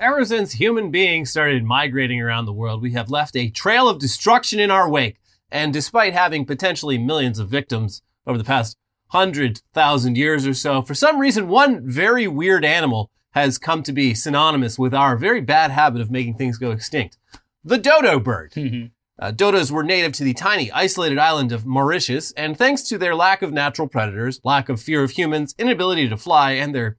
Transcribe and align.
Ever 0.00 0.24
since 0.24 0.52
human 0.52 0.92
beings 0.92 1.28
started 1.30 1.64
migrating 1.64 2.20
around 2.20 2.44
the 2.44 2.52
world, 2.52 2.80
we 2.80 2.92
have 2.92 3.10
left 3.10 3.34
a 3.34 3.50
trail 3.50 3.88
of 3.88 3.98
destruction 3.98 4.60
in 4.60 4.70
our 4.70 4.88
wake. 4.88 5.16
And 5.50 5.72
despite 5.72 6.12
having 6.12 6.44
potentially 6.44 6.98
millions 6.98 7.40
of 7.40 7.48
victims 7.48 8.02
over 8.24 8.38
the 8.38 8.44
past 8.44 8.76
hundred 9.08 9.60
thousand 9.74 10.16
years 10.16 10.46
or 10.46 10.54
so, 10.54 10.82
for 10.82 10.94
some 10.94 11.18
reason, 11.18 11.48
one 11.48 11.84
very 11.84 12.28
weird 12.28 12.64
animal 12.64 13.10
has 13.32 13.58
come 13.58 13.82
to 13.82 13.92
be 13.92 14.14
synonymous 14.14 14.78
with 14.78 14.94
our 14.94 15.16
very 15.16 15.40
bad 15.40 15.72
habit 15.72 16.00
of 16.00 16.12
making 16.12 16.34
things 16.34 16.58
go 16.58 16.70
extinct. 16.70 17.18
The 17.64 17.78
dodo 17.78 18.20
bird. 18.20 18.54
Uh, 19.20 19.32
dodos 19.32 19.72
were 19.72 19.82
native 19.82 20.12
to 20.12 20.22
the 20.22 20.32
tiny, 20.32 20.70
isolated 20.70 21.18
island 21.18 21.50
of 21.50 21.66
Mauritius, 21.66 22.30
and 22.36 22.56
thanks 22.56 22.82
to 22.82 22.96
their 22.96 23.16
lack 23.16 23.42
of 23.42 23.52
natural 23.52 23.88
predators, 23.88 24.40
lack 24.44 24.68
of 24.68 24.80
fear 24.80 25.02
of 25.02 25.10
humans, 25.10 25.56
inability 25.58 26.08
to 26.08 26.16
fly, 26.16 26.52
and 26.52 26.72
their 26.72 26.96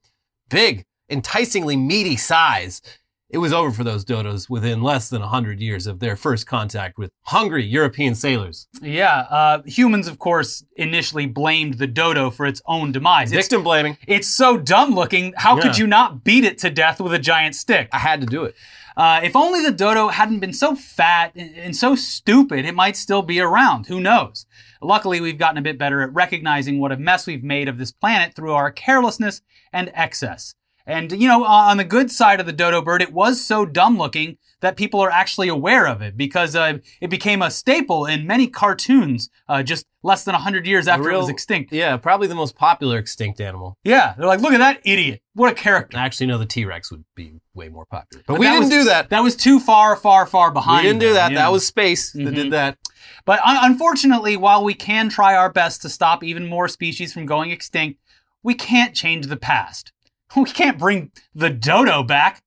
big, 0.49 0.83
enticingly 1.09 1.75
meaty 1.75 2.15
size, 2.15 2.81
it 3.29 3.37
was 3.37 3.53
over 3.53 3.71
for 3.71 3.83
those 3.83 4.03
dodos 4.03 4.49
within 4.49 4.81
less 4.81 5.09
than 5.09 5.21
100 5.21 5.59
years 5.59 5.85
of 5.85 5.99
their 5.99 6.15
first 6.15 6.47
contact 6.47 6.97
with 6.97 7.11
hungry 7.25 7.63
European 7.63 8.15
sailors. 8.15 8.67
Yeah, 8.81 9.19
uh, 9.29 9.61
humans, 9.63 10.07
of 10.07 10.17
course, 10.17 10.65
initially 10.77 11.27
blamed 11.27 11.75
the 11.75 11.85
dodo 11.85 12.31
for 12.31 12.47
its 12.47 12.59
own 12.65 12.91
demise. 12.91 13.31
It's, 13.31 13.45
Victim 13.45 13.63
blaming. 13.63 13.97
it's 14.07 14.35
so 14.35 14.57
dumb 14.57 14.95
looking. 14.95 15.33
How 15.37 15.61
could 15.61 15.77
you 15.77 15.85
not 15.85 16.23
beat 16.23 16.43
it 16.43 16.57
to 16.59 16.71
death 16.71 16.99
with 16.99 17.13
a 17.13 17.19
giant 17.19 17.53
stick? 17.53 17.89
I 17.91 17.99
had 17.99 18.21
to 18.21 18.27
do 18.27 18.45
it. 18.45 18.55
Uh, 18.97 19.21
if 19.23 19.35
only 19.35 19.61
the 19.61 19.71
dodo 19.71 20.07
hadn't 20.07 20.39
been 20.39 20.51
so 20.51 20.75
fat 20.75 21.31
and 21.35 21.75
so 21.75 21.95
stupid, 21.95 22.65
it 22.65 22.75
might 22.75 22.97
still 22.97 23.21
be 23.21 23.39
around. 23.39 23.85
Who 23.85 23.99
knows? 24.01 24.45
Luckily, 24.81 25.21
we've 25.21 25.37
gotten 25.37 25.57
a 25.57 25.61
bit 25.61 25.77
better 25.77 26.01
at 26.01 26.13
recognizing 26.13 26.79
what 26.79 26.91
a 26.91 26.97
mess 26.97 27.27
we've 27.27 27.43
made 27.43 27.69
of 27.69 27.77
this 27.77 27.91
planet 27.91 28.33
through 28.33 28.53
our 28.53 28.71
carelessness 28.71 29.41
and 29.71 29.91
excess. 29.93 30.55
And, 30.85 31.11
you 31.11 31.27
know, 31.27 31.43
on 31.45 31.77
the 31.77 31.83
good 31.83 32.09
side 32.09 32.39
of 32.39 32.45
the 32.45 32.51
dodo 32.51 32.81
bird, 32.81 33.01
it 33.01 33.13
was 33.13 33.43
so 33.45 33.65
dumb 33.65 33.97
looking 33.97 34.37
that 34.61 34.75
people 34.75 34.99
are 34.99 35.11
actually 35.11 35.47
aware 35.47 35.87
of 35.87 36.01
it 36.01 36.17
because 36.17 36.55
uh, 36.55 36.79
it 36.99 37.09
became 37.09 37.41
a 37.41 37.51
staple 37.51 38.05
in 38.05 38.25
many 38.27 38.47
cartoons 38.47 39.29
uh, 39.47 39.61
just 39.63 39.85
less 40.03 40.23
than 40.23 40.33
100 40.33 40.65
years 40.65 40.87
after 40.87 41.11
it 41.11 41.17
was 41.17 41.29
extinct. 41.29 41.71
Yeah, 41.71 41.95
probably 41.97 42.27
the 42.27 42.35
most 42.35 42.55
popular 42.55 42.97
extinct 42.97 43.39
animal. 43.39 43.77
Yeah, 43.83 44.15
they're 44.17 44.25
like, 44.27 44.41
look 44.41 44.53
at 44.53 44.57
that 44.57 44.81
idiot. 44.83 45.21
What 45.35 45.51
a 45.51 45.55
character. 45.55 45.97
I 45.97 46.01
actually, 46.05 46.27
know 46.27 46.37
the 46.37 46.45
T 46.45 46.65
Rex 46.65 46.91
would 46.91 47.05
be 47.15 47.39
way 47.53 47.69
more 47.69 47.85
popular. 47.85 48.23
But, 48.27 48.39
we 48.39 48.47
didn't 48.47 48.61
was- 48.61 48.69
do 48.69 48.83
that. 48.85 49.09
That 49.11 49.21
was 49.23 49.35
too 49.35 49.59
far, 49.59 49.95
far, 49.95 50.25
far 50.25 50.51
behind. 50.51 50.83
We 50.85 50.89
didn't 50.89 51.01
do 51.01 51.13
that. 51.13 51.33
That 51.33 51.51
was 51.51 51.65
space 51.67 52.11
that 52.13 52.21
Mhm. 52.21 52.35
did 52.35 52.51
that. 52.51 52.77
But 53.25 53.39
un- 53.45 53.57
unfortunately, 53.61 54.35
while 54.37 54.63
we 54.63 54.73
can 54.73 55.07
try 55.09 55.35
our 55.35 55.51
best 55.51 55.81
to 55.83 55.89
stop 55.89 56.23
even 56.23 56.47
more 56.47 56.67
species 56.67 57.13
from 57.13 57.25
going 57.25 57.51
extinct, 57.51 57.99
we 58.43 58.55
can't 58.55 58.95
change 58.95 59.27
the 59.27 59.37
past. 59.37 59.91
We 60.35 60.45
can't 60.45 60.77
bring 60.77 61.11
the 61.33 61.49
dodo 61.49 62.03
back. 62.03 62.41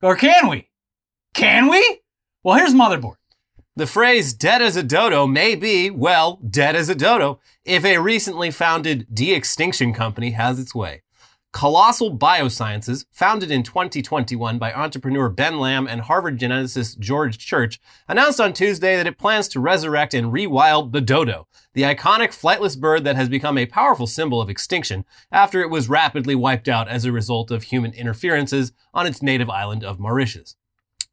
Or 0.00 0.16
can 0.16 0.48
we? 0.48 0.68
Can 1.34 1.68
we? 1.68 2.00
Well, 2.42 2.56
here's 2.56 2.74
Motherboard. 2.74 3.16
The 3.74 3.86
phrase 3.86 4.34
dead 4.34 4.60
as 4.60 4.76
a 4.76 4.82
dodo 4.82 5.26
may 5.26 5.54
be, 5.54 5.90
well, 5.90 6.38
dead 6.48 6.76
as 6.76 6.88
a 6.88 6.94
dodo 6.94 7.40
if 7.64 7.84
a 7.84 7.98
recently 7.98 8.50
founded 8.50 9.06
de 9.12 9.32
extinction 9.32 9.94
company 9.94 10.32
has 10.32 10.58
its 10.58 10.74
way. 10.74 11.02
Colossal 11.52 12.16
Biosciences, 12.16 13.04
founded 13.12 13.50
in 13.50 13.62
2021 13.62 14.58
by 14.58 14.72
entrepreneur 14.72 15.28
Ben 15.28 15.58
Lamb 15.58 15.86
and 15.86 16.00
Harvard 16.00 16.38
geneticist 16.38 16.98
George 16.98 17.36
Church, 17.36 17.78
announced 18.08 18.40
on 18.40 18.54
Tuesday 18.54 18.96
that 18.96 19.06
it 19.06 19.18
plans 19.18 19.48
to 19.48 19.60
resurrect 19.60 20.14
and 20.14 20.32
rewild 20.32 20.92
the 20.92 21.02
dodo, 21.02 21.46
the 21.74 21.82
iconic 21.82 22.28
flightless 22.28 22.78
bird 22.78 23.04
that 23.04 23.16
has 23.16 23.28
become 23.28 23.58
a 23.58 23.66
powerful 23.66 24.06
symbol 24.06 24.40
of 24.40 24.48
extinction 24.48 25.04
after 25.30 25.60
it 25.60 25.68
was 25.68 25.90
rapidly 25.90 26.34
wiped 26.34 26.68
out 26.68 26.88
as 26.88 27.04
a 27.04 27.12
result 27.12 27.50
of 27.50 27.64
human 27.64 27.92
interferences 27.92 28.72
on 28.94 29.06
its 29.06 29.20
native 29.20 29.50
island 29.50 29.84
of 29.84 30.00
Mauritius. 30.00 30.56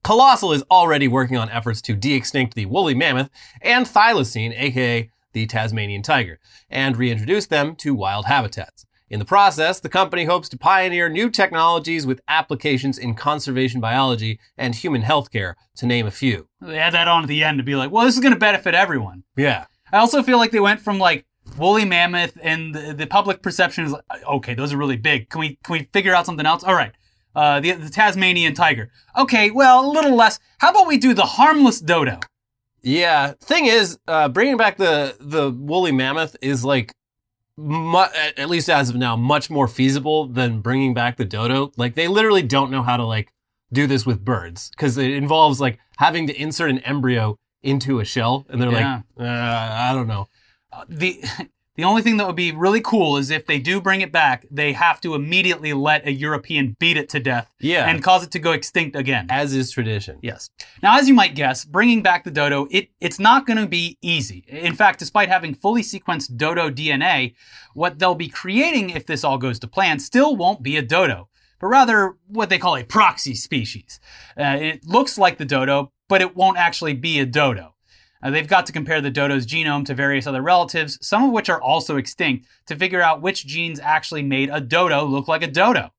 Colossal 0.06 0.54
is 0.54 0.64
already 0.72 1.10
working 1.10 1.38
on 1.38 1.50
efforts 1.50 1.82
to 1.82 1.98
de-extinct 1.98 2.56
the 2.56 2.66
woolly 2.66 2.96
mammoth 2.96 3.30
and 3.62 3.86
thylacine, 3.86 4.58
aka 4.58 5.12
the 5.34 5.46
Tasmanian 5.46 6.02
tiger, 6.02 6.40
and 6.70 6.98
reintroduce 6.98 7.46
them 7.46 7.76
to 7.76 7.94
wild 7.94 8.26
habitats. 8.26 8.86
In 9.10 9.18
the 9.18 9.26
process, 9.26 9.80
the 9.80 9.90
company 9.90 10.26
hopes 10.26 10.50
to 10.50 10.58
pioneer 10.58 11.10
new 11.10 11.32
technologies 11.32 12.06
with 12.06 12.22
applications 12.28 13.00
in 13.00 13.16
conservation 13.16 13.82
biology 13.82 14.40
and 14.56 14.76
human 14.76 15.02
healthcare, 15.02 15.56
to 15.78 15.88
name 15.88 16.06
a 16.06 16.12
few. 16.12 16.48
They 16.62 16.78
add 16.78 16.94
that 16.94 17.08
on 17.08 17.24
at 17.24 17.28
the 17.28 17.44
end 17.44 17.58
to 17.58 17.64
be 17.64 17.76
like, 17.76 17.90
well, 17.90 18.06
this 18.06 18.16
is 18.16 18.22
going 18.22 18.34
to 18.34 18.40
benefit 18.40 18.76
everyone. 18.76 19.24
Yeah. 19.36 19.66
I 19.92 19.98
also 19.98 20.22
feel 20.22 20.38
like 20.38 20.52
they 20.52 20.60
went 20.60 20.80
from 20.80 21.00
like 21.00 21.26
woolly 21.58 21.86
mammoth 21.86 22.38
and 22.44 22.76
the, 22.76 22.94
the 22.94 23.08
public 23.08 23.42
perception 23.42 23.86
is 23.86 23.92
like, 23.92 24.04
okay, 24.28 24.54
those 24.54 24.72
are 24.72 24.78
really 24.78 24.98
big. 24.98 25.30
Can 25.30 25.40
we 25.40 25.58
can 25.64 25.74
we 25.74 25.90
figure 25.92 26.14
out 26.14 26.28
something 26.28 26.46
else? 26.46 26.64
All 26.64 26.76
right. 26.76 26.92
Uh, 27.36 27.60
the, 27.60 27.72
the 27.72 27.90
Tasmanian 27.90 28.54
tiger. 28.54 28.92
Okay, 29.18 29.50
well, 29.50 29.86
a 29.86 29.90
little 29.90 30.16
less. 30.16 30.40
How 30.60 30.70
about 30.70 30.88
we 30.88 30.98
do 30.98 31.16
the 31.16 31.26
harmless 31.26 31.80
dodo? 31.80 32.20
Yeah. 32.84 33.34
Thing 33.42 33.66
is, 33.66 33.98
uh, 34.08 34.30
bringing 34.30 34.58
back 34.58 34.78
the 34.78 35.16
the 35.20 35.50
woolly 35.50 35.92
mammoth 35.92 36.36
is 36.42 36.64
like, 36.64 36.94
mu- 37.60 38.06
at 38.38 38.50
least 38.50 38.70
as 38.70 38.90
of 38.90 38.96
now, 38.96 39.16
much 39.16 39.50
more 39.50 39.68
feasible 39.68 40.26
than 40.28 40.62
bringing 40.62 40.94
back 40.94 41.18
the 41.18 41.26
dodo. 41.26 41.72
Like 41.78 41.96
they 41.96 42.08
literally 42.08 42.44
don't 42.44 42.72
know 42.72 42.82
how 42.84 42.98
to 42.98 43.06
like 43.06 43.32
do 43.72 43.86
this 43.88 44.06
with 44.06 44.24
birds 44.26 44.70
because 44.72 44.98
it 44.98 45.12
involves 45.12 45.60
like 45.62 45.78
having 45.98 46.28
to 46.28 46.34
insert 46.42 46.70
an 46.70 46.80
embryo 46.80 47.38
into 47.62 48.00
a 48.00 48.06
shell, 48.06 48.46
and 48.50 48.62
they're 48.62 48.72
Yeah. 48.72 49.02
like, 49.18 49.28
uh, 49.28 49.74
I 49.90 49.92
don't 49.94 50.08
know. 50.08 50.28
Uh, 50.72 50.86
the 50.88 51.22
the 51.80 51.86
only 51.86 52.02
thing 52.02 52.18
that 52.18 52.28
would 52.28 52.36
be 52.36 52.52
really 52.52 52.82
cool 52.82 53.16
is 53.18 53.32
if 53.32 53.46
they 53.46 53.58
do 53.58 53.80
bring 53.80 54.02
it 54.02 54.12
back, 54.12 54.46
they 54.52 54.74
have 54.74 55.00
to 55.02 55.16
immediately 55.16 55.72
let 55.74 56.06
a 56.06 56.12
European 56.12 56.76
beat 56.80 56.98
it 56.98 57.08
to 57.10 57.20
death 57.20 57.50
Yeah. 57.60 57.90
and 57.90 58.04
cause 58.04 58.24
it 58.24 58.32
to 58.32 58.40
go 58.40 58.52
extinct 58.52 58.96
again. 58.98 59.28
as 59.30 59.54
is 59.54 59.72
tradition. 59.72 60.20
Yes. 60.22 60.50
Now, 60.84 60.98
as 61.00 61.08
you 61.08 61.14
might 61.14 61.36
guess, 61.36 61.64
bringing 61.64 62.02
back 62.04 62.24
the 62.26 62.32
dodo, 62.32 62.68
it, 62.70 62.90
it's 63.00 63.20
not 63.20 63.46
going 63.48 63.58
to 63.58 63.68
be 63.68 63.98
easy. 64.02 64.44
In 64.48 64.76
fact, 64.76 65.00
despite 65.00 65.30
having 65.30 65.54
fully 65.54 65.82
sequenced 65.82 66.36
dodo 66.36 66.70
DNA, 66.70 67.34
what 67.74 67.98
they'll 68.00 68.16
be 68.16 68.28
creating, 68.30 68.90
if 68.90 69.06
this 69.06 69.24
all 69.24 69.38
goes 69.38 69.60
to 69.60 69.68
plan, 69.68 70.00
still 70.00 70.36
won't 70.36 70.62
be 70.62 70.76
a 70.76 70.82
dodo, 70.82 71.30
but 71.62 71.68
rather 71.68 72.16
what 72.28 72.50
they 72.50 72.58
call 72.58 72.76
a 72.76 72.84
proxy 72.84 73.36
species. 73.36 74.00
Uh, 74.38 74.58
it 74.60 74.86
looks 74.86 75.18
like 75.18 75.38
the 75.38 75.46
dodo, 75.46 75.92
but 76.10 76.22
it 76.22 76.36
won't 76.36 76.58
actually 76.58 76.94
be 76.94 77.20
a 77.20 77.26
dodo. 77.26 77.76
Uh, 78.22 78.30
they've 78.30 78.48
got 78.48 78.66
to 78.66 78.74
compare 78.74 79.02
the 79.02 79.12
dodo's 79.12 79.46
genome 79.46 79.86
to 79.86 79.94
various 79.94 80.28
other 80.28 80.42
relatives, 80.42 80.98
some 81.02 81.24
of 81.24 81.32
which 81.32 81.50
are 81.50 81.62
also 81.62 81.98
extinct, 81.98 82.48
to 82.66 82.76
figure 82.76 83.02
out 83.02 83.22
which 83.22 83.46
genes 83.46 83.80
actually 83.80 84.24
made 84.24 84.50
a 84.52 84.60
dodo 84.60 85.06
look 85.06 85.28
like 85.28 85.44
a 85.44 85.48
dodo. 85.48 85.92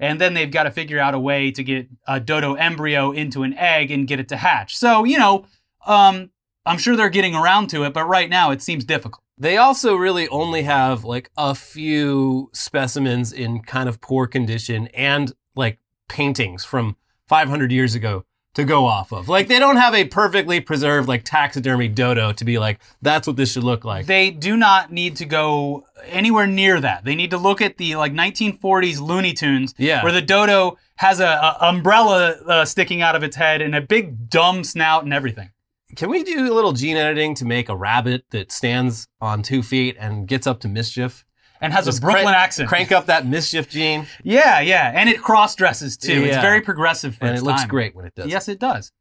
And 0.00 0.20
then 0.20 0.34
they've 0.34 0.50
got 0.50 0.64
to 0.64 0.70
figure 0.70 1.00
out 1.00 1.14
a 1.14 1.18
way 1.18 1.50
to 1.50 1.64
get 1.64 1.88
a 2.06 2.20
dodo 2.20 2.54
embryo 2.54 3.10
into 3.10 3.42
an 3.42 3.54
egg 3.54 3.90
and 3.90 4.06
get 4.06 4.20
it 4.20 4.28
to 4.28 4.36
hatch. 4.36 4.76
So, 4.76 5.04
you 5.04 5.18
know, 5.18 5.46
um, 5.86 6.30
I'm 6.66 6.78
sure 6.78 6.96
they're 6.96 7.08
getting 7.08 7.34
around 7.34 7.70
to 7.70 7.84
it, 7.84 7.94
but 7.94 8.04
right 8.04 8.28
now 8.28 8.50
it 8.50 8.62
seems 8.62 8.84
difficult. 8.84 9.22
They 9.38 9.56
also 9.56 9.94
really 9.94 10.28
only 10.28 10.62
have 10.62 11.04
like 11.04 11.30
a 11.36 11.54
few 11.54 12.50
specimens 12.52 13.32
in 13.32 13.62
kind 13.62 13.88
of 13.88 14.00
poor 14.00 14.26
condition 14.26 14.88
and 14.88 15.32
like 15.54 15.78
paintings 16.08 16.64
from 16.64 16.96
500 17.28 17.70
years 17.70 17.94
ago 17.94 18.24
to 18.54 18.64
go 18.64 18.86
off 18.86 19.12
of. 19.12 19.28
Like 19.28 19.46
they 19.48 19.58
don't 19.58 19.76
have 19.76 19.94
a 19.94 20.04
perfectly 20.04 20.60
preserved 20.60 21.06
like 21.08 21.22
taxidermy 21.24 21.88
dodo 21.88 22.32
to 22.32 22.44
be 22.44 22.58
like 22.58 22.80
that's 23.02 23.26
what 23.26 23.36
this 23.36 23.52
should 23.52 23.62
look 23.64 23.84
like. 23.84 24.06
They 24.06 24.30
do 24.30 24.56
not 24.56 24.90
need 24.92 25.16
to 25.16 25.24
go 25.24 25.84
anywhere 26.06 26.46
near 26.46 26.80
that. 26.80 27.04
They 27.04 27.14
need 27.14 27.30
to 27.30 27.38
look 27.38 27.60
at 27.60 27.76
the 27.76 27.96
like 27.96 28.12
1940s 28.12 29.00
Looney 29.00 29.32
Tunes, 29.32 29.74
Yeah. 29.78 30.02
where 30.02 30.12
the 30.12 30.22
dodo 30.22 30.76
has 30.96 31.20
a, 31.20 31.26
a 31.26 31.56
umbrella 31.68 32.30
uh, 32.46 32.64
sticking 32.64 33.02
out 33.02 33.14
of 33.14 33.22
its 33.22 33.36
head 33.36 33.60
and 33.62 33.74
a 33.74 33.80
big 33.80 34.28
dumb 34.28 34.64
snout 34.64 35.04
and 35.04 35.12
everything. 35.14 35.50
Can 35.96 36.10
we 36.10 36.22
do 36.22 36.52
a 36.52 36.54
little 36.54 36.72
gene 36.72 36.96
editing 36.96 37.34
to 37.36 37.44
make 37.44 37.68
a 37.68 37.76
rabbit 37.76 38.24
that 38.30 38.52
stands 38.52 39.06
on 39.20 39.42
two 39.42 39.62
feet 39.62 39.96
and 39.98 40.26
gets 40.28 40.46
up 40.46 40.60
to 40.60 40.68
mischief? 40.68 41.24
And 41.60 41.72
has 41.72 41.86
Just 41.86 41.98
a 41.98 42.00
Brooklyn 42.02 42.24
crank- 42.24 42.36
accent. 42.36 42.68
Crank 42.68 42.92
up 42.92 43.06
that 43.06 43.26
mischief 43.26 43.68
gene, 43.68 44.06
Yeah, 44.22 44.60
yeah, 44.60 44.92
and 44.94 45.08
it 45.08 45.20
cross 45.20 45.54
dresses 45.56 45.96
too. 45.96 46.24
It's 46.24 46.36
very 46.36 46.60
progressive 46.60 47.16
for 47.16 47.24
and 47.26 47.34
its 47.34 47.42
it 47.42 47.44
looks 47.44 47.62
time. 47.62 47.68
great 47.68 47.96
when 47.96 48.04
it 48.04 48.14
does. 48.14 48.26
Yes, 48.28 48.48
it 48.48 48.60
does. 48.60 48.92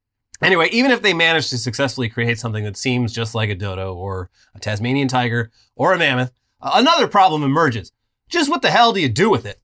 Anyway, 0.42 0.68
even 0.71 0.92
if 0.92 1.01
they 1.01 1.13
manage 1.13 1.50
to 1.50 1.57
successfully 1.57 2.09
create 2.09 2.39
something 2.39 2.63
that 2.63 2.77
seems 2.77 3.12
just 3.13 3.33
like 3.36 3.50
a 3.50 3.56
dodo 3.56 3.94
or 3.95 4.30
a 4.56 4.59
Tasmanian 4.59 5.07
tiger 5.07 5.51
or 5.75 5.94
a 5.94 5.98
mammoth, 5.98 6.31
another 6.62 7.07
problem 7.07 7.44
emerges. 7.44 7.92
Just 8.30 8.50
what 8.50 8.62
the 8.62 8.69
hell 8.71 8.92
do 8.94 9.00
you 9.01 9.09
do 9.09 9.30
with 9.30 9.45
it? 9.45 9.59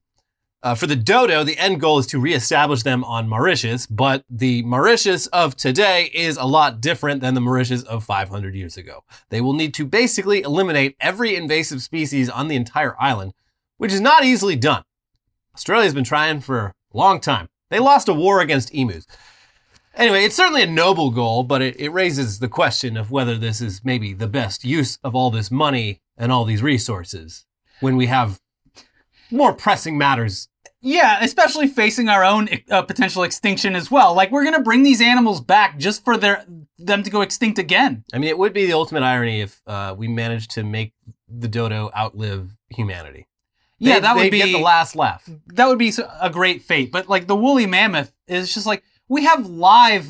Uh, 0.64 0.74
for 0.74 0.86
the 0.86 0.96
dodo, 0.96 1.44
the 1.44 1.58
end 1.58 1.78
goal 1.78 1.98
is 1.98 2.06
to 2.06 2.18
reestablish 2.18 2.82
them 2.82 3.04
on 3.04 3.28
Mauritius, 3.28 3.86
but 3.86 4.24
the 4.30 4.62
Mauritius 4.62 5.26
of 5.26 5.54
today 5.54 6.04
is 6.14 6.38
a 6.38 6.44
lot 6.44 6.80
different 6.80 7.20
than 7.20 7.34
the 7.34 7.40
Mauritius 7.42 7.82
of 7.82 8.02
500 8.02 8.54
years 8.54 8.78
ago. 8.78 9.04
They 9.28 9.42
will 9.42 9.52
need 9.52 9.74
to 9.74 9.84
basically 9.84 10.40
eliminate 10.40 10.96
every 11.00 11.36
invasive 11.36 11.82
species 11.82 12.30
on 12.30 12.48
the 12.48 12.56
entire 12.56 12.96
island, 12.98 13.34
which 13.76 13.92
is 13.92 14.00
not 14.00 14.24
easily 14.24 14.56
done. 14.56 14.84
Australia's 15.54 15.92
been 15.92 16.02
trying 16.02 16.40
for 16.40 16.72
a 16.94 16.96
long 16.96 17.20
time. 17.20 17.46
They 17.68 17.78
lost 17.78 18.08
a 18.08 18.14
war 18.14 18.40
against 18.40 18.74
emus. 18.74 19.06
Anyway, 19.94 20.24
it's 20.24 20.34
certainly 20.34 20.62
a 20.62 20.66
noble 20.66 21.10
goal, 21.10 21.42
but 21.42 21.60
it, 21.60 21.78
it 21.78 21.90
raises 21.90 22.38
the 22.38 22.48
question 22.48 22.96
of 22.96 23.10
whether 23.10 23.36
this 23.36 23.60
is 23.60 23.82
maybe 23.84 24.14
the 24.14 24.28
best 24.28 24.64
use 24.64 24.98
of 25.04 25.14
all 25.14 25.30
this 25.30 25.50
money 25.50 26.00
and 26.16 26.32
all 26.32 26.46
these 26.46 26.62
resources 26.62 27.44
when 27.80 27.98
we 27.98 28.06
have 28.06 28.40
more 29.30 29.52
pressing 29.52 29.98
matters 29.98 30.48
Yeah, 30.84 31.18
especially 31.22 31.66
facing 31.66 32.10
our 32.10 32.22
own 32.24 32.48
uh, 32.70 32.82
potential 32.82 33.22
extinction 33.22 33.74
as 33.74 33.90
well. 33.90 34.14
Like 34.14 34.30
we're 34.30 34.44
gonna 34.44 34.60
bring 34.60 34.82
these 34.82 35.00
animals 35.00 35.40
back 35.40 35.78
just 35.78 36.04
for 36.04 36.18
their 36.18 36.44
them 36.78 37.02
to 37.02 37.10
go 37.10 37.22
extinct 37.22 37.58
again. 37.58 38.04
I 38.12 38.18
mean, 38.18 38.28
it 38.28 38.36
would 38.36 38.52
be 38.52 38.66
the 38.66 38.74
ultimate 38.74 39.02
irony 39.02 39.40
if 39.40 39.62
uh, 39.66 39.94
we 39.96 40.08
managed 40.08 40.50
to 40.52 40.62
make 40.62 40.92
the 41.26 41.48
dodo 41.48 41.90
outlive 41.96 42.50
humanity. 42.68 43.26
Yeah, 43.78 43.98
that 44.00 44.14
would 44.14 44.30
be 44.30 44.38
get 44.38 44.52
the 44.52 44.58
last 44.58 44.94
laugh. 44.94 45.28
that 45.54 45.66
would 45.66 45.78
be 45.78 45.92
a 46.20 46.28
great 46.28 46.62
fate. 46.62 46.92
But 46.92 47.08
like 47.08 47.26
the 47.26 47.36
woolly 47.36 47.66
mammoth 47.66 48.12
is 48.28 48.52
just 48.52 48.66
like 48.66 48.82
we 49.08 49.24
have 49.24 49.46
live 49.46 50.06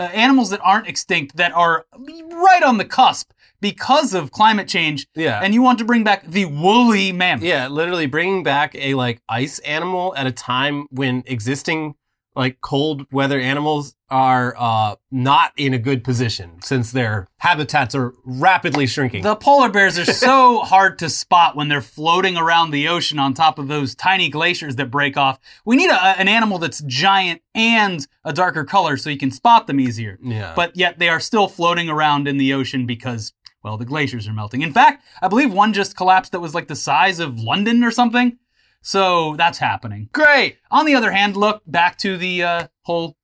uh, 0.00 0.04
animals 0.14 0.50
that 0.50 0.60
aren't 0.64 0.88
extinct 0.88 1.36
that 1.36 1.52
are 1.52 1.84
right 1.96 2.62
on 2.64 2.78
the 2.78 2.84
cusp 2.84 3.30
because 3.60 4.14
of 4.14 4.30
climate 4.32 4.66
change, 4.66 5.06
Yeah. 5.14 5.38
and 5.42 5.52
you 5.52 5.60
want 5.60 5.78
to 5.80 5.84
bring 5.84 6.02
back 6.02 6.26
the 6.26 6.46
woolly 6.46 7.12
mammoth. 7.12 7.44
Yeah, 7.44 7.68
literally 7.68 8.06
bringing 8.06 8.42
back 8.42 8.74
a 8.74 8.94
like 8.94 9.20
ice 9.28 9.58
animal 9.60 10.14
at 10.16 10.26
a 10.26 10.32
time 10.32 10.86
when 10.90 11.22
existing 11.26 11.94
like 12.40 12.58
cold 12.62 13.06
weather 13.12 13.38
animals 13.38 13.94
are 14.08 14.54
uh, 14.56 14.96
not 15.10 15.52
in 15.58 15.74
a 15.74 15.78
good 15.78 16.02
position 16.02 16.58
since 16.62 16.90
their 16.90 17.28
habitats 17.36 17.94
are 17.94 18.14
rapidly 18.24 18.86
shrinking. 18.86 19.22
The 19.22 19.36
polar 19.36 19.68
bears 19.68 19.98
are 19.98 20.06
so 20.06 20.60
hard 20.64 20.98
to 21.00 21.10
spot 21.10 21.54
when 21.54 21.68
they're 21.68 21.82
floating 21.82 22.38
around 22.38 22.70
the 22.70 22.88
ocean 22.88 23.18
on 23.18 23.34
top 23.34 23.58
of 23.58 23.68
those 23.68 23.94
tiny 23.94 24.30
glaciers 24.30 24.76
that 24.76 24.90
break 24.90 25.18
off. 25.18 25.38
We 25.66 25.76
need 25.76 25.90
a, 25.90 26.02
an 26.18 26.28
animal 26.28 26.58
that's 26.58 26.80
giant 26.80 27.42
and 27.54 28.06
a 28.24 28.32
darker 28.32 28.64
color 28.64 28.96
so 28.96 29.10
you 29.10 29.18
can 29.18 29.30
spot 29.30 29.66
them 29.66 29.78
easier. 29.78 30.18
yeah, 30.22 30.54
But 30.56 30.74
yet 30.74 30.98
they 30.98 31.10
are 31.10 31.20
still 31.20 31.46
floating 31.46 31.90
around 31.90 32.26
in 32.26 32.38
the 32.38 32.54
ocean 32.54 32.86
because, 32.86 33.34
well, 33.62 33.76
the 33.76 33.84
glaciers 33.84 34.26
are 34.26 34.32
melting. 34.32 34.62
In 34.62 34.72
fact, 34.72 35.04
I 35.20 35.28
believe 35.28 35.52
one 35.52 35.74
just 35.74 35.94
collapsed 35.94 36.32
that 36.32 36.40
was 36.40 36.54
like 36.54 36.68
the 36.68 36.74
size 36.74 37.20
of 37.20 37.38
London 37.38 37.84
or 37.84 37.90
something. 37.90 38.38
So 38.82 39.36
that's 39.36 39.58
happening. 39.58 40.08
great. 40.12 40.56
On 40.70 40.86
the 40.86 40.94
other 40.94 41.12
hand, 41.12 41.36
look 41.36 41.62
back 41.66 41.98
to 41.98 42.16
the 42.16 42.42
uh, 42.42 42.66
whole 42.82 43.16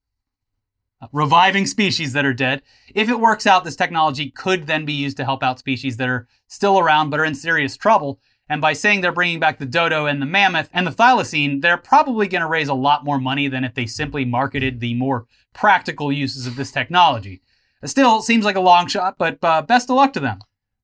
reviving 1.13 1.67
species 1.67 2.13
that 2.13 2.25
are 2.25 2.35
dead. 2.35 2.63
If 2.95 3.09
it 3.09 3.21
works 3.21 3.47
out, 3.47 3.65
this 3.65 3.77
technology 3.77 4.31
could 4.31 4.67
then 4.67 4.85
be 4.85 4.93
used 4.93 5.17
to 5.19 5.25
help 5.25 5.43
out 5.43 5.59
species 5.59 5.97
that 5.97 6.09
are 6.09 6.29
still 6.49 6.79
around 6.79 7.11
but 7.11 7.21
are 7.21 7.25
in 7.25 7.35
serious 7.35 7.77
trouble. 7.77 8.21
And 8.49 8.61
by 8.61 8.75
saying 8.75 9.01
they're 9.01 9.13
bringing 9.13 9.41
back 9.41 9.59
the 9.59 9.67
dodo 9.67 10.07
and 10.07 10.23
the 10.23 10.27
mammoth 10.27 10.69
and 10.73 10.87
the 10.87 10.93
thylacine, 10.93 11.61
they're 11.61 11.77
probably 11.77 12.29
going 12.29 12.43
to 12.43 12.49
raise 12.49 12.69
a 12.69 12.75
lot 12.75 13.05
more 13.05 13.19
money 13.19 13.49
than 13.49 13.65
if 13.65 13.75
they 13.75 13.87
simply 13.87 14.25
marketed 14.25 14.79
the 14.79 14.95
more 14.95 15.27
practical 15.53 16.13
uses 16.13 16.47
of 16.47 16.55
this 16.55 16.71
technology. 16.71 17.43
It 17.83 17.89
still 17.89 18.23
seems 18.23 18.45
like 18.45 18.57
a 18.57 18.61
long 18.61 18.87
shot, 18.87 19.17
but 19.19 19.39
uh, 19.43 19.63
best 19.63 19.91
of 19.91 19.97
luck 19.97 20.13
to 20.13 20.21
them. 20.21 20.39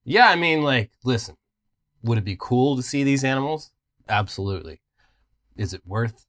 Yeah, 0.04 0.28
I 0.28 0.34
mean, 0.34 0.62
like, 0.62 0.90
listen, 1.04 1.36
would 2.02 2.18
it 2.18 2.24
be 2.24 2.36
cool 2.38 2.76
to 2.76 2.82
see 2.82 3.04
these 3.04 3.22
animals? 3.22 3.70
Absolutely. 4.08 4.80
Is 5.56 5.72
it 5.74 5.82
worth 5.86 6.26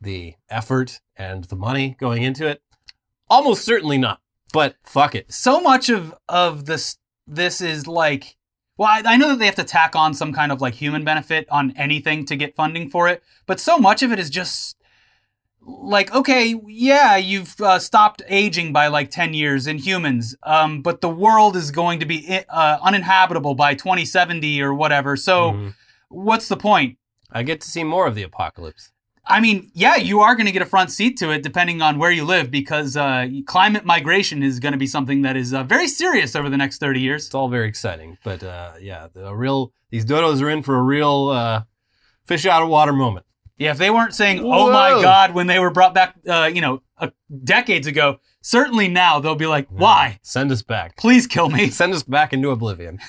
the 0.00 0.34
effort 0.48 1.00
and 1.16 1.44
the 1.44 1.56
money 1.56 1.96
going 1.98 2.22
into 2.22 2.46
it? 2.46 2.62
Almost 3.28 3.64
certainly 3.64 3.98
not. 3.98 4.20
But 4.52 4.76
fuck 4.84 5.14
it. 5.14 5.32
so 5.32 5.60
much 5.60 5.88
of 5.90 6.14
of 6.28 6.64
this 6.66 6.96
this 7.26 7.60
is 7.60 7.86
like 7.86 8.36
well 8.78 8.88
I, 8.88 9.02
I 9.14 9.16
know 9.18 9.28
that 9.28 9.38
they 9.38 9.44
have 9.46 9.54
to 9.56 9.64
tack 9.64 9.94
on 9.94 10.14
some 10.14 10.32
kind 10.32 10.50
of 10.50 10.62
like 10.62 10.72
human 10.74 11.04
benefit 11.04 11.46
on 11.50 11.74
anything 11.76 12.24
to 12.26 12.36
get 12.36 12.56
funding 12.56 12.88
for 12.88 13.08
it 13.08 13.22
but 13.46 13.60
so 13.60 13.76
much 13.76 14.02
of 14.02 14.10
it 14.10 14.18
is 14.18 14.30
just 14.30 14.78
like 15.60 16.14
okay 16.14 16.54
yeah 16.66 17.16
you've 17.16 17.60
uh, 17.60 17.78
stopped 17.78 18.22
aging 18.28 18.72
by 18.72 18.86
like 18.86 19.10
10 19.10 19.34
years 19.34 19.66
in 19.66 19.76
humans 19.76 20.34
um, 20.44 20.80
but 20.80 21.02
the 21.02 21.10
world 21.10 21.54
is 21.54 21.70
going 21.70 22.00
to 22.00 22.06
be 22.06 22.40
uh, 22.48 22.78
uninhabitable 22.82 23.54
by 23.54 23.74
2070 23.74 24.62
or 24.62 24.72
whatever 24.72 25.14
so 25.16 25.52
Mhm. 25.52 25.74
What's 26.08 26.48
the 26.48 26.56
point 26.56 26.98
I 27.30 27.42
get 27.42 27.60
to 27.60 27.68
see 27.68 27.84
more 27.84 28.06
of 28.06 28.14
the 28.14 28.22
apocalypse. 28.22 28.90
I 29.30 29.40
mean, 29.40 29.70
yeah, 29.74 29.96
you 29.96 30.20
are 30.20 30.34
going 30.34 30.46
to 30.46 30.52
get 30.52 30.62
a 30.62 30.66
front 30.66 30.90
seat 30.90 31.18
to 31.18 31.30
it 31.30 31.42
depending 31.42 31.82
on 31.82 31.98
where 31.98 32.10
you 32.10 32.24
live 32.24 32.50
because 32.50 32.96
uh, 32.96 33.26
climate 33.44 33.84
migration 33.84 34.42
is 34.42 34.58
going 34.58 34.72
to 34.72 34.78
be 34.78 34.86
something 34.86 35.20
that 35.22 35.36
is 35.36 35.52
uh, 35.52 35.64
very 35.64 35.86
serious 35.86 36.34
over 36.34 36.48
the 36.48 36.56
next 36.56 36.78
30 36.78 37.00
years. 37.00 37.26
It's 37.26 37.34
all 37.34 37.48
very 37.48 37.68
exciting. 37.68 38.16
But 38.24 38.42
uh, 38.42 38.72
yeah, 38.80 39.08
the 39.12 39.34
real 39.34 39.72
these 39.90 40.06
dodos 40.06 40.40
are 40.40 40.48
in 40.48 40.62
for 40.62 40.76
a 40.76 40.82
real 40.82 41.28
uh, 41.28 41.62
fish 42.26 42.46
out 42.46 42.62
of 42.62 42.68
water 42.70 42.92
moment. 42.94 43.26
Yeah, 43.58 43.72
if 43.72 43.78
they 43.78 43.90
weren't 43.90 44.14
saying, 44.14 44.40
oh 44.40 44.72
my 44.72 45.02
God, 45.02 45.34
when 45.34 45.48
they 45.48 45.58
were 45.58 45.70
brought 45.70 45.92
back, 45.92 46.14
uh, 46.26 46.48
you 46.52 46.60
know, 46.60 46.80
uh, 46.96 47.08
decades 47.42 47.86
ago, 47.86 48.20
certainly 48.40 48.86
now 48.88 49.18
they'll 49.18 49.34
be 49.34 49.48
like, 49.48 49.66
why? 49.68 50.20
Send 50.22 50.52
us 50.52 50.62
back. 50.62 50.96
Please 50.96 51.26
kill 51.26 51.48
me. 51.50 51.68
Send 51.68 51.92
us 51.92 52.04
back 52.04 52.32
into 52.32 52.50
oblivion. 52.50 53.00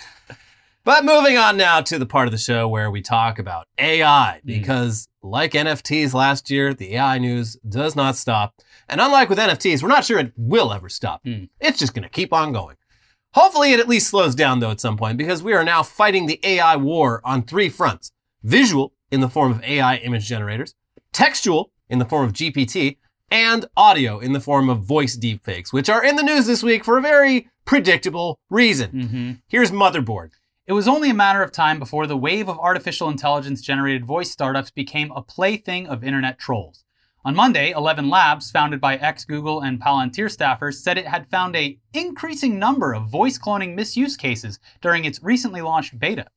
But 0.89 1.05
moving 1.05 1.37
on 1.37 1.55
now 1.55 1.81
to 1.81 1.99
the 1.99 2.07
part 2.07 2.27
of 2.27 2.31
the 2.31 2.39
show 2.39 2.67
where 2.67 2.89
we 2.89 3.03
talk 3.03 3.37
about 3.37 3.67
AI, 3.77 4.41
because 4.43 5.07
like 5.21 5.51
NFTs 5.51 6.15
last 6.15 6.49
year, 6.49 6.73
the 6.73 6.95
AI 6.95 7.19
news 7.19 7.57
does 7.57 7.95
not 7.95 8.15
stop. 8.15 8.55
And 8.87 8.99
unlike 8.99 9.29
with 9.29 9.37
NFTs, 9.37 9.83
we're 9.83 9.89
not 9.89 10.03
sure 10.03 10.17
it 10.17 10.33
will 10.35 10.73
ever 10.73 10.89
stop. 10.89 11.21
Hmm. 11.23 11.43
It's 11.59 11.77
just 11.77 11.93
going 11.93 12.01
to 12.01 12.09
keep 12.09 12.33
on 12.33 12.53
going. 12.53 12.75
Hopefully, 13.35 13.71
it 13.71 13.79
at 13.79 13.87
least 13.87 14.07
slows 14.07 14.33
down 14.33 14.61
though 14.61 14.71
at 14.71 14.79
some 14.79 14.97
point, 14.97 15.19
because 15.19 15.43
we 15.43 15.53
are 15.53 15.63
now 15.63 15.83
fighting 15.83 16.25
the 16.25 16.39
AI 16.41 16.75
war 16.75 17.21
on 17.23 17.43
three 17.43 17.69
fronts 17.69 18.11
visual 18.41 18.91
in 19.11 19.21
the 19.21 19.29
form 19.29 19.51
of 19.51 19.63
AI 19.63 19.97
image 19.97 20.25
generators, 20.25 20.73
textual 21.13 21.71
in 21.87 21.99
the 21.99 22.05
form 22.05 22.25
of 22.25 22.33
GPT, 22.33 22.97
and 23.29 23.67
audio 23.77 24.17
in 24.17 24.33
the 24.33 24.39
form 24.39 24.71
of 24.71 24.85
voice 24.85 25.15
deepfakes, 25.15 25.71
which 25.71 25.87
are 25.87 26.03
in 26.03 26.15
the 26.15 26.23
news 26.23 26.47
this 26.47 26.63
week 26.63 26.83
for 26.83 26.97
a 26.97 27.01
very 27.03 27.47
predictable 27.63 28.39
reason. 28.49 28.89
hmm 28.89 29.31
Here's 29.47 29.69
Motherboard. 29.69 30.31
It 30.69 30.73
was 30.73 30.87
only 30.87 31.09
a 31.09 31.15
matter 31.15 31.41
of 31.41 31.51
time 31.51 31.79
before 31.79 32.05
the 32.05 32.15
wave 32.15 32.47
of 32.47 32.59
artificial 32.59 33.09
intelligence 33.09 33.59
generated 33.59 34.05
voice 34.05 34.29
startups 34.29 34.69
became 34.69 35.11
a 35.11 35.23
plaything 35.23 35.87
of 35.87 36.03
internet 36.03 36.37
trolls. 36.37 36.83
On 37.25 37.35
Monday, 37.35 37.71
11 37.71 38.07
Labs, 38.07 38.51
founded 38.51 38.79
by 38.79 38.97
ex 38.97 39.25
Google 39.25 39.61
and 39.61 39.81
Palantir 39.81 40.29
staffers, 40.29 40.75
said 40.75 40.99
it 40.99 41.07
had 41.07 41.27
found 41.31 41.55
a 41.55 41.79
increasing 41.91 42.59
number 42.59 42.93
of 42.93 43.09
voice 43.09 43.39
cloning 43.39 43.73
misuse 43.73 44.15
cases 44.15 44.59
during 44.79 45.05
its 45.05 45.23
recently 45.23 45.61
launched 45.61 45.97
beta. 45.97 46.27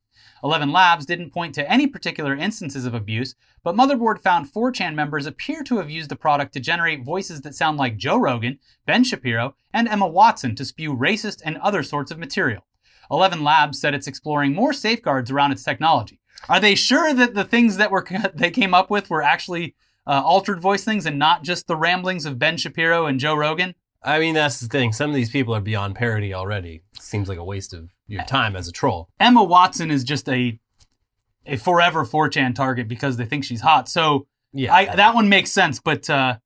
11 0.43 0.71
Labs 0.71 1.05
didn't 1.05 1.29
point 1.29 1.53
to 1.53 1.71
any 1.71 1.85
particular 1.85 2.35
instances 2.35 2.85
of 2.85 2.95
abuse, 2.95 3.35
but 3.61 3.75
Motherboard 3.75 4.19
found 4.19 4.51
4chan 4.51 4.95
members 4.95 5.27
appear 5.27 5.61
to 5.61 5.77
have 5.77 5.91
used 5.91 6.09
the 6.09 6.15
product 6.15 6.53
to 6.53 6.59
generate 6.59 7.05
voices 7.05 7.41
that 7.41 7.53
sound 7.53 7.77
like 7.77 7.97
Joe 7.97 8.17
Rogan, 8.17 8.57
Ben 8.87 9.03
Shapiro, 9.03 9.53
and 9.71 9.87
Emma 9.87 10.07
Watson 10.07 10.55
to 10.55 10.65
spew 10.65 10.95
racist 10.95 11.43
and 11.45 11.57
other 11.57 11.83
sorts 11.83 12.09
of 12.09 12.17
material. 12.17 12.65
11 13.11 13.43
Labs 13.43 13.79
said 13.79 13.93
it's 13.93 14.07
exploring 14.07 14.53
more 14.53 14.73
safeguards 14.73 15.31
around 15.31 15.51
its 15.51 15.63
technology. 15.63 16.19
Are 16.49 16.59
they 16.59 16.75
sure 16.75 17.13
that 17.13 17.33
the 17.33 17.43
things 17.43 17.77
that 17.77 17.91
were 17.91 18.05
they 18.33 18.51
came 18.51 18.73
up 18.73 18.89
with 18.89 19.09
were 19.09 19.21
actually 19.21 19.75
uh, 20.05 20.21
altered 20.23 20.59
voice 20.59 20.83
things 20.83 21.05
and 21.05 21.17
not 21.17 21.43
just 21.43 21.67
the 21.67 21.77
ramblings 21.77 22.25
of 22.25 22.39
Ben 22.39 22.57
Shapiro 22.57 23.05
and 23.05 23.19
Joe 23.19 23.35
Rogan? 23.35 23.75
I 24.03 24.19
mean, 24.19 24.33
that's 24.33 24.59
the 24.59 24.67
thing. 24.67 24.91
Some 24.91 25.09
of 25.09 25.15
these 25.15 25.29
people 25.29 25.55
are 25.55 25.61
beyond 25.61 25.95
parody 25.95 26.33
already. 26.33 26.81
Seems 26.99 27.29
like 27.29 27.37
a 27.37 27.43
waste 27.43 27.73
of 27.73 27.89
your 28.07 28.23
time 28.23 28.55
as 28.55 28.67
a 28.67 28.71
troll. 28.73 29.07
Emma 29.19 29.43
Watson 29.43 29.89
is 29.91 30.03
just 30.03 30.27
a 30.27 30.59
a 31.45 31.57
forever 31.57 32.05
4chan 32.05 32.55
target 32.55 32.87
because 32.87 33.17
they 33.17 33.25
think 33.25 33.43
she's 33.43 33.61
hot. 33.61 33.89
So 33.89 34.27
Yeah. 34.53 34.73
I, 34.73 34.95
that 34.95 35.13
one 35.13 35.29
makes 35.29 35.51
sense, 35.51 35.79
but 35.79 36.09
uh, 36.09 36.37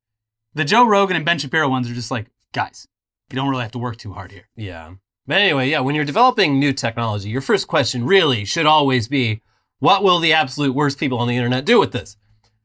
the 0.54 0.64
Joe 0.64 0.86
Rogan 0.86 1.16
and 1.16 1.24
Ben 1.24 1.38
Shapiro 1.38 1.68
ones 1.68 1.90
are 1.90 1.94
just 1.94 2.10
like, 2.10 2.26
guys, 2.52 2.86
you 3.30 3.36
don't 3.36 3.48
really 3.48 3.62
have 3.62 3.72
to 3.72 3.78
work 3.78 3.96
too 3.96 4.12
hard 4.12 4.32
here. 4.32 4.48
yeah. 4.56 4.94
But 5.28 5.42
anyway, 5.42 5.68
yeah, 5.68 5.80
when 5.80 5.94
you're 5.94 6.06
developing 6.06 6.58
new 6.58 6.72
technology, 6.72 7.28
your 7.28 7.42
first 7.42 7.68
question 7.68 8.06
really 8.06 8.46
should 8.46 8.64
always 8.64 9.08
be 9.08 9.42
what 9.78 10.02
will 10.02 10.18
the 10.20 10.32
absolute 10.32 10.74
worst 10.74 10.98
people 10.98 11.18
on 11.18 11.28
the 11.28 11.36
internet 11.36 11.66
do 11.66 11.78
with 11.78 11.92
this? 11.92 12.16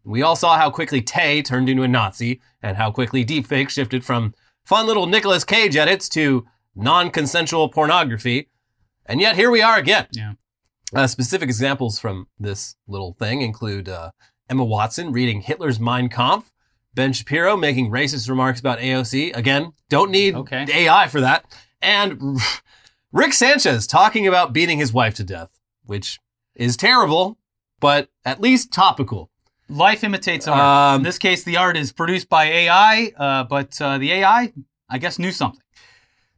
We 0.05 0.21
all 0.21 0.37
saw 0.37 0.57
how 0.57 0.69
quickly 0.69 1.01
Tay 1.01 1.41
turned 1.41 1.67
into 1.67 1.83
a 1.83 1.87
Nazi 1.89 2.39
and 2.61 2.77
how 2.77 2.89
quickly 2.89 3.25
deepfake 3.25 3.69
shifted 3.69 4.05
from 4.05 4.33
fun 4.63 4.87
little 4.87 5.07
Nicolas 5.07 5.43
Cage 5.43 5.75
edits 5.75 6.07
to 6.09 6.45
non 6.73 7.11
consensual 7.11 7.67
pornography. 7.67 8.49
And 9.05 9.19
yet 9.19 9.35
here 9.35 9.51
we 9.51 9.61
are 9.61 9.77
again. 9.77 10.07
Yeah. 10.13 10.33
Uh, 10.95 11.07
specific 11.07 11.49
examples 11.49 11.99
from 11.99 12.27
this 12.39 12.75
little 12.87 13.13
thing 13.19 13.41
include 13.41 13.89
uh, 13.89 14.11
Emma 14.49 14.63
Watson 14.63 15.11
reading 15.11 15.41
Hitler's 15.41 15.81
Mein 15.81 16.07
Kampf, 16.07 16.49
Ben 16.93 17.11
Shapiro 17.11 17.57
making 17.57 17.91
racist 17.91 18.29
remarks 18.29 18.61
about 18.61 18.79
AOC. 18.79 19.35
Again, 19.35 19.73
don't 19.89 20.11
need 20.11 20.35
Okay. 20.35 20.65
AI 20.71 21.07
for 21.09 21.19
that. 21.21 21.45
And 21.83 22.39
Rick 23.11 23.33
Sanchez 23.33 23.85
talking 23.85 24.27
about 24.27 24.53
beating 24.53 24.77
his 24.79 24.91
wife 24.93 25.13
to 25.15 25.23
death, 25.23 25.49
which 25.85 26.19
is 26.55 26.75
terrible, 26.77 27.37
but 27.79 28.09
at 28.25 28.41
least 28.41 28.71
topical. 28.71 29.29
Life 29.69 30.03
imitates 30.03 30.47
art. 30.47 30.59
In 30.95 30.95
Um, 30.99 31.03
this 31.03 31.17
case, 31.19 31.43
the 31.43 31.57
art 31.57 31.77
is 31.77 31.91
produced 31.91 32.29
by 32.29 32.45
AI, 32.45 33.11
uh, 33.17 33.43
but 33.43 33.79
uh, 33.81 33.97
the 33.97 34.11
AI, 34.13 34.51
I 34.89 34.97
guess, 34.97 35.17
knew 35.19 35.31
something. 35.31 35.59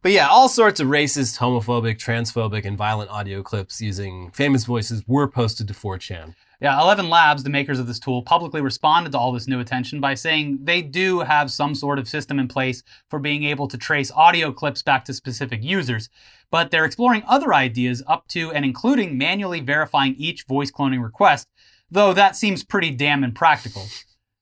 but 0.01 0.11
yeah, 0.11 0.27
all 0.27 0.47
sorts 0.47 0.79
of 0.79 0.87
racist, 0.87 1.39
homophobic, 1.39 1.97
transphobic, 1.97 2.63
and 2.65 2.77
violent 2.77 3.09
audio 3.09 3.41
clips 3.41 3.81
using 3.81 4.29
famous 4.31 4.63
voices 4.65 5.03
were 5.07 5.27
posted 5.27 5.67
to 5.67 5.73
4chan. 5.73 6.35
Yeah, 6.61 6.79
11 6.81 7.09
Labs, 7.09 7.43
the 7.43 7.49
makers 7.49 7.79
of 7.79 7.87
this 7.87 7.99
tool, 7.99 8.21
publicly 8.21 8.61
responded 8.61 9.11
to 9.11 9.17
all 9.17 9.31
this 9.31 9.47
new 9.47 9.59
attention 9.59 9.99
by 9.99 10.13
saying 10.13 10.59
they 10.63 10.81
do 10.81 11.19
have 11.19 11.51
some 11.51 11.75
sort 11.75 11.99
of 11.99 12.07
system 12.07 12.39
in 12.39 12.47
place 12.47 12.81
for 13.09 13.19
being 13.19 13.43
able 13.43 13.67
to 13.67 13.77
trace 13.77 14.11
audio 14.11 14.51
clips 14.51 14.81
back 14.81 15.03
to 15.05 15.13
specific 15.13 15.63
users, 15.63 16.09
but 16.51 16.71
they're 16.71 16.85
exploring 16.85 17.23
other 17.27 17.53
ideas 17.53 18.01
up 18.07 18.27
to 18.29 18.51
and 18.51 18.63
including 18.63 19.17
manually 19.17 19.59
verifying 19.59 20.15
each 20.15 20.45
voice 20.45 20.71
cloning 20.71 21.03
request, 21.03 21.47
though 21.91 22.13
that 22.13 22.35
seems 22.35 22.63
pretty 22.63 22.91
damn 22.91 23.23
impractical. 23.23 23.85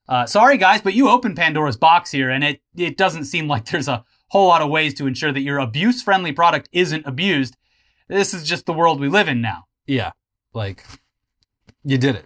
Uh, 0.07 0.25
sorry, 0.25 0.57
guys, 0.57 0.81
but 0.81 0.93
you 0.93 1.09
opened 1.09 1.35
Pandora's 1.35 1.77
box 1.77 2.11
here, 2.11 2.29
and 2.29 2.43
it, 2.43 2.61
it 2.75 2.97
doesn't 2.97 3.25
seem 3.25 3.47
like 3.47 3.65
there's 3.65 3.87
a 3.87 4.03
whole 4.29 4.47
lot 4.47 4.61
of 4.61 4.69
ways 4.69 4.93
to 4.95 5.07
ensure 5.07 5.31
that 5.31 5.41
your 5.41 5.59
abuse 5.59 6.01
friendly 6.01 6.31
product 6.31 6.67
isn't 6.71 7.05
abused. 7.05 7.55
This 8.07 8.33
is 8.33 8.43
just 8.43 8.65
the 8.65 8.73
world 8.73 8.99
we 8.99 9.07
live 9.07 9.27
in 9.27 9.41
now. 9.41 9.65
Yeah, 9.87 10.11
like 10.53 10.85
you 11.83 11.97
did 11.97 12.15
it, 12.15 12.25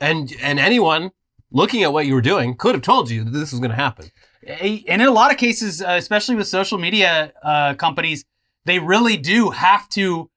and 0.00 0.32
and 0.42 0.58
anyone 0.58 1.10
looking 1.50 1.82
at 1.82 1.92
what 1.92 2.06
you 2.06 2.14
were 2.14 2.20
doing 2.22 2.56
could 2.56 2.74
have 2.74 2.82
told 2.82 3.10
you 3.10 3.24
that 3.24 3.30
this 3.30 3.52
was 3.52 3.60
going 3.60 3.70
to 3.70 3.76
happen. 3.76 4.10
And 4.46 4.82
in 4.86 5.00
a 5.00 5.10
lot 5.10 5.30
of 5.32 5.38
cases, 5.38 5.82
uh, 5.82 5.90
especially 5.90 6.36
with 6.36 6.46
social 6.46 6.78
media 6.78 7.32
uh, 7.42 7.74
companies, 7.74 8.24
they 8.64 8.78
really 8.78 9.16
do 9.16 9.50
have 9.50 9.88
to. 9.90 10.30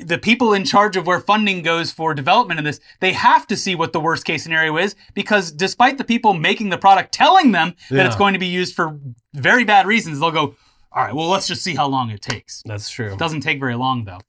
The 0.00 0.18
people 0.18 0.52
in 0.52 0.64
charge 0.64 0.96
of 0.96 1.08
where 1.08 1.18
funding 1.18 1.62
goes 1.62 1.90
for 1.90 2.14
development 2.14 2.58
in 2.58 2.64
this, 2.64 2.78
they 3.00 3.12
have 3.14 3.48
to 3.48 3.56
see 3.56 3.74
what 3.74 3.92
the 3.92 3.98
worst 3.98 4.24
case 4.24 4.44
scenario 4.44 4.76
is 4.76 4.94
because 5.12 5.50
despite 5.50 5.98
the 5.98 6.04
people 6.04 6.34
making 6.34 6.68
the 6.68 6.78
product 6.78 7.12
telling 7.12 7.50
them 7.50 7.74
that 7.90 8.06
it's 8.06 8.14
going 8.14 8.32
to 8.34 8.38
be 8.38 8.46
used 8.46 8.76
for 8.76 9.00
very 9.34 9.64
bad 9.64 9.88
reasons, 9.88 10.20
they'll 10.20 10.30
go, 10.30 10.54
all 10.92 11.02
right, 11.02 11.14
well, 11.14 11.28
let's 11.28 11.48
just 11.48 11.62
see 11.62 11.74
how 11.74 11.88
long 11.88 12.10
it 12.10 12.22
takes. 12.22 12.62
That's 12.64 12.88
true. 12.88 13.12
It 13.12 13.18
doesn't 13.18 13.40
take 13.40 13.58
very 13.58 13.74
long 13.74 14.04
though. 14.04 14.20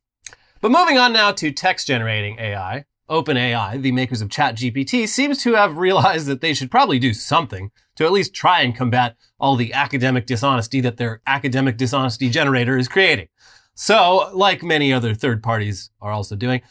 But 0.61 0.71
moving 0.71 0.97
on 0.97 1.13
now 1.13 1.31
to 1.33 1.51
text 1.51 1.87
generating 1.87 2.39
AI, 2.39 2.85
OpenAI, 3.09 3.81
the 3.81 3.91
makers 3.91 4.21
of 4.21 4.29
ChatGPT, 4.29 5.07
seems 5.07 5.41
to 5.43 5.55
have 5.55 5.77
realized 5.77 6.27
that 6.27 6.41
they 6.41 6.53
should 6.53 6.69
probably 6.69 6.99
do 6.99 7.13
something 7.13 7.71
to 7.95 8.05
at 8.05 8.11
least 8.11 8.33
try 8.33 8.61
and 8.61 8.75
combat 8.75 9.15
all 9.39 9.55
the 9.55 9.73
academic 9.73 10.25
dishonesty 10.25 10.79
that 10.81 10.97
their 10.97 11.21
academic 11.25 11.75
dishonesty 11.75 12.29
generator 12.29 12.77
is 12.77 12.87
creating. 12.87 13.27
So, 13.73 14.29
like 14.33 14.61
many 14.61 14.93
other 14.93 15.15
third 15.15 15.41
parties 15.41 15.89
are 16.01 16.11
also 16.11 16.35
doing, 16.35 16.61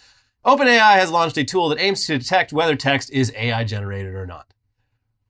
OpenAI 0.45 0.95
has 0.95 1.11
launched 1.11 1.39
a 1.39 1.45
tool 1.45 1.69
that 1.71 1.81
aims 1.81 2.07
to 2.07 2.19
detect 2.19 2.53
whether 2.53 2.77
text 2.77 3.11
is 3.11 3.33
AI 3.37 3.65
generated 3.65 4.15
or 4.15 4.27
not. 4.27 4.53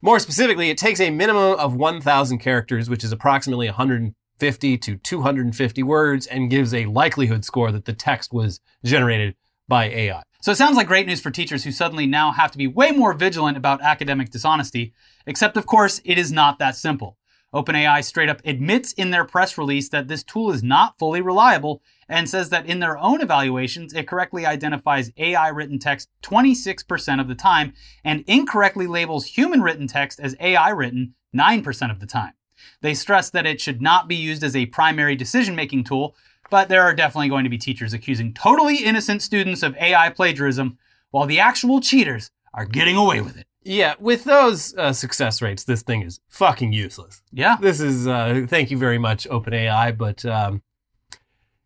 More 0.02 0.18
specifically, 0.18 0.70
it 0.70 0.78
takes 0.78 1.00
a 1.00 1.10
minimum 1.10 1.58
of 1.58 1.74
1,000 1.74 2.38
characters, 2.38 2.90
which 2.90 3.02
is 3.02 3.12
approximately 3.12 3.66
150 3.66 4.78
to 4.78 4.96
250 4.96 5.82
words, 5.82 6.26
and 6.26 6.50
gives 6.50 6.74
a 6.74 6.86
likelihood 6.86 7.44
score 7.44 7.72
that 7.72 7.86
the 7.86 7.92
text 7.92 8.32
was 8.32 8.60
generated 8.84 9.34
by 9.66 9.86
AI. 9.86 10.22
So 10.40 10.52
it 10.52 10.57
sounds 10.57 10.76
like 10.76 10.87
great 10.87 11.07
news 11.09 11.21
for 11.21 11.33
teachers 11.33 11.64
who 11.64 11.73
suddenly 11.73 12.07
now 12.07 12.30
have 12.30 12.52
to 12.52 12.59
be 12.59 12.68
way 12.68 12.92
more 12.92 13.12
vigilant 13.12 13.57
about 13.57 13.83
academic 13.83 14.30
dishonesty, 14.30 14.92
except 15.26 15.57
of 15.57 15.66
course 15.66 16.00
it 16.04 16.16
is 16.16 16.30
not 16.30 16.61
that 16.61 16.76
simple. 16.76 17.16
OpenAI 17.52 18.04
straight 18.04 18.28
up 18.28 18.40
admits 18.45 18.92
in 18.92 19.11
their 19.11 19.25
press 19.25 19.59
release 19.59 19.88
that 19.88 20.07
this 20.07 20.23
tool 20.23 20.52
is 20.52 20.62
not 20.62 20.97
fully 20.97 21.21
reliable 21.21 21.83
and 22.09 22.28
says 22.28 22.50
that 22.50 22.66
in 22.66 22.78
their 22.78 22.97
own 22.99 23.21
evaluations, 23.21 23.92
it 23.92 24.07
correctly 24.07 24.47
identifies 24.47 25.11
AI 25.16 25.49
written 25.49 25.80
text 25.80 26.09
26% 26.23 27.21
of 27.21 27.26
the 27.26 27.35
time 27.35 27.73
and 28.04 28.23
incorrectly 28.28 28.87
labels 28.87 29.25
human 29.25 29.61
written 29.61 29.88
text 29.88 30.21
as 30.21 30.37
AI 30.38 30.68
written 30.71 31.14
9% 31.35 31.90
of 31.90 31.99
the 31.99 32.07
time. 32.07 32.35
They 32.80 32.95
stress 32.95 33.30
that 33.30 33.47
it 33.47 33.61
should 33.61 33.83
not 33.83 34.07
be 34.07 34.16
used 34.16 34.45
as 34.45 34.54
a 34.54 34.66
primary 34.66 35.16
decision 35.16 35.57
making 35.57 35.85
tool, 35.85 36.14
but 36.50 36.68
there 36.68 36.82
are 36.82 36.94
definitely 36.94 37.28
going 37.28 37.44
to 37.44 37.50
be 37.50 37.58
teachers 37.58 37.92
accusing 37.92 38.32
totally 38.34 38.76
innocent 38.78 39.22
students 39.22 39.62
of 39.62 39.76
AI 39.76 40.10
plagiarism, 40.10 40.78
while 41.10 41.26
the 41.26 41.40
actual 41.40 41.80
cheaters 41.80 42.30
are 42.54 42.64
getting 42.66 42.96
away 42.96 43.20
with 43.20 43.36
it. 43.36 43.46
Yeah, 43.64 43.94
with 43.98 44.24
those 44.24 44.74
uh, 44.78 44.92
success 44.92 45.42
rates, 45.42 45.64
this 45.64 45.82
thing 45.82 46.02
is 46.02 46.20
fucking 46.28 46.72
useless. 46.72 47.22
Yeah. 47.32 47.56
This 47.60 47.80
is, 47.80 48.06
uh, 48.06 48.46
thank 48.48 48.70
you 48.70 48.78
very 48.78 48.98
much, 48.98 49.26
OpenAI, 49.28 49.96
but 49.98 50.24
um, 50.24 50.62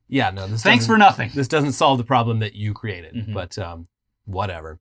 yeah, 0.09 0.31
no, 0.31 0.47
this 0.49 0.63
Thanks 0.63 0.87
for 0.87 0.99
nothing. 0.99 1.31
this 1.35 1.49
doesn't 1.49 1.73
solve 1.73 1.99
the 1.99 2.05
problem 2.05 2.41
that 2.41 2.55
you 2.55 2.75
created, 2.75 3.15
Mhm. 3.15 3.35
but 3.35 3.57
um, 3.59 3.87
whatever. 4.25 4.81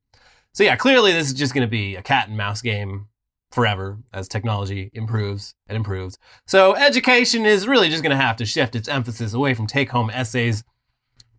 So 0.53 0.63
yeah, 0.63 0.75
clearly 0.75 1.13
this 1.13 1.27
is 1.27 1.33
just 1.33 1.53
going 1.53 1.65
to 1.65 1.71
be 1.71 1.95
a 1.95 2.01
cat 2.01 2.27
and 2.27 2.35
mouse 2.37 2.61
game 2.61 3.07
forever 3.51 3.99
as 4.13 4.27
technology 4.27 4.89
improves 4.93 5.53
and 5.67 5.75
improves. 5.75 6.17
So 6.47 6.75
education 6.75 7.45
is 7.45 7.67
really 7.67 7.89
just 7.89 8.03
going 8.03 8.15
to 8.15 8.23
have 8.23 8.37
to 8.37 8.45
shift 8.45 8.75
its 8.75 8.87
emphasis 8.87 9.33
away 9.33 9.53
from 9.53 9.67
take-home 9.67 10.09
essays 10.09 10.63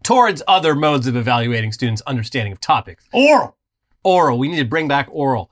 towards 0.02 0.42
other 0.46 0.74
modes 0.74 1.06
of 1.06 1.16
evaluating 1.16 1.72
students' 1.72 2.02
understanding 2.02 2.52
of 2.52 2.60
topics. 2.60 3.04
Oral. 3.12 3.56
Oral, 4.04 4.38
we 4.38 4.48
need 4.48 4.58
to 4.58 4.64
bring 4.64 4.88
back 4.88 5.08
oral. 5.10 5.50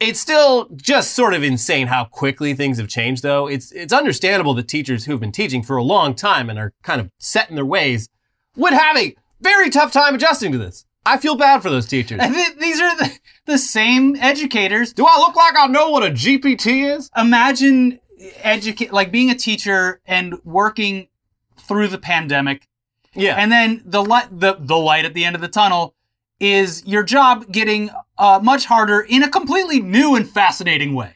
It's 0.00 0.20
still 0.20 0.68
just 0.76 1.14
sort 1.14 1.34
of 1.34 1.42
insane 1.42 1.88
how 1.88 2.04
quickly 2.04 2.54
things 2.54 2.78
have 2.78 2.88
changed 2.88 3.22
though. 3.22 3.48
It's 3.48 3.72
it's 3.72 3.92
understandable 3.92 4.54
that 4.54 4.68
teachers 4.68 5.04
who've 5.04 5.18
been 5.18 5.32
teaching 5.32 5.62
for 5.62 5.76
a 5.76 5.82
long 5.82 6.14
time 6.14 6.48
and 6.50 6.58
are 6.58 6.72
kind 6.82 7.00
of 7.00 7.10
set 7.18 7.50
in 7.50 7.56
their 7.56 7.64
ways 7.64 8.08
would 8.56 8.72
have 8.72 8.96
a 8.96 9.16
very 9.40 9.70
tough 9.70 9.92
time 9.92 10.14
adjusting 10.14 10.52
to 10.52 10.58
this. 10.58 10.84
I 11.08 11.16
feel 11.16 11.36
bad 11.36 11.62
for 11.62 11.70
those 11.70 11.86
teachers. 11.86 12.20
These 12.58 12.80
are 12.80 12.96
the, 12.96 13.18
the 13.46 13.58
same 13.58 14.16
educators. 14.16 14.92
Do 14.92 15.06
I 15.06 15.18
look 15.18 15.34
like 15.36 15.54
I 15.58 15.66
know 15.66 15.90
what 15.90 16.04
a 16.04 16.10
GPT 16.10 16.96
is? 16.96 17.10
Imagine 17.16 17.98
educate 18.42 18.92
like 18.92 19.10
being 19.10 19.30
a 19.30 19.34
teacher 19.34 20.00
and 20.06 20.34
working 20.44 21.08
through 21.56 21.88
the 21.88 21.98
pandemic 21.98 22.68
Yeah. 23.14 23.36
And 23.36 23.50
then 23.50 23.82
the 23.84 24.02
light, 24.02 24.28
the, 24.30 24.56
the 24.58 24.76
light 24.76 25.04
at 25.04 25.14
the 25.14 25.24
end 25.24 25.34
of 25.34 25.42
the 25.42 25.48
tunnel 25.48 25.94
is 26.40 26.86
your 26.86 27.02
job 27.02 27.50
getting 27.50 27.90
uh, 28.16 28.40
much 28.42 28.66
harder 28.66 29.00
in 29.00 29.22
a 29.22 29.28
completely 29.28 29.80
new 29.80 30.14
and 30.14 30.28
fascinating 30.28 30.94
way. 30.94 31.14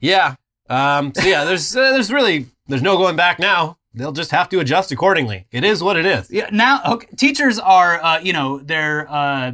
yeah. 0.00 0.36
Um, 0.70 1.14
so 1.14 1.26
yeah, 1.26 1.44
there's 1.44 1.74
uh, 1.74 1.92
there's 1.92 2.12
really 2.12 2.46
there's 2.66 2.82
no 2.82 2.98
going 2.98 3.16
back 3.16 3.38
now. 3.38 3.78
They'll 3.98 4.12
just 4.12 4.30
have 4.30 4.48
to 4.50 4.60
adjust 4.60 4.92
accordingly. 4.92 5.46
It 5.50 5.64
is 5.64 5.82
what 5.82 5.96
it 5.96 6.06
is. 6.06 6.30
Yeah, 6.30 6.48
now 6.52 6.80
okay, 6.86 7.08
teachers 7.16 7.58
are, 7.58 8.02
uh, 8.02 8.20
you 8.20 8.32
know, 8.32 8.58
they're 8.58 9.10
uh, 9.10 9.52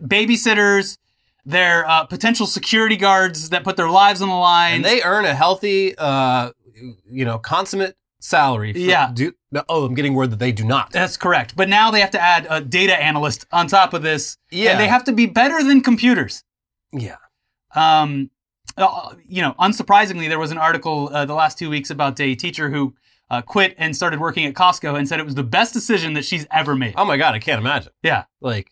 babysitters, 0.00 0.96
they're 1.44 1.88
uh, 1.88 2.04
potential 2.04 2.46
security 2.46 2.96
guards 2.96 3.50
that 3.50 3.64
put 3.64 3.76
their 3.76 3.90
lives 3.90 4.22
on 4.22 4.28
the 4.28 4.34
line. 4.34 4.76
And 4.76 4.84
they 4.84 5.02
earn 5.02 5.24
a 5.24 5.34
healthy, 5.34 5.94
uh, 5.96 6.52
you 7.10 7.24
know, 7.24 7.38
consummate 7.38 7.94
salary. 8.20 8.72
For, 8.72 8.78
Yeah. 8.78 9.10
Do, 9.12 9.32
no, 9.50 9.62
oh, 9.68 9.84
I'm 9.84 9.94
getting 9.94 10.14
word 10.14 10.30
that 10.30 10.38
they 10.38 10.52
do 10.52 10.64
not. 10.64 10.90
That's 10.90 11.16
correct. 11.16 11.54
But 11.56 11.68
now 11.68 11.90
they 11.90 12.00
have 12.00 12.10
to 12.12 12.20
add 12.20 12.46
a 12.50 12.60
data 12.60 12.94
analyst 13.00 13.46
on 13.52 13.66
top 13.66 13.94
of 13.94 14.02
this. 14.02 14.36
Yeah. 14.50 14.72
And 14.72 14.80
they 14.80 14.88
have 14.88 15.04
to 15.04 15.12
be 15.12 15.26
better 15.26 15.62
than 15.62 15.80
computers. 15.80 16.42
Yeah. 16.92 17.16
Um, 17.74 18.30
uh, 18.76 19.14
you 19.26 19.42
know, 19.42 19.54
unsurprisingly, 19.58 20.28
there 20.28 20.38
was 20.38 20.50
an 20.50 20.58
article 20.58 21.10
uh, 21.12 21.24
the 21.24 21.34
last 21.34 21.58
two 21.58 21.70
weeks 21.70 21.90
about 21.90 22.20
a 22.20 22.34
teacher 22.34 22.70
who 22.70 22.94
uh, 23.30 23.42
quit 23.42 23.74
and 23.78 23.94
started 23.94 24.20
working 24.20 24.46
at 24.46 24.54
Costco 24.54 24.98
and 24.98 25.06
said 25.08 25.20
it 25.20 25.24
was 25.26 25.34
the 25.34 25.42
best 25.42 25.72
decision 25.74 26.14
that 26.14 26.24
she's 26.24 26.46
ever 26.50 26.74
made. 26.74 26.94
Oh 26.96 27.04
my 27.04 27.16
god, 27.16 27.34
I 27.34 27.38
can't 27.38 27.60
imagine. 27.60 27.92
Yeah. 28.02 28.24
Like 28.40 28.70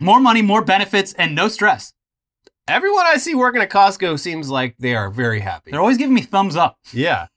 More 0.00 0.20
money, 0.20 0.42
more 0.42 0.62
benefits, 0.62 1.12
and 1.14 1.34
no 1.34 1.48
stress. 1.48 1.92
everyone 2.68 3.06
I 3.06 3.16
see 3.16 3.34
working 3.34 3.62
at 3.62 3.70
Costco 3.70 4.18
seems 4.18 4.50
like 4.50 4.76
they 4.78 4.94
are 4.94 5.08
very 5.10 5.40
happy. 5.40 5.70
They're 5.70 5.80
always 5.80 5.96
giving 5.98 6.14
me 6.14 6.22
thumbs 6.22 6.56
up. 6.56 6.78
Yeah. 6.92 7.28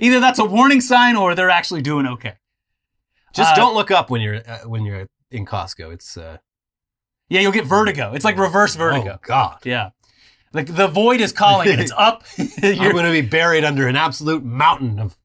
Either 0.00 0.20
that's 0.20 0.38
a 0.38 0.44
warning 0.44 0.80
sign 0.80 1.16
or 1.16 1.34
they're 1.34 1.50
actually 1.50 1.82
doing 1.82 2.06
okay. 2.06 2.34
Just 3.34 3.52
Uh, 3.52 3.56
don't 3.56 3.74
look 3.74 3.90
up 3.90 4.10
when 4.10 4.20
you're 4.20 4.36
uh, 4.46 4.58
when 4.68 4.84
you're 4.84 5.08
in 5.30 5.44
Costco. 5.46 5.92
It's 5.92 6.16
uh, 6.16 6.36
Yeah, 7.28 7.40
you'll 7.40 7.52
get 7.52 7.64
vertigo. 7.64 8.12
It's 8.14 8.24
like 8.24 8.36
reverse 8.38 8.76
vertigo. 8.76 9.14
Oh 9.14 9.18
God. 9.22 9.58
Yeah. 9.64 9.90
Like 10.54 10.74
the 10.74 10.88
void 10.88 11.20
is 11.20 11.32
calling 11.32 11.68
it's 11.78 11.92
up. 11.96 12.24
You're- 12.62 12.92
going 12.92 13.04
to 13.04 13.10
be 13.10 13.20
buried 13.20 13.64
under 13.64 13.86
an 13.88 13.96
absolute 13.96 14.44
mountain 14.44 14.98
of 14.98 15.16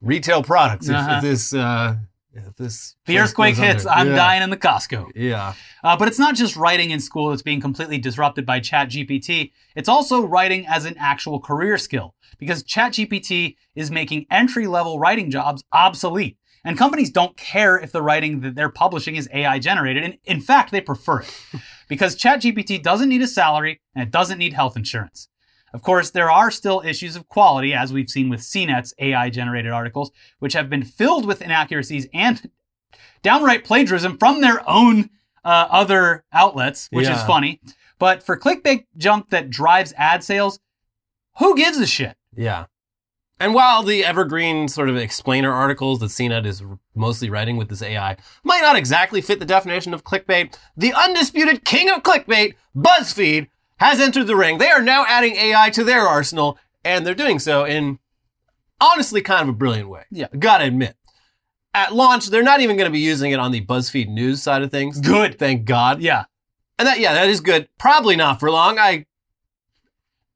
retail 0.00 0.42
products 0.42 0.88
if, 0.88 0.94
Uh-huh. 0.94 1.16
if 1.16 1.22
this 1.22 1.54
uh, 1.54 1.96
if 2.34 2.54
this 2.56 2.94
the 3.06 3.18
earthquake 3.18 3.56
hits, 3.56 3.84
under. 3.86 3.98
I'm 3.98 4.08
Yeah. 4.10 4.16
dying 4.16 4.42
in 4.42 4.50
the 4.50 4.56
Costco. 4.56 5.10
Yeah. 5.16 5.54
Uh, 5.82 5.96
but 5.96 6.06
it's 6.06 6.18
not 6.20 6.36
just 6.36 6.54
writing 6.54 6.90
in 6.90 7.00
school 7.00 7.30
that's 7.30 7.42
being 7.42 7.60
completely 7.60 7.98
disrupted 7.98 8.46
by 8.46 8.60
ChatGPT. 8.60 9.50
It's 9.74 9.88
also 9.88 10.24
writing 10.24 10.64
as 10.68 10.84
an 10.84 10.94
actual 10.98 11.40
career 11.40 11.78
skill 11.78 12.14
because 12.38 12.62
ChatGPT 12.62 13.56
is 13.74 13.90
making 13.90 14.26
entry 14.30 14.66
level 14.68 15.00
writing 15.00 15.30
jobs 15.32 15.64
obsolete. 15.72 16.36
And 16.64 16.76
companies 16.76 17.10
don't 17.10 17.36
care 17.36 17.78
if 17.78 17.92
the 17.92 18.02
writing 18.02 18.40
that 18.40 18.54
they're 18.54 18.68
publishing 18.68 19.16
is 19.16 19.28
AI 19.32 19.58
generated. 19.58 20.04
And 20.04 20.18
in 20.24 20.40
fact, 20.40 20.70
they 20.70 20.80
prefer 20.80 21.20
it 21.20 21.34
because 21.88 22.16
ChatGPT 22.16 22.82
doesn't 22.82 23.08
need 23.08 23.22
a 23.22 23.28
salary 23.28 23.80
and 23.94 24.02
it 24.02 24.10
doesn't 24.10 24.38
need 24.38 24.52
health 24.52 24.76
insurance. 24.76 25.28
Of 25.74 25.82
course, 25.82 26.10
there 26.10 26.30
are 26.30 26.50
still 26.50 26.82
issues 26.84 27.14
of 27.14 27.28
quality, 27.28 27.74
as 27.74 27.92
we've 27.92 28.08
seen 28.08 28.28
with 28.30 28.40
CNET's 28.40 28.94
AI 28.98 29.28
generated 29.30 29.70
articles, 29.70 30.10
which 30.38 30.54
have 30.54 30.70
been 30.70 30.82
filled 30.82 31.26
with 31.26 31.42
inaccuracies 31.42 32.06
and 32.14 32.50
downright 33.22 33.64
plagiarism 33.64 34.16
from 34.16 34.40
their 34.40 34.68
own 34.68 35.10
uh, 35.44 35.68
other 35.70 36.24
outlets, 36.32 36.88
which 36.90 37.08
is 37.08 37.22
funny. 37.24 37.60
But 37.98 38.22
for 38.22 38.38
clickbait 38.38 38.86
junk 38.96 39.30
that 39.30 39.50
drives 39.50 39.92
ad 39.96 40.24
sales, 40.24 40.60
who 41.38 41.56
gives 41.56 41.78
a 41.78 41.86
shit? 41.86 42.16
Yeah. 42.34 42.66
And 43.40 43.54
while 43.54 43.82
the 43.82 44.04
evergreen 44.04 44.66
sort 44.68 44.88
of 44.88 44.96
explainer 44.96 45.52
articles 45.52 46.00
that 46.00 46.06
CNET 46.06 46.44
is 46.44 46.62
mostly 46.94 47.30
writing 47.30 47.56
with 47.56 47.68
this 47.68 47.82
AI 47.82 48.16
might 48.42 48.62
not 48.62 48.76
exactly 48.76 49.20
fit 49.20 49.38
the 49.38 49.44
definition 49.44 49.94
of 49.94 50.04
clickbait, 50.04 50.56
the 50.76 50.92
undisputed 50.92 51.64
king 51.64 51.88
of 51.88 52.02
clickbait, 52.02 52.54
BuzzFeed, 52.76 53.48
has 53.78 54.00
entered 54.00 54.26
the 54.26 54.34
ring. 54.34 54.58
They 54.58 54.70
are 54.70 54.82
now 54.82 55.04
adding 55.06 55.36
AI 55.36 55.70
to 55.70 55.84
their 55.84 56.00
arsenal, 56.00 56.58
and 56.84 57.06
they're 57.06 57.14
doing 57.14 57.38
so 57.38 57.64
in 57.64 58.00
honestly 58.80 59.22
kind 59.22 59.42
of 59.42 59.48
a 59.50 59.56
brilliant 59.56 59.88
way. 59.88 60.04
Yeah. 60.10 60.26
Gotta 60.36 60.64
admit. 60.64 60.96
At 61.74 61.94
launch, 61.94 62.26
they're 62.26 62.42
not 62.42 62.60
even 62.60 62.76
going 62.76 62.88
to 62.88 62.92
be 62.92 62.98
using 62.98 63.30
it 63.30 63.38
on 63.38 63.52
the 63.52 63.64
BuzzFeed 63.64 64.08
news 64.08 64.42
side 64.42 64.62
of 64.62 64.70
things. 64.70 65.00
Good. 65.00 65.38
Thank 65.38 65.64
God. 65.64 66.00
Yeah. 66.00 66.24
And 66.78 66.88
that, 66.88 66.98
yeah, 66.98 67.12
that 67.12 67.28
is 67.28 67.40
good. 67.40 67.68
Probably 67.78 68.16
not 68.16 68.40
for 68.40 68.50
long. 68.50 68.78
I, 68.78 69.06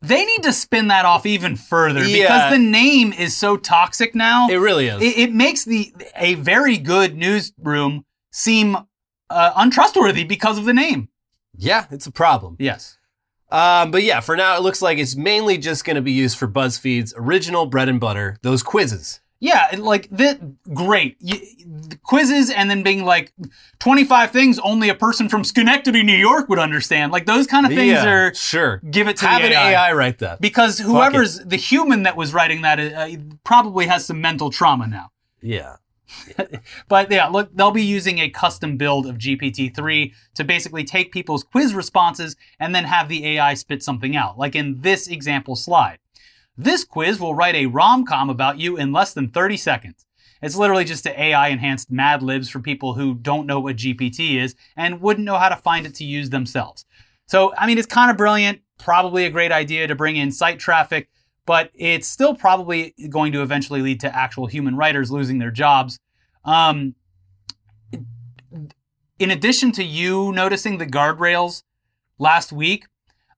They 0.03 0.25
need 0.25 0.43
to 0.43 0.53
spin 0.53 0.89
that 0.89 1.05
off 1.05 1.25
even 1.27 1.57
further 1.57 2.05
because 2.05 2.51
the 2.53 2.59
name 2.59 3.13
is 3.13 3.37
so 3.37 3.57
toxic 3.57 4.15
now. 4.15 4.49
it 4.49 4.57
really 4.57 4.89
is. 4.89 5.01
it, 5.01 5.17
it 5.19 5.33
makes 5.33 5.65
the 5.65 5.95
a 6.17 6.35
very 6.35 6.77
good 6.77 7.17
newsroom 7.17 8.05
seem 8.33 8.77
uh, 9.31 9.53
untrustworthy 9.57 10.25
because 10.25 10.59
of 10.59 10.65
the 10.65 10.75
name. 10.75 11.09
yeah, 11.57 11.87
it's 11.91 12.07
a 12.07 12.13
problem. 12.13 12.57
Yes. 12.59 12.99
Um, 13.51 13.91
but 13.91 14.03
yeah, 14.03 14.21
for 14.21 14.35
now, 14.37 14.57
it 14.57 14.63
looks 14.63 14.81
like 14.83 14.99
it's 14.99 15.15
mainly 15.15 15.59
just 15.59 15.85
going 15.85 15.97
to 15.97 16.03
be 16.03 16.13
used 16.13 16.39
for 16.39 16.49
BuzzFeed's 16.49 17.13
original 17.17 17.67
bread 17.67 17.89
and 17.89 18.01
butter, 18.01 18.39
those 18.43 18.63
quizzes. 18.63 19.21
Yeah, 19.43 19.75
like 19.77 20.09
that. 20.11 20.39
Great 20.73 21.17
y 21.21 21.41
the 21.67 21.99
quizzes, 22.05 22.49
and 22.49 22.71
then 22.71 22.85
being 22.85 23.05
like 23.05 23.33
twenty-five 23.81 24.31
things 24.31 24.61
only 24.61 24.89
a 24.89 24.95
person 24.95 25.29
from 25.29 25.43
Schenectady, 25.43 26.05
New 26.05 26.17
York, 26.17 26.49
would 26.49 26.61
understand. 26.61 27.11
Like 27.11 27.27
those 27.27 27.49
kind 27.49 27.67
of 27.67 27.73
things 27.73 27.91
yeah, 27.91 28.07
are 28.07 28.35
sure. 28.35 28.81
give 28.89 29.09
it 29.09 29.17
to 29.17 29.27
Have 29.27 29.43
the 29.43 29.49
an 29.49 29.53
AI 29.55 29.93
write 29.95 30.21
that. 30.21 30.41
because 30.41 30.79
whoever's 30.79 31.41
the 31.41 31.57
human 31.57 32.05
that 32.05 32.17
was 32.17 32.33
writing 32.33 32.63
that 32.63 32.79
uh, 32.79 33.17
probably 33.43 33.87
has 33.87 34.07
some 34.07 34.21
mental 34.21 34.49
trauma 34.51 34.87
now. 34.87 35.11
Yeah. 35.41 35.77
But 36.89 37.11
yeah, 37.11 37.27
look, 37.27 37.51
they'll 37.53 37.71
be 37.73 37.83
using 37.83 38.19
a 38.21 38.29
custom 38.31 38.77
build 38.77 39.07
of 39.07 39.17
GPT-3 39.17 40.13
to 40.35 40.45
basically 40.45 40.85
take 40.85 41.11
people's 41.11 41.43
quiz 41.43 41.75
responses 41.75 42.37
and 42.61 42.75
then 42.75 42.85
have 42.85 43.09
the 43.09 43.27
AI 43.27 43.55
spit 43.55 43.83
something 43.83 44.15
out, 44.15 44.39
like 44.39 44.55
in 44.55 44.83
this 44.83 45.09
example 45.09 45.57
slide. 45.57 45.99
This 46.63 46.85
quiz 46.85 47.19
will 47.19 47.35
write 47.35 47.57
a 47.57 47.67
rom-com 47.67 48.31
about 48.31 48.57
you 48.57 48.77
in 48.77 48.93
less 48.93 49.13
than 49.13 49.31
30 49.31 49.57
seconds. 49.57 50.07
It's 50.41 50.55
literally 50.55 50.85
just 50.85 51.07
an 51.07 51.15
AI 51.17 51.49
enhanced 51.49 51.91
Mad 51.91 52.23
Libs 52.23 52.49
for 52.49 52.61
people 52.61 52.95
who 52.95 53.15
don't 53.15 53.49
know 53.49 53.59
what 53.59 53.77
GPT 53.77 54.41
is 54.41 54.55
and 54.77 55.01
wouldn't 55.01 55.25
know 55.25 55.39
how 55.39 55.49
to 55.49 55.57
find 55.57 55.87
it 55.87 55.95
to 55.97 56.05
use 56.05 56.31
themselves. 56.31 56.85
So, 57.27 57.53
I 57.57 57.67
mean, 57.67 57.79
it's 57.79 57.87
kind 57.89 58.13
of 58.13 58.17
brilliant, 58.17 58.61
probably 58.79 59.25
a 59.25 59.31
great 59.31 59.51
idea 59.51 59.89
to 59.89 59.97
bring 59.97 60.15
in 60.15 60.31
site 60.31 60.61
traffic, 60.61 61.09
but 61.47 61.71
it's 61.75 62.07
still 62.07 62.35
probably 62.35 62.95
going 63.11 63.33
to 63.33 63.43
eventually 63.43 63.83
lead 63.83 63.99
to 64.01 64.17
actual 64.17 64.47
human 64.47 64.77
writers 64.77 65.11
losing 65.11 65.39
their 65.39 65.51
jobs. 65.51 65.99
Um, 66.45 66.95
in 69.19 69.33
addition 69.33 69.73
to 69.73 69.83
you 69.83 70.31
noticing 70.31 70.79
the 70.79 70.87
guardrails 70.87 71.65
last 72.21 72.53
week, 72.53 72.87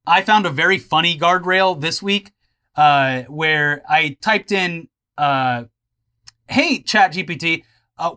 I 0.06 0.20
found 0.20 0.44
a 0.44 0.50
very 0.50 0.76
funny 0.76 1.18
guardrail 1.18 1.80
this 1.80 2.02
week 2.02 2.33
uh, 2.76 3.22
where 3.24 3.82
I 3.88 4.16
typed 4.20 4.52
in, 4.52 4.88
uh, 5.18 5.64
"Hey 6.48 6.80
ChatGPT, 6.82 7.64
uh, 7.98 8.12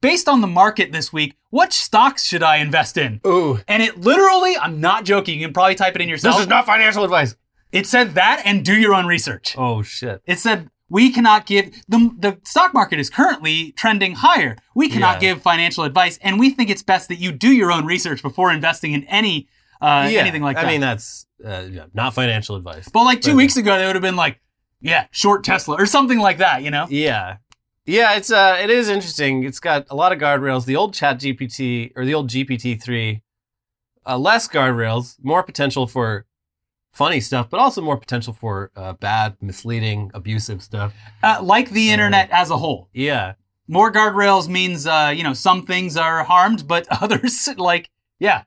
based 0.00 0.28
on 0.28 0.40
the 0.40 0.46
market 0.46 0.92
this 0.92 1.12
week, 1.12 1.36
what 1.50 1.72
stocks 1.72 2.24
should 2.24 2.42
I 2.42 2.56
invest 2.58 2.96
in?" 2.96 3.20
Ooh. 3.26 3.60
And 3.68 3.82
it 3.82 3.98
literally, 4.00 4.56
I'm 4.56 4.80
not 4.80 5.04
joking. 5.04 5.38
You 5.38 5.46
can 5.46 5.54
probably 5.54 5.74
type 5.74 5.94
it 5.96 6.02
in 6.02 6.08
yourself. 6.08 6.36
This 6.36 6.42
is 6.42 6.48
not 6.48 6.66
financial 6.66 7.04
advice. 7.04 7.36
it 7.72 7.86
said 7.86 8.14
that, 8.16 8.42
and 8.44 8.64
do 8.64 8.74
your 8.74 8.94
own 8.94 9.06
research. 9.06 9.54
Oh, 9.56 9.82
shit. 9.82 10.20
It 10.26 10.38
said 10.38 10.68
we 10.90 11.10
cannot 11.10 11.46
give 11.46 11.72
the 11.88 12.10
the 12.18 12.38
stock 12.44 12.74
market 12.74 12.98
is 13.00 13.08
currently 13.08 13.72
trending 13.72 14.14
higher. 14.16 14.58
We 14.74 14.90
cannot 14.90 15.22
Yeah. 15.22 15.34
give 15.34 15.42
financial 15.42 15.84
advice, 15.84 16.18
and 16.20 16.38
we 16.38 16.50
think 16.50 16.68
it's 16.68 16.82
best 16.82 17.08
that 17.08 17.16
you 17.16 17.32
do 17.32 17.50
your 17.50 17.72
own 17.72 17.86
research 17.86 18.20
before 18.20 18.52
investing 18.52 18.92
in 18.92 19.04
any 19.04 19.48
uh, 19.82 20.08
yeah. 20.10 20.20
anything 20.20 20.42
like 20.42 20.56
that. 20.56 20.64
I 20.64 20.68
mean, 20.68 20.80
that's 20.80 21.26
uh, 21.44 21.66
yeah, 21.70 21.86
not 21.92 22.14
financial 22.14 22.56
advice. 22.56 22.88
but 22.88 23.04
like 23.04 23.20
two 23.20 23.32
but- 23.32 23.36
weeks 23.38 23.56
ago, 23.56 23.78
they 23.78 23.86
would 23.86 23.96
have 23.96 24.02
been 24.02 24.16
like, 24.16 24.40
"Yeah, 24.80 25.06
short 25.10 25.44
Tesla" 25.44 25.76
or 25.76 25.86
something 25.86 26.18
like 26.18 26.38
that. 26.38 26.62
You 26.62 26.70
know? 26.70 26.86
Yeah. 26.88 27.36
Yeah, 27.84 28.14
it's 28.14 28.30
uh 28.30 28.58
it 28.62 28.70
is 28.70 28.88
interesting. 28.88 29.42
It's 29.42 29.58
got 29.58 29.86
a 29.90 29.96
lot 29.96 30.12
of 30.12 30.18
guardrails. 30.20 30.66
The 30.66 30.76
old 30.76 30.94
Chat 30.94 31.18
GPT 31.18 31.90
or 31.96 32.04
the 32.04 32.14
old 32.14 32.30
GPT 32.30 32.80
three, 32.80 33.22
uh, 34.06 34.18
less 34.18 34.46
guardrails, 34.46 35.16
more 35.20 35.42
potential 35.42 35.88
for 35.88 36.26
funny 36.92 37.20
stuff, 37.20 37.50
but 37.50 37.58
also 37.58 37.80
more 37.80 37.96
potential 37.96 38.32
for 38.32 38.70
uh, 38.76 38.92
bad, 38.92 39.36
misleading, 39.40 40.12
abusive 40.14 40.62
stuff. 40.62 40.94
Uh, 41.24 41.40
like 41.42 41.70
the 41.70 41.90
internet 41.90 42.30
as 42.30 42.50
a 42.50 42.56
whole. 42.56 42.88
Yeah. 42.92 43.34
More 43.66 43.90
guardrails 43.90 44.48
means 44.48 44.86
uh, 44.86 45.12
you 45.14 45.24
know 45.24 45.32
some 45.32 45.66
things 45.66 45.96
are 45.96 46.22
harmed, 46.22 46.68
but 46.68 46.86
others 47.02 47.48
like 47.56 47.90
yeah. 48.20 48.44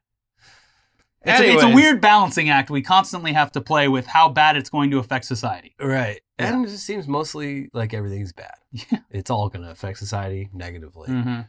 It's, 1.26 1.40
a, 1.40 1.54
it's 1.54 1.64
a 1.64 1.70
weird 1.70 2.02
balancing 2.02 2.50
act 2.50 2.70
we 2.70 2.82
constantly 2.82 3.34
have 3.34 3.52
to 3.54 3.62
play 3.62 3.88
with 3.88 4.06
how 4.06 4.30
bad 4.30 4.58
it's 4.58 4.70
going 4.70 4.92
to 4.92 5.00
affect 5.00 5.26
society. 5.26 5.76
Right. 5.80 6.22
Yeah. 6.40 6.54
And 6.54 6.66
it 6.66 6.70
just 6.70 6.86
seems 6.86 7.08
mostly 7.08 7.70
like 7.74 7.94
everything's 7.94 8.34
bad. 8.34 8.56
Yeah. 8.92 9.00
It's 9.10 9.30
all 9.30 9.48
going 9.48 9.64
to 9.64 9.72
affect 9.72 9.98
society 10.00 10.50
negatively. 10.54 11.08
Mm-hmm. 11.08 11.42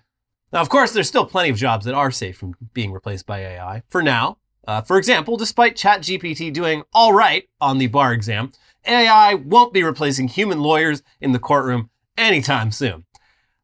Now, 0.53 0.61
of 0.61 0.69
course, 0.69 0.93
there's 0.93 1.09
still 1.09 1.27
plenty 1.27 1.51
of 1.51 1.57
jobs 1.57 1.85
that 1.87 1.95
are 1.95 2.13
safe 2.13 2.39
from 2.39 2.55
being 2.73 2.93
replaced 2.93 3.27
by 3.27 3.41
AI. 3.41 3.83
For 3.89 4.01
now, 4.01 4.39
uh, 4.67 4.83
for 4.83 4.97
example, 4.97 5.37
despite 5.37 5.77
ChatGPT 5.77 6.53
doing 6.53 6.85
all 6.93 7.13
right 7.13 7.49
on 7.61 7.79
the 7.79 7.89
bar 7.89 8.13
exam, 8.13 8.53
AI 8.87 9.35
won't 9.35 9.73
be 9.73 9.83
replacing 9.83 10.29
human 10.29 10.61
lawyers 10.61 11.03
in 11.21 11.33
the 11.33 11.41
courtroom 11.41 11.91
anytime 12.17 12.71
soon. 12.71 13.06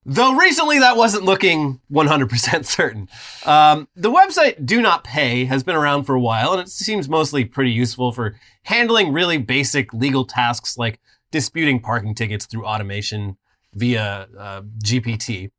Though 0.05 0.35
recently 0.35 0.81
that 0.81 0.97
wasn't 0.97 1.25
looking 1.25 1.81
100% 1.93 2.65
certain. 2.65 3.09
Um, 3.47 3.87
the 3.95 4.11
website 4.11 4.67
Do 4.67 4.83
Not 4.83 5.05
Pay 5.05 5.45
has 5.45 5.63
been 5.63 5.77
around 5.77 6.05
for 6.05 6.15
a 6.15 6.21
while, 6.21 6.53
and 6.53 6.61
it 6.61 6.69
seems 6.69 7.09
mostly 7.09 7.45
pretty 7.45 7.71
useful 7.71 8.11
for 8.11 8.35
handling 8.65 9.13
really 9.13 9.39
basic 9.39 9.93
legal 9.93 10.25
tasks 10.25 10.77
like 10.77 10.99
disputing 11.31 11.79
parking 11.81 12.15
tickets 12.15 12.47
through 12.47 12.67
automation 12.67 13.37
via 13.75 14.27
uh, 14.39 14.63
GPT. 14.85 15.51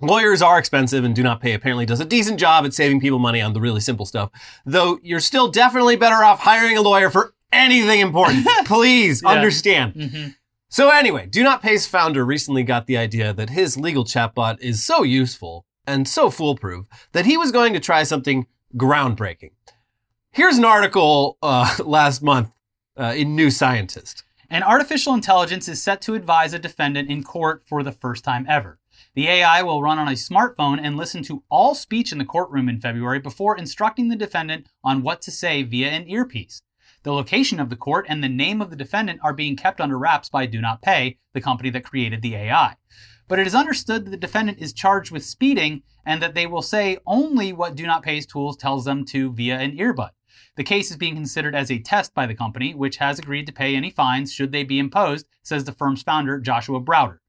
Lawyers 0.00 0.42
are 0.42 0.58
expensive, 0.58 1.04
and 1.04 1.14
Do 1.14 1.22
Not 1.22 1.40
Pay 1.40 1.52
apparently 1.52 1.86
does 1.86 2.00
a 2.00 2.04
decent 2.04 2.40
job 2.40 2.64
at 2.64 2.74
saving 2.74 2.98
people 3.00 3.18
money 3.20 3.40
on 3.40 3.52
the 3.52 3.60
really 3.60 3.80
simple 3.80 4.06
stuff. 4.06 4.30
Though 4.66 4.98
you're 5.02 5.20
still 5.20 5.48
definitely 5.48 5.96
better 5.96 6.24
off 6.24 6.40
hiring 6.40 6.76
a 6.76 6.82
lawyer 6.82 7.08
for 7.10 7.34
anything 7.52 8.00
important. 8.00 8.46
Please 8.64 9.22
Yeah. 9.22 9.30
understand. 9.30 9.94
Mm-hmm. 9.94 10.28
So 10.72 10.88
anyway, 10.88 11.26
Do 11.26 11.42
Not 11.42 11.60
Pay's 11.60 11.86
founder 11.86 12.24
recently 12.24 12.62
got 12.62 12.86
the 12.86 12.96
idea 12.96 13.34
that 13.34 13.50
his 13.50 13.76
legal 13.76 14.06
chatbot 14.06 14.58
is 14.58 14.82
so 14.82 15.02
useful 15.02 15.66
and 15.86 16.08
so 16.08 16.30
foolproof 16.30 16.86
that 17.12 17.26
he 17.26 17.36
was 17.36 17.52
going 17.52 17.74
to 17.74 17.78
try 17.78 18.04
something 18.04 18.46
groundbreaking. 18.74 19.50
Here's 20.30 20.56
an 20.56 20.64
article 20.64 21.36
uh, 21.42 21.76
last 21.84 22.22
month 22.22 22.52
uh, 22.96 23.12
in 23.14 23.36
New 23.36 23.50
Scientist. 23.50 24.24
An 24.48 24.62
artificial 24.62 25.12
intelligence 25.12 25.68
is 25.68 25.82
set 25.82 26.00
to 26.00 26.14
advise 26.14 26.54
a 26.54 26.58
defendant 26.58 27.10
in 27.10 27.22
court 27.22 27.62
for 27.68 27.82
the 27.82 27.92
first 27.92 28.24
time 28.24 28.46
ever. 28.48 28.78
The 29.14 29.28
AI 29.28 29.62
will 29.62 29.82
run 29.82 29.98
on 29.98 30.08
a 30.08 30.12
smartphone 30.12 30.80
and 30.82 30.96
listen 30.96 31.22
to 31.24 31.42
all 31.50 31.74
speech 31.74 32.12
in 32.12 32.18
the 32.18 32.24
courtroom 32.24 32.70
in 32.70 32.80
February 32.80 33.18
before 33.18 33.58
instructing 33.58 34.08
the 34.08 34.16
defendant 34.16 34.68
on 34.82 35.02
what 35.02 35.20
to 35.20 35.30
say 35.30 35.64
via 35.64 35.90
an 35.90 36.08
earpiece. 36.08 36.62
The 37.04 37.12
location 37.12 37.58
of 37.58 37.68
the 37.68 37.76
court 37.76 38.06
and 38.08 38.22
the 38.22 38.28
name 38.28 38.62
of 38.62 38.70
the 38.70 38.76
defendant 38.76 39.18
are 39.24 39.32
being 39.32 39.56
kept 39.56 39.80
under 39.80 39.98
wraps 39.98 40.28
by 40.28 40.46
Do 40.46 40.60
Not 40.60 40.82
Pay, 40.82 41.18
the 41.32 41.40
company 41.40 41.68
that 41.70 41.84
created 41.84 42.22
the 42.22 42.36
AI. 42.36 42.76
But 43.26 43.40
it 43.40 43.46
is 43.48 43.56
understood 43.56 44.04
that 44.04 44.10
the 44.10 44.16
defendant 44.16 44.58
is 44.60 44.72
charged 44.72 45.10
with 45.10 45.24
speeding 45.24 45.82
and 46.06 46.22
that 46.22 46.34
they 46.34 46.46
will 46.46 46.62
say 46.62 46.98
only 47.04 47.52
what 47.52 47.74
Do 47.74 47.86
Not 47.86 48.04
Pay's 48.04 48.24
tools 48.24 48.56
tells 48.56 48.84
them 48.84 49.04
to 49.06 49.32
via 49.32 49.58
an 49.58 49.76
earbud. 49.76 50.10
The 50.54 50.62
case 50.62 50.92
is 50.92 50.96
being 50.96 51.14
considered 51.14 51.56
as 51.56 51.72
a 51.72 51.80
test 51.80 52.14
by 52.14 52.26
the 52.26 52.34
company, 52.36 52.72
which 52.72 52.98
has 52.98 53.18
agreed 53.18 53.46
to 53.46 53.52
pay 53.52 53.74
any 53.74 53.90
fines 53.90 54.32
should 54.32 54.52
they 54.52 54.62
be 54.62 54.78
imposed, 54.78 55.26
says 55.42 55.64
the 55.64 55.72
firm's 55.72 56.02
founder, 56.02 56.38
Joshua 56.38 56.80
Browder. 56.80 57.21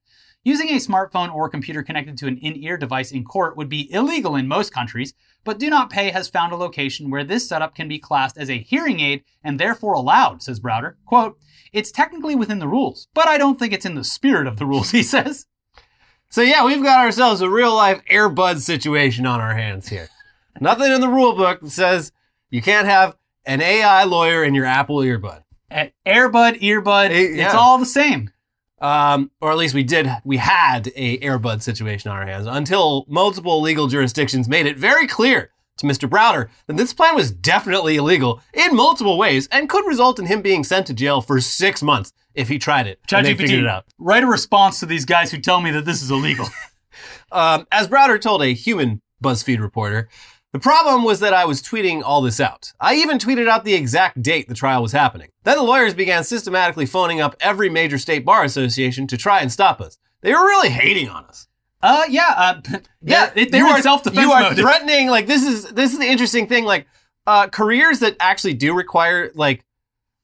Using 0.46 0.70
a 0.70 0.74
smartphone 0.74 1.34
or 1.34 1.48
computer 1.48 1.84
connected 1.84 2.18
to 2.18 2.28
an 2.28 2.38
in 2.38 2.62
ear 2.62 2.76
device 2.78 3.12
in 3.12 3.24
court 3.24 3.56
would 3.56 3.70
be 3.70 3.92
illegal 3.94 4.36
in 4.36 4.46
most 4.46 4.74
countries, 4.74 5.14
but 5.46 5.58
Do 5.58 5.70
Not 5.70 5.90
Pay 5.90 6.10
has 6.12 6.28
found 6.28 6.52
a 6.52 6.58
location 6.58 7.10
where 7.10 7.24
this 7.24 7.48
setup 7.48 7.76
can 7.76 7.88
be 7.88 7.98
classed 7.98 8.38
as 8.38 8.50
a 8.50 8.58
hearing 8.58 9.00
aid 9.00 9.24
and 9.42 9.58
therefore 9.58 9.94
allowed, 9.94 10.44
says 10.44 10.60
Browder. 10.60 10.96
Quote, 11.06 11.40
It's 11.72 11.92
technically 11.92 12.36
within 12.36 12.60
the 12.60 12.68
rules, 12.68 13.08
but 13.14 13.30
I 13.30 13.38
don't 13.38 13.58
think 13.58 13.72
it's 13.72 13.86
in 13.86 13.96
the 13.96 14.04
spirit 14.04 14.46
of 14.46 14.58
the 14.58 14.66
rules, 14.66 14.92
he 14.92 15.02
says. 15.02 15.46
So 16.30 16.42
yeah, 16.42 16.66
we've 16.66 16.84
got 16.84 17.00
ourselves 17.00 17.40
a 17.40 17.50
real 17.50 17.74
life 17.74 18.02
Airbud 18.12 18.60
situation 18.60 19.26
on 19.26 19.40
our 19.40 19.56
hands 19.56 19.88
here. 19.88 20.10
Nothing 20.60 20.92
in 20.92 21.00
the 21.00 21.08
rule 21.08 21.36
book 21.36 21.62
that 21.62 21.70
says 21.70 22.12
you 22.50 22.62
can't 22.62 22.88
have 22.88 23.16
an 23.46 23.62
AI 23.62 24.04
lawyer 24.04 24.44
in 24.44 24.56
your 24.56 24.66
Apple 24.66 24.98
earbud. 24.98 25.44
Airbud, 25.72 26.60
earbud, 26.62 27.12
Eh, 27.12 27.44
it's 27.46 27.54
all 27.54 27.78
the 27.78 27.86
same. 27.86 28.30
Um, 28.84 29.32
or 29.40 29.50
at 29.50 29.58
least 29.58 29.74
we 29.74 29.84
did, 29.84 30.10
we 30.26 30.36
had 30.36 30.92
a 30.98 31.18
Airbud 31.20 31.62
situation 31.62 32.12
on 32.12 32.18
our 32.18 32.26
hands 32.26 32.46
until 32.46 33.06
multiple 33.08 33.62
legal 33.62 33.88
jurisdictions 33.88 34.50
made 34.50 34.66
it 34.66 34.78
very 34.78 35.08
clear 35.08 35.52
to 35.78 35.86
Mr. 35.86 36.08
Browder 36.10 36.50
that 36.68 36.76
this 36.76 36.94
plan 36.94 37.16
was 37.16 37.32
definitely 37.32 37.96
illegal 37.96 38.42
in 38.54 38.76
multiple 38.76 39.18
ways 39.18 39.48
and 39.54 39.70
could 39.70 39.88
result 39.88 40.20
in 40.20 40.26
him 40.26 40.42
being 40.42 40.66
sent 40.66 40.86
to 40.88 40.94
jail 40.94 41.22
for 41.22 41.40
six 41.40 41.82
months 41.82 42.12
if 42.36 42.50
he 42.50 42.60
tried 42.60 42.86
it 42.86 43.00
and 43.14 43.26
they 43.26 43.34
figured 43.34 43.52
it 43.52 43.64
ChatGPT, 43.64 43.70
out. 43.70 43.86
write 43.98 44.24
a 44.24 44.28
response 44.28 44.82
to 44.82 44.86
these 44.86 45.06
guys 45.06 45.32
who 45.32 45.38
tell 45.38 45.62
me 45.62 45.72
that 45.72 45.86
this 45.86 46.02
is 46.02 46.12
illegal. 46.12 46.48
Um, 47.32 47.66
as 47.72 47.88
Browder 47.88 48.22
told 48.22 48.44
a 48.44 48.54
human 48.54 49.02
BuzzFeed 49.24 49.60
reporter, 49.60 50.10
the 50.54 50.60
problem 50.60 51.04
was 51.04 51.20
that 51.20 51.34
I 51.34 51.44
was 51.46 51.62
tweeting 51.62 52.02
all 52.04 52.22
this 52.22 52.40
out. 52.40 52.72
I 52.80 52.96
even 52.96 53.18
tweeted 53.18 53.48
out 53.50 53.66
the 53.66 53.74
exact 53.74 54.22
date 54.22 54.48
the 54.48 54.54
trial 54.56 54.82
was 54.82 54.92
happening. 54.94 55.30
Then 55.44 55.58
the 55.58 55.64
lawyers 55.64 55.94
began 55.94 56.24
systematically 56.24 56.86
phoning 56.86 57.20
up 57.20 57.36
every 57.42 57.70
major 57.70 57.98
state 57.98 58.24
bar 58.24 58.44
association 58.44 59.08
to 59.08 59.18
try 59.18 59.42
and 59.42 59.52
stop 59.52 59.82
us. 59.82 59.98
They 60.22 60.32
were 60.32 60.44
really 60.46 60.70
hating 60.70 61.10
on 61.10 61.26
us. 61.26 61.48
Uh, 61.82 62.04
yeah, 62.10 62.34
uh, 62.38 62.62
yeah, 63.02 63.30
they, 63.36 63.46
they 63.46 63.58
you 63.58 63.68
were 63.68 63.82
self-defense 63.82 64.22
You 64.26 64.32
are 64.32 64.42
mode. 64.44 64.56
threatening. 64.58 65.10
Like 65.10 65.28
this 65.28 65.44
is 65.44 65.66
this 65.74 65.92
is 65.92 66.00
the 66.00 66.06
interesting 66.08 66.48
thing. 66.48 66.64
Like 66.64 66.88
uh, 67.28 67.48
careers 67.48 68.00
that 68.00 68.16
actually 68.22 68.54
do 68.54 68.74
require 68.74 69.32
like 69.36 69.66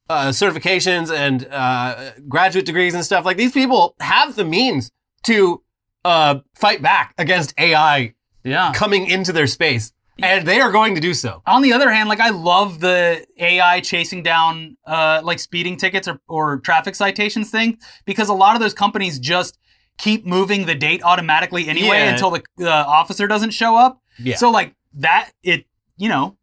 uh, 0.10 0.30
certifications 0.30 1.12
and 1.14 1.46
uh, 1.52 2.12
graduate 2.30 2.66
degrees 2.66 2.94
and 2.94 3.04
stuff, 3.04 3.26
like 3.26 3.38
these 3.38 3.52
people 3.52 3.96
have 4.00 4.36
the 4.36 4.46
means 4.46 4.90
to 5.24 5.62
uh, 6.06 6.40
fight 6.56 6.82
back 6.82 7.14
against 7.18 7.54
AI 7.60 8.14
Yeah. 8.44 8.72
coming 8.74 9.08
into 9.08 9.34
their 9.34 9.48
space, 9.48 9.92
and 10.24 10.48
they 10.48 10.60
are 10.62 10.72
going 10.72 10.96
to 10.96 11.02
do 11.02 11.14
so. 11.14 11.42
On 11.46 11.62
the 11.62 11.74
other 11.74 11.90
hand, 11.92 12.10
like 12.10 12.20
I 12.20 12.30
love 12.30 12.80
the 12.80 13.26
AI 13.38 13.80
chasing 13.82 14.24
down 14.24 14.78
uh, 14.86 15.22
like 15.24 15.40
speeding 15.40 15.78
tickets 15.78 16.08
or, 16.08 16.20
or 16.28 16.60
traffic 16.60 16.96
citations 16.96 17.50
thing 17.52 17.78
because 18.06 18.30
a 18.30 18.34
lot 18.34 18.56
of 18.56 18.62
those 18.62 18.74
companies 18.74 19.20
just 19.20 19.58
keep 19.98 20.26
moving 20.26 20.66
the 20.66 20.76
date 20.76 21.02
automatically 21.04 21.68
anyway 21.68 21.98
Yeah. 21.98 22.12
until 22.12 22.32
the 22.58 22.70
officer 22.70 23.28
doesn't 23.28 23.52
show 23.52 23.76
up. 23.76 24.02
Yeah. 24.18 24.36
So 24.38 24.50
like 24.50 24.76
that, 24.96 25.32
it 25.44 25.66
you 25.98 26.10
know. 26.10 26.38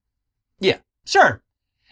Yeah. 0.60 0.78
Sure. 1.04 1.42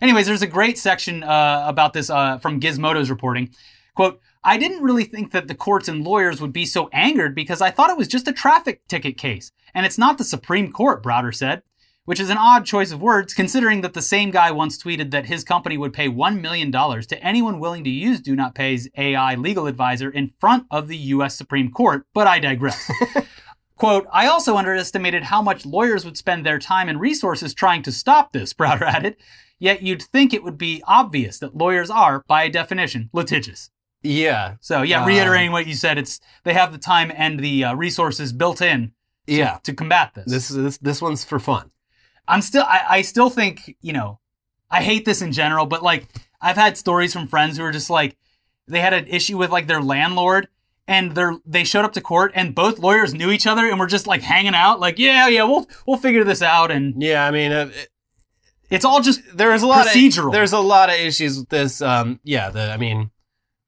Anyways, 0.01 0.27
there's 0.27 0.43
a 0.43 0.47
great 0.47 0.77
section 0.79 1.23
uh, 1.23 1.65
about 1.67 1.93
this 1.93 2.11
uh, 2.11 2.39
from 2.39 2.61
Gizmodo's 2.61 3.11
reporting. 3.11 3.55
Quote, 3.95 4.21
I 4.43 4.59
didn't 4.59 4.83
really 4.83 5.05
think 5.05 5.31
that 5.33 5.49
the 5.49 5.55
courts 5.55 5.89
and 5.89 6.05
lawyers 6.05 6.41
would 6.41 6.53
be 6.53 6.67
so 6.67 6.91
angered 6.93 7.35
because 7.35 7.63
I 7.63 7.71
thought 7.71 7.89
it 7.91 7.97
was 7.97 8.09
just 8.09 8.29
a 8.29 8.33
traffic 8.33 8.87
ticket 8.89 9.17
case. 9.17 9.53
And 9.73 9.87
it's 9.87 9.97
not 9.97 10.19
the 10.19 10.25
Supreme 10.25 10.71
Court, 10.73 11.03
Browder 11.03 11.35
said, 11.35 11.63
which 12.05 12.21
is 12.21 12.31
an 12.31 12.37
odd 12.37 12.65
choice 12.67 12.93
of 12.93 13.01
words 13.01 13.33
considering 13.33 13.81
that 13.81 13.95
the 13.95 14.03
same 14.03 14.31
guy 14.31 14.51
once 14.51 14.83
tweeted 14.83 15.11
that 15.11 15.27
his 15.27 15.45
company 15.45 15.77
would 15.77 15.93
pay 15.93 16.09
$1 16.09 16.41
million 16.41 16.71
to 16.71 17.25
anyone 17.25 17.59
willing 17.59 17.85
to 17.85 17.91
use 17.91 18.21
Do 18.21 18.37
Not 18.37 18.55
Pay's 18.55 18.89
AI 18.97 19.35
legal 19.37 19.67
advisor 19.67 20.11
in 20.11 20.33
front 20.39 20.67
of 20.71 20.89
the 20.89 20.97
US 20.97 21.35
Supreme 21.35 21.71
Court. 21.71 22.07
But 22.13 22.27
I 22.27 22.39
digress. 22.39 22.91
Quote, 23.77 24.07
I 24.13 24.27
also 24.27 24.57
underestimated 24.57 25.25
how 25.25 25.43
much 25.43 25.67
lawyers 25.67 26.05
would 26.05 26.17
spend 26.17 26.47
their 26.47 26.59
time 26.59 26.89
and 26.89 27.01
resources 27.01 27.55
trying 27.55 27.83
to 27.83 27.93
stop 27.93 28.33
this, 28.33 28.55
Browder 28.55 28.83
added. 28.83 29.17
Yet 29.59 29.83
you'd 29.83 30.03
think 30.03 30.35
it 30.35 30.45
would 30.45 30.59
be 30.59 30.83
obvious 30.87 31.39
that 31.39 31.57
lawyers 31.57 31.91
are, 31.91 32.23
by 32.29 32.49
definition, 32.49 33.09
litigious. 33.13 33.71
Yeah, 34.03 34.57
So 34.61 34.83
yeah, 34.83 35.01
Um, 35.01 35.09
reiterating 35.09 35.51
what 35.51 35.67
you 35.67 35.75
said, 35.75 35.97
it's 35.97 36.21
they 36.45 36.53
have 36.53 36.73
the 36.73 36.79
time 36.79 37.11
and 37.17 37.41
the 37.41 37.65
uh, 37.65 37.75
resources 37.75 38.35
built 38.35 38.61
in 38.61 38.93
yeah. 39.27 39.59
to 39.63 39.73
combat 39.73 40.13
this. 40.15 40.27
This 40.27 40.49
this 40.49 40.79
this 40.79 41.01
one's 41.01 41.25
for 41.25 41.39
fun. 41.39 41.71
I'm 42.27 42.41
still, 42.41 42.65
I, 42.65 42.81
I 42.89 43.03
still 43.03 43.31
think, 43.31 43.77
you 43.81 43.93
know, 43.93 44.19
I 44.71 44.83
hate 44.83 45.05
this 45.05 45.23
in 45.23 45.33
general, 45.33 45.67
but 45.67 45.83
like 45.83 46.07
I've 46.41 46.57
had 46.57 46.77
stories 46.77 47.13
from 47.13 47.29
friends 47.29 47.57
who 47.57 47.65
are 47.65 47.73
just 47.73 47.91
like 47.91 48.17
they 48.67 48.81
had 48.81 48.93
an 48.93 49.07
issue 49.07 49.39
with 49.39 49.51
like 49.51 49.67
their 49.67 49.81
landlord 49.81 50.49
and 50.87 51.15
they're 51.15 51.37
they 51.47 51.65
showed 51.65 51.85
up 51.85 51.93
to 51.93 52.01
court 52.01 52.33
and 52.35 52.55
both 52.55 52.79
lawyers 52.79 53.15
knew 53.15 53.31
each 53.31 53.47
other 53.47 53.69
and 53.69 53.79
were 53.79 53.87
just 53.87 54.07
like 54.07 54.23
hanging 54.23 54.55
out, 54.55 54.81
like 54.81 54.99
yeah, 54.99 55.29
yeah, 55.29 55.45
we'll 55.45 55.67
we'll 55.87 55.97
figure 55.97 56.25
this 56.25 56.43
out, 56.43 56.71
and 56.71 57.01
Yeah, 57.03 57.27
I 57.27 57.31
mean, 57.31 57.53
uh, 57.53 57.71
it's 58.71 58.85
all 58.85 59.01
just 59.01 59.21
there's 59.37 59.63
a 59.63 59.67
lot 59.67 59.87
Procedural. 59.87 60.27
Of, 60.27 60.33
there's 60.33 60.53
a 60.53 60.59
lot 60.59 60.91
of 60.91 60.97
issues 60.97 61.39
with 61.39 61.49
this. 61.49 61.81
Um, 61.81 62.21
yeah, 62.25 62.51
the 62.51 62.71
I 62.73 62.77
mean, 62.77 63.11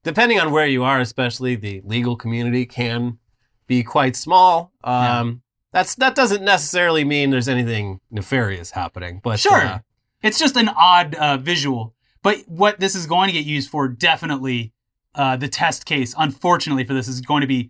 depending 0.03 0.39
on 0.39 0.51
where 0.51 0.67
you 0.67 0.83
are, 0.83 0.99
especially 0.99 1.55
the 1.55 1.81
legal 1.83 2.15
community 2.15 2.65
can 2.65 3.17
be 3.65 3.83
quite 3.83 4.15
small. 4.15 4.71
Um, 4.83 5.41
That's 5.77 5.93
that 5.95 6.15
doesn't 6.15 6.43
necessarily 6.43 7.03
mean 7.03 7.29
there's 7.29 7.47
anything 7.47 7.99
nefarious 8.09 8.71
happening, 8.71 9.21
but 9.23 9.39
Sure. 9.39 9.61
uh, 9.61 9.79
it's 10.23 10.39
just 10.39 10.55
an 10.57 10.69
odd 10.69 11.13
uh, 11.13 11.37
visual. 11.37 11.93
But 12.23 12.39
what 12.47 12.79
this 12.79 12.95
is 12.95 13.05
going 13.05 13.27
to 13.27 13.33
get 13.33 13.45
used 13.45 13.69
for, 13.69 13.87
definitely, 13.87 14.73
uh, 15.13 15.37
the 15.37 15.47
test 15.47 15.85
case, 15.85 16.15
unfortunately 16.17 16.83
for 16.83 16.95
this, 16.95 17.07
is 17.07 17.21
going 17.21 17.41
to 17.41 17.47
be 17.47 17.69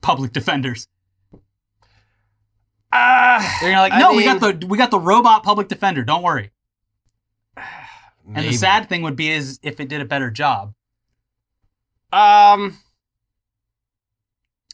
public 0.00 0.32
defenders. 0.32 0.88
ah, 2.90 3.58
They're 3.60 3.70
gonna 3.72 3.82
like, 3.82 3.92
I 3.92 3.98
no, 4.00 4.14
we 4.14 4.24
got 4.24 4.40
the 4.40 4.66
we 4.66 4.78
got 4.78 4.90
the 4.90 4.98
robot 4.98 5.42
public 5.42 5.68
defender. 5.68 6.04
Don't 6.04 6.22
worry. 6.22 6.52
And 8.34 8.46
the 8.48 8.54
sad 8.54 8.88
thing 8.88 9.02
would 9.02 9.16
be 9.16 9.28
is 9.30 9.58
if 9.62 9.78
it 9.78 9.90
did 9.90 10.00
a 10.00 10.06
better 10.06 10.30
job. 10.30 10.72
Um, 12.14 12.78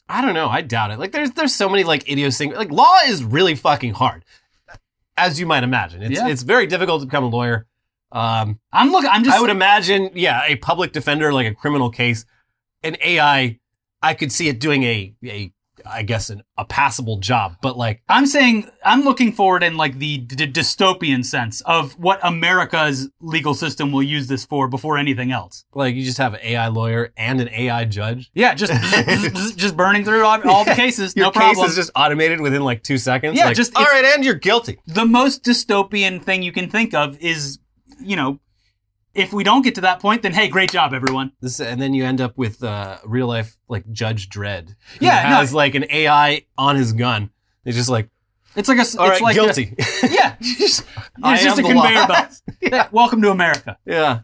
I 0.09 0.23
don't 0.23 0.35
know. 0.35 0.49
I 0.49 0.63
doubt 0.63 0.91
it. 0.91 0.99
Like, 0.99 1.13
there's 1.13 1.31
there's 1.33 1.55
so 1.55 1.69
many 1.69 1.85
like 1.85 2.09
idiosyncratic. 2.11 2.71
Like, 2.71 2.77
law 2.77 2.97
is 3.07 3.23
really 3.23 3.55
fucking 3.55 3.93
hard, 3.95 4.25
as 5.17 5.39
you 5.39 5.47
might 5.47 5.65
imagine. 5.65 6.03
It's 6.03 6.13
Yeah. 6.19 6.29
it's 6.29 6.43
very 6.43 6.67
difficult 6.67 7.01
to 7.03 7.07
become 7.07 7.25
a 7.25 7.29
lawyer. 7.29 7.67
Um, 8.11 8.59
I'm 8.73 8.91
looking. 8.91 9.11
I'm 9.11 9.23
just. 9.23 9.37
I 9.37 9.41
would 9.41 9.51
imagine, 9.51 10.11
yeah, 10.15 10.43
a 10.47 10.57
public 10.57 10.93
defender, 10.93 11.33
like 11.33 11.47
a 11.47 11.55
criminal 11.55 11.91
case, 11.91 12.25
an 12.83 12.97
AI, 13.05 13.59
I 14.03 14.15
could 14.15 14.33
see 14.33 14.49
it 14.49 14.61
doing 14.61 14.83
a 14.85 15.15
a 15.25 15.53
I 15.87 16.03
guess 16.03 16.31
an, 16.31 16.43
a 16.57 16.65
passable 16.65 17.19
job, 17.19 17.57
but 17.63 17.77
like 17.77 18.03
I'm 18.09 18.27
saying 18.27 18.69
I'm 18.85 19.03
looking 19.03 19.33
forward 19.33 19.63
in 19.63 19.77
like 19.77 19.99
the 19.99 20.19
d- 20.19 20.47
dystopian 20.47 21.25
sense 21.25 21.61
of 21.63 21.93
what 21.99 22.21
America's 22.23 23.09
legal 23.21 23.55
system 23.55 23.93
will 23.93 24.03
use 24.03 24.27
this 24.29 24.45
for 24.45 24.69
before 24.69 24.99
anything 24.99 25.33
else. 25.33 25.65
like 25.75 25.95
you 25.95 26.03
just 26.05 26.19
have 26.19 26.35
an 26.35 26.41
AI 26.43 26.69
lawyer 26.69 27.13
and 27.17 27.41
an 27.41 27.49
AI 27.51 27.85
judge. 27.85 28.31
Yeah, 28.35 28.55
just 28.63 28.73
just 29.57 29.77
burning 29.77 30.05
through 30.05 30.25
all, 30.25 30.41
all 30.49 30.65
the 30.65 30.75
cases, 30.75 31.15
Your 31.17 31.27
no 31.27 31.31
case 31.31 31.43
problem. 31.43 31.67
is 31.67 31.75
just 31.77 31.91
automated 31.95 32.41
within 32.41 32.63
like 32.65 32.83
two 32.83 32.99
seconds. 32.99 33.37
Yeah, 33.37 33.47
Like, 33.47 33.57
just- 33.57 33.75
all 33.77 33.83
it's- 33.83 33.95
right, 34.03 34.15
and 34.15 34.25
you're 34.25 34.35
guilty. 34.35 34.79
the 34.87 35.05
most 35.07 35.45
dystopian 35.45 36.23
thing 36.23 36.43
you 36.43 36.53
can 36.53 36.71
think 36.71 36.95
of 36.95 37.19
is, 37.21 37.59
you 38.01 38.17
know, 38.17 38.39
if 39.19 39.33
we 39.33 39.43
don't 39.45 39.63
get 39.63 39.75
to 39.75 39.81
that 39.83 40.01
point, 40.01 40.23
then 40.23 40.33
hey, 40.33 40.49
great 40.49 40.71
job, 40.71 40.95
everyone. 40.95 41.33
This, 41.41 41.61
and 41.61 41.81
then 41.83 41.93
you 41.93 42.05
end 42.05 42.21
up 42.21 42.39
with 42.39 42.63
uh, 42.63 42.99
real 43.05 43.27
life 43.27 43.57
like 43.69 43.91
Judge 43.93 44.29
Dredd. 44.29 44.69
who 44.99 45.07
Yeah, 45.07 45.29
no. 45.29 45.37
has 45.37 45.53
like 45.53 45.75
an 45.75 45.85
AI 45.91 46.43
on 46.57 46.77
his 46.77 46.93
gun. 46.93 47.31
It's 47.65 47.77
just 47.77 47.89
like, 47.91 48.09
It's 48.57 48.69
like 48.69 48.79
a, 48.79 48.83
it's 48.83 48.97
all 48.97 49.09
right, 49.09 49.21
like 49.21 49.37
a- 49.37 49.41
guilty. 49.41 49.75
yeah, 50.09 50.37
it's 50.41 50.83
I 51.23 51.37
just 51.37 51.59
am 51.59 51.65
a 51.65 51.69
the 51.69 51.75
conveyor 51.75 52.07
belt. 52.07 52.41
Yeah, 52.63 52.89
Welcome 52.93 53.21
to 53.23 53.31
America. 53.31 53.77
yeah. 53.85 54.21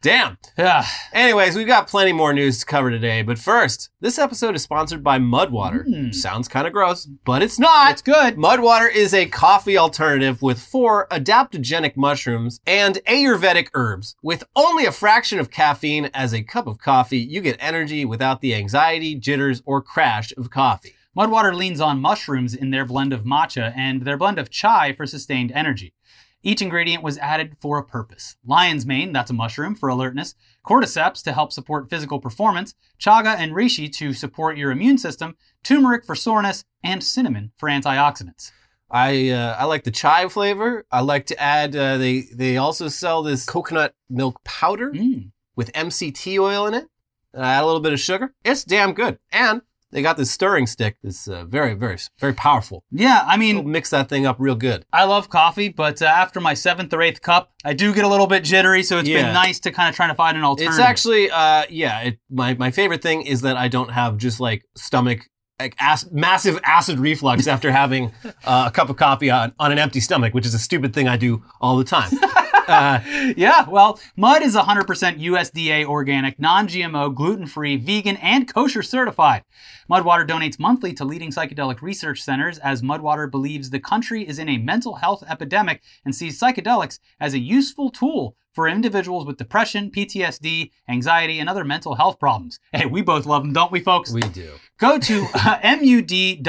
Damn. 0.00 0.38
Anyways, 1.12 1.56
we've 1.56 1.66
got 1.66 1.88
plenty 1.88 2.12
more 2.12 2.32
news 2.32 2.60
to 2.60 2.66
cover 2.66 2.90
today. 2.90 3.22
But 3.22 3.38
first, 3.38 3.90
this 4.00 4.18
episode 4.18 4.54
is 4.54 4.62
sponsored 4.62 5.02
by 5.02 5.18
Mudwater. 5.18 5.86
Mm. 5.88 6.14
Sounds 6.14 6.46
kind 6.46 6.68
of 6.68 6.72
gross, 6.72 7.04
but 7.24 7.42
it's 7.42 7.58
not. 7.58 7.92
It's 7.92 8.02
good. 8.02 8.36
Mudwater 8.36 8.92
is 8.92 9.12
a 9.12 9.26
coffee 9.26 9.76
alternative 9.76 10.40
with 10.40 10.60
four 10.60 11.08
adaptogenic 11.10 11.96
mushrooms 11.96 12.60
and 12.64 13.00
Ayurvedic 13.08 13.70
herbs. 13.74 14.14
With 14.22 14.44
only 14.54 14.86
a 14.86 14.92
fraction 14.92 15.40
of 15.40 15.50
caffeine 15.50 16.10
as 16.14 16.32
a 16.32 16.44
cup 16.44 16.68
of 16.68 16.78
coffee, 16.78 17.18
you 17.18 17.40
get 17.40 17.56
energy 17.58 18.04
without 18.04 18.40
the 18.40 18.54
anxiety, 18.54 19.16
jitters, 19.16 19.62
or 19.66 19.82
crash 19.82 20.32
of 20.36 20.50
coffee. 20.50 20.94
Mudwater 21.16 21.52
leans 21.52 21.80
on 21.80 22.00
mushrooms 22.00 22.54
in 22.54 22.70
their 22.70 22.84
blend 22.84 23.12
of 23.12 23.24
matcha 23.24 23.76
and 23.76 24.02
their 24.02 24.16
blend 24.16 24.38
of 24.38 24.50
chai 24.50 24.92
for 24.92 25.04
sustained 25.04 25.50
energy. 25.50 25.92
Each 26.42 26.62
ingredient 26.62 27.02
was 27.02 27.18
added 27.18 27.56
for 27.60 27.78
a 27.78 27.84
purpose. 27.84 28.36
Lion's 28.46 28.86
mane, 28.86 29.12
that's 29.12 29.30
a 29.30 29.34
mushroom, 29.34 29.74
for 29.74 29.88
alertness, 29.88 30.34
cordyceps 30.66 31.22
to 31.24 31.32
help 31.32 31.52
support 31.52 31.90
physical 31.90 32.20
performance, 32.20 32.74
chaga 33.00 33.36
and 33.36 33.52
reishi 33.52 33.92
to 33.96 34.12
support 34.12 34.56
your 34.56 34.70
immune 34.70 34.98
system, 34.98 35.36
turmeric 35.64 36.04
for 36.04 36.14
soreness, 36.14 36.64
and 36.84 37.02
cinnamon 37.02 37.50
for 37.58 37.68
antioxidants. 37.68 38.52
I 38.90 39.30
uh, 39.30 39.56
I 39.58 39.64
like 39.64 39.84
the 39.84 39.90
chai 39.90 40.28
flavor. 40.28 40.86
I 40.90 41.00
like 41.00 41.26
to 41.26 41.38
add. 41.38 41.76
Uh, 41.76 41.98
they 41.98 42.22
they 42.34 42.56
also 42.56 42.88
sell 42.88 43.22
this 43.22 43.44
coconut 43.44 43.94
milk 44.08 44.42
powder 44.44 44.90
Mm. 44.92 45.32
with 45.56 45.70
MCT 45.74 46.38
oil 46.38 46.66
in 46.66 46.74
it. 46.74 46.86
And 47.34 47.44
I 47.44 47.52
add 47.54 47.64
a 47.64 47.66
little 47.66 47.82
bit 47.82 47.92
of 47.92 48.00
sugar. 48.00 48.32
It's 48.44 48.64
damn 48.64 48.94
good. 48.94 49.18
And 49.30 49.60
they 49.90 50.02
got 50.02 50.16
this 50.16 50.30
stirring 50.30 50.66
stick 50.66 50.96
that's 51.02 51.26
uh, 51.28 51.44
very 51.44 51.74
very 51.74 51.96
very 52.18 52.32
powerful. 52.34 52.84
Yeah, 52.90 53.22
I 53.26 53.34
It'll 53.34 53.38
mean, 53.62 53.70
mix 53.72 53.90
that 53.90 54.08
thing 54.08 54.26
up 54.26 54.36
real 54.38 54.54
good. 54.54 54.84
I 54.92 55.04
love 55.04 55.28
coffee, 55.30 55.68
but 55.68 56.02
uh, 56.02 56.06
after 56.06 56.40
my 56.40 56.54
seventh 56.54 56.92
or 56.92 57.00
eighth 57.02 57.20
cup, 57.22 57.52
I 57.64 57.72
do 57.72 57.94
get 57.94 58.04
a 58.04 58.08
little 58.08 58.26
bit 58.26 58.44
jittery, 58.44 58.82
so 58.82 58.98
it's 58.98 59.08
Yeah. 59.08 59.22
been 59.24 59.34
nice 59.34 59.60
to 59.60 59.70
kind 59.70 59.88
of 59.88 59.94
try 59.96 60.06
to 60.08 60.14
find 60.14 60.36
an 60.36 60.44
alternative. 60.44 60.74
It's 60.78 60.80
actually, 60.80 61.30
uh, 61.30 61.64
yeah. 61.70 62.00
It, 62.00 62.18
my 62.30 62.54
my 62.54 62.70
favorite 62.70 63.02
thing 63.02 63.22
is 63.22 63.40
that 63.42 63.56
I 63.56 63.68
don't 63.68 63.90
have 63.90 64.16
just 64.18 64.40
like 64.40 64.64
stomach, 64.76 65.20
like 65.60 65.74
ac- 65.82 66.08
massive 66.12 66.58
acid 66.64 66.98
reflux 66.98 67.46
after 67.46 67.70
having 67.72 68.12
uh, 68.44 68.64
a 68.68 68.70
cup 68.70 68.90
of 68.90 68.96
coffee 68.96 69.30
on, 69.30 69.52
on 69.58 69.72
an 69.72 69.78
empty 69.78 70.00
stomach, 70.00 70.34
which 70.34 70.46
is 70.46 70.54
a 70.54 70.58
stupid 70.58 70.92
thing 70.94 71.08
I 71.08 71.16
do 71.16 71.42
all 71.60 71.76
the 71.76 71.84
time. 71.84 72.10
uh, 72.68 73.00
yeah, 73.36 73.68
well, 73.68 73.98
Mud 74.16 74.42
is 74.42 74.54
100% 74.54 75.20
USDA 75.20 75.84
organic, 75.86 76.38
non 76.38 76.68
GMO, 76.68 77.14
gluten 77.14 77.46
free, 77.46 77.76
vegan, 77.76 78.16
and 78.16 78.52
kosher 78.52 78.82
certified. 78.82 79.44
Mudwater 79.90 80.26
donates 80.26 80.58
monthly 80.58 80.92
to 80.94 81.04
leading 81.04 81.30
psychedelic 81.30 81.80
research 81.80 82.22
centers 82.22 82.58
as 82.58 82.82
Mudwater 82.82 83.30
believes 83.30 83.70
the 83.70 83.80
country 83.80 84.26
is 84.26 84.38
in 84.38 84.48
a 84.48 84.58
mental 84.58 84.96
health 84.96 85.24
epidemic 85.28 85.82
and 86.04 86.14
sees 86.14 86.40
psychedelics 86.40 86.98
as 87.20 87.34
a 87.34 87.38
useful 87.38 87.90
tool 87.90 88.36
for 88.52 88.68
individuals 88.68 89.24
with 89.26 89.36
depression, 89.36 89.90
PTSD, 89.90 90.70
anxiety, 90.88 91.38
and 91.38 91.48
other 91.48 91.64
mental 91.64 91.94
health 91.94 92.18
problems. 92.18 92.58
Hey, 92.72 92.86
we 92.86 93.02
both 93.02 93.26
love 93.26 93.42
them, 93.42 93.52
don't 93.52 93.70
we, 93.70 93.80
folks? 93.80 94.12
we 94.12 94.20
do. 94.20 94.52
Go 94.78 94.98
to 94.98 95.26
uh, 95.34 95.58
mudwtr.com 95.62 96.42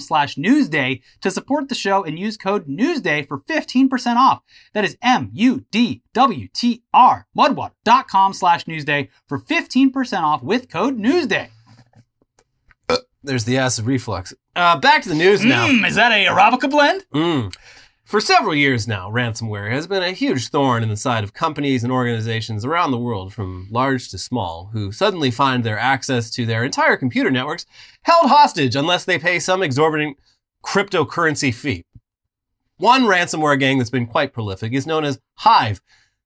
slash 0.00 0.34
newsday 0.36 1.02
to 1.20 1.30
support 1.30 1.68
the 1.68 1.74
show 1.74 2.04
and 2.04 2.18
use 2.18 2.36
code 2.36 2.66
newsday 2.66 3.26
for 3.26 3.40
15% 3.40 4.16
off. 4.16 4.42
That 4.72 4.84
is 4.84 4.96
M-U-D-W-T-R, 5.02 6.06
mudwater.com 7.36 8.32
slash 8.32 8.64
newsday 8.64 9.08
for 9.28 9.38
15% 9.38 10.22
off 10.22 10.42
with 10.42 10.68
code 10.68 10.98
newsday. 10.98 11.48
There's 13.26 13.44
the 13.44 13.58
acid 13.58 13.86
reflux. 13.86 14.32
Uh, 14.54 14.78
back 14.78 15.02
to 15.02 15.08
the 15.08 15.14
news 15.16 15.44
now. 15.44 15.66
Mmm, 15.66 15.86
is 15.86 15.96
that 15.96 16.12
a 16.12 16.26
Arabica 16.26 16.70
blend? 16.70 17.04
Mm. 17.12 17.52
For 18.06 18.20
several 18.20 18.54
years 18.54 18.86
now, 18.86 19.10
ransomware 19.10 19.72
has 19.72 19.88
been 19.88 20.04
a 20.04 20.12
huge 20.12 20.50
thorn 20.50 20.84
in 20.84 20.88
the 20.88 20.96
side 20.96 21.24
of 21.24 21.34
companies 21.34 21.82
and 21.82 21.92
organizations 21.92 22.64
around 22.64 22.92
the 22.92 23.00
world, 23.00 23.34
from 23.34 23.66
large 23.68 24.10
to 24.10 24.18
small, 24.18 24.70
who 24.72 24.92
suddenly 24.92 25.32
find 25.32 25.64
their 25.64 25.76
access 25.76 26.30
to 26.30 26.46
their 26.46 26.62
entire 26.62 26.96
computer 26.96 27.32
networks 27.32 27.66
held 28.02 28.30
hostage 28.30 28.76
unless 28.76 29.04
they 29.04 29.18
pay 29.18 29.40
some 29.40 29.60
exorbitant 29.60 30.16
cryptocurrency 30.64 31.52
fee. 31.52 31.84
One 32.76 33.06
ransomware 33.06 33.58
gang 33.58 33.78
that's 33.78 33.90
been 33.90 34.06
quite 34.06 34.32
prolific 34.32 34.72
is 34.72 34.86
known 34.86 35.04
as 35.04 35.18
Hive, 35.38 35.80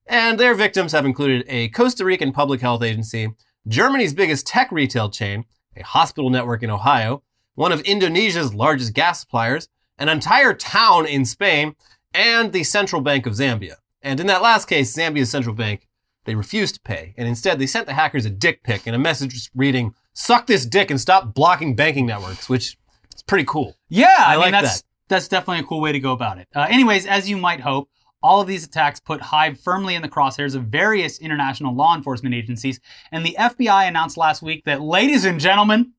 and 0.04 0.38
their 0.38 0.54
victims 0.54 0.92
have 0.92 1.06
included 1.06 1.46
a 1.48 1.70
Costa 1.70 2.04
Rican 2.04 2.32
public 2.32 2.60
health 2.60 2.82
agency, 2.82 3.30
Germany's 3.66 4.12
biggest 4.12 4.46
tech 4.46 4.70
retail 4.70 5.08
chain, 5.08 5.46
a 5.74 5.82
hospital 5.82 6.28
network 6.28 6.62
in 6.62 6.68
Ohio, 6.68 7.22
one 7.54 7.72
of 7.72 7.80
Indonesia's 7.80 8.52
largest 8.52 8.92
gas 8.92 9.20
suppliers, 9.20 9.70
an 10.00 10.08
entire 10.08 10.54
town 10.54 11.06
in 11.06 11.24
Spain, 11.24 11.76
and 12.12 12.52
the 12.52 12.64
Central 12.64 13.00
Bank 13.00 13.26
of 13.26 13.34
Zambia. 13.34 13.76
And 14.02 14.18
in 14.18 14.26
that 14.26 14.42
last 14.42 14.66
case, 14.66 14.96
Zambia's 14.96 15.30
central 15.30 15.54
bank, 15.54 15.86
they 16.24 16.34
refused 16.34 16.74
to 16.76 16.80
pay. 16.80 17.14
And 17.16 17.28
instead, 17.28 17.58
they 17.58 17.66
sent 17.66 17.86
the 17.86 17.92
hackers 17.92 18.24
a 18.24 18.30
dick 18.30 18.62
pic 18.62 18.86
and 18.86 18.96
a 18.96 18.98
message 18.98 19.50
reading, 19.54 19.94
suck 20.14 20.46
this 20.46 20.66
dick 20.66 20.90
and 20.90 21.00
stop 21.00 21.34
blocking 21.34 21.76
banking 21.76 22.06
networks, 22.06 22.48
which 22.48 22.76
is 23.14 23.22
pretty 23.22 23.44
cool. 23.44 23.76
Yeah, 23.88 24.16
I, 24.18 24.32
I 24.32 24.32
mean 24.32 24.40
like 24.40 24.52
that's 24.52 24.80
that. 24.80 24.86
that's 25.08 25.28
definitely 25.28 25.60
a 25.60 25.66
cool 25.66 25.80
way 25.80 25.92
to 25.92 26.00
go 26.00 26.12
about 26.12 26.38
it. 26.38 26.48
Uh, 26.54 26.66
anyways, 26.68 27.06
as 27.06 27.28
you 27.28 27.36
might 27.36 27.60
hope, 27.60 27.88
all 28.22 28.40
of 28.40 28.46
these 28.46 28.64
attacks 28.64 29.00
put 29.00 29.20
Hive 29.20 29.58
firmly 29.60 29.94
in 29.94 30.02
the 30.02 30.08
crosshairs 30.08 30.54
of 30.54 30.64
various 30.64 31.18
international 31.20 31.74
law 31.74 31.94
enforcement 31.96 32.34
agencies, 32.34 32.80
and 33.12 33.24
the 33.24 33.36
FBI 33.38 33.88
announced 33.88 34.16
last 34.18 34.42
week 34.42 34.64
that, 34.64 34.80
ladies 34.80 35.24
and 35.24 35.40
gentlemen, 35.40 35.92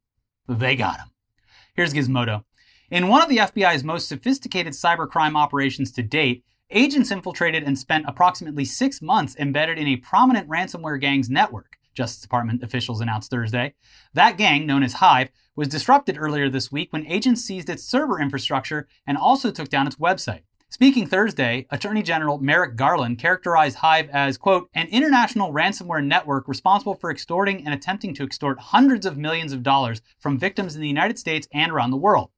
they 0.48 0.76
got 0.76 0.98
him. 0.98 1.08
Here's 1.74 1.94
Gizmodo. 1.94 2.44
In 2.92 3.08
one 3.08 3.22
of 3.22 3.30
the 3.30 3.38
FBI's 3.38 3.86
most 3.86 4.10
sophisticated 4.10 4.74
cybercrime 4.74 5.38
operations 5.38 5.94
to 5.94 6.04
date, 6.04 6.44
agents 6.72 7.10
infiltrated 7.10 7.64
and 7.64 7.80
spent 7.80 8.04
approximately 8.06 8.66
six 8.66 9.02
months 9.02 9.34
embedded 9.40 9.78
in 9.78 9.88
a 9.88 9.96
prominent 9.96 10.50
ransomware 10.50 11.00
gang's 11.00 11.30
network, 11.30 11.78
Justice 11.94 12.22
Department 12.22 12.62
officials 12.62 13.00
announced 13.00 13.32
Thursday. 13.32 13.76
That 14.14 14.38
gang, 14.38 14.66
known 14.66 14.84
as 14.84 14.92
Hive, 14.92 15.30
was 15.56 15.70
disrupted 15.70 16.18
earlier 16.20 16.50
this 16.50 16.70
week 16.70 16.92
when 16.92 17.08
agents 17.08 17.46
seized 17.46 17.70
its 17.70 17.86
server 17.86 18.20
infrastructure 18.20 18.90
and 19.08 19.18
also 19.18 19.52
took 19.52 19.70
down 19.70 19.88
its 19.88 19.96
website. 19.96 20.42
Speaking 20.68 21.08
Thursday, 21.08 21.68
Attorney 21.70 22.04
General 22.04 22.40
Merrick 22.40 22.76
Garland 22.76 23.20
characterized 23.20 23.78
Hive 23.78 24.10
as, 24.10 24.38
quote, 24.38 24.70
an 24.74 24.88
international 24.88 25.54
ransomware 25.54 26.04
network 26.04 26.46
responsible 26.50 26.96
for 26.96 27.10
extorting 27.10 27.66
and 27.66 27.74
attempting 27.74 28.14
to 28.16 28.26
extort 28.26 28.60
hundreds 28.60 29.06
of 29.06 29.18
millions 29.18 29.54
of 29.54 29.64
dollars 29.64 30.02
from 30.20 30.38
victims 30.38 30.76
in 30.76 30.82
the 30.82 30.90
United 30.90 31.18
States 31.18 31.48
and 31.54 31.72
around 31.72 31.92
the 31.92 31.96
world. 31.96 32.32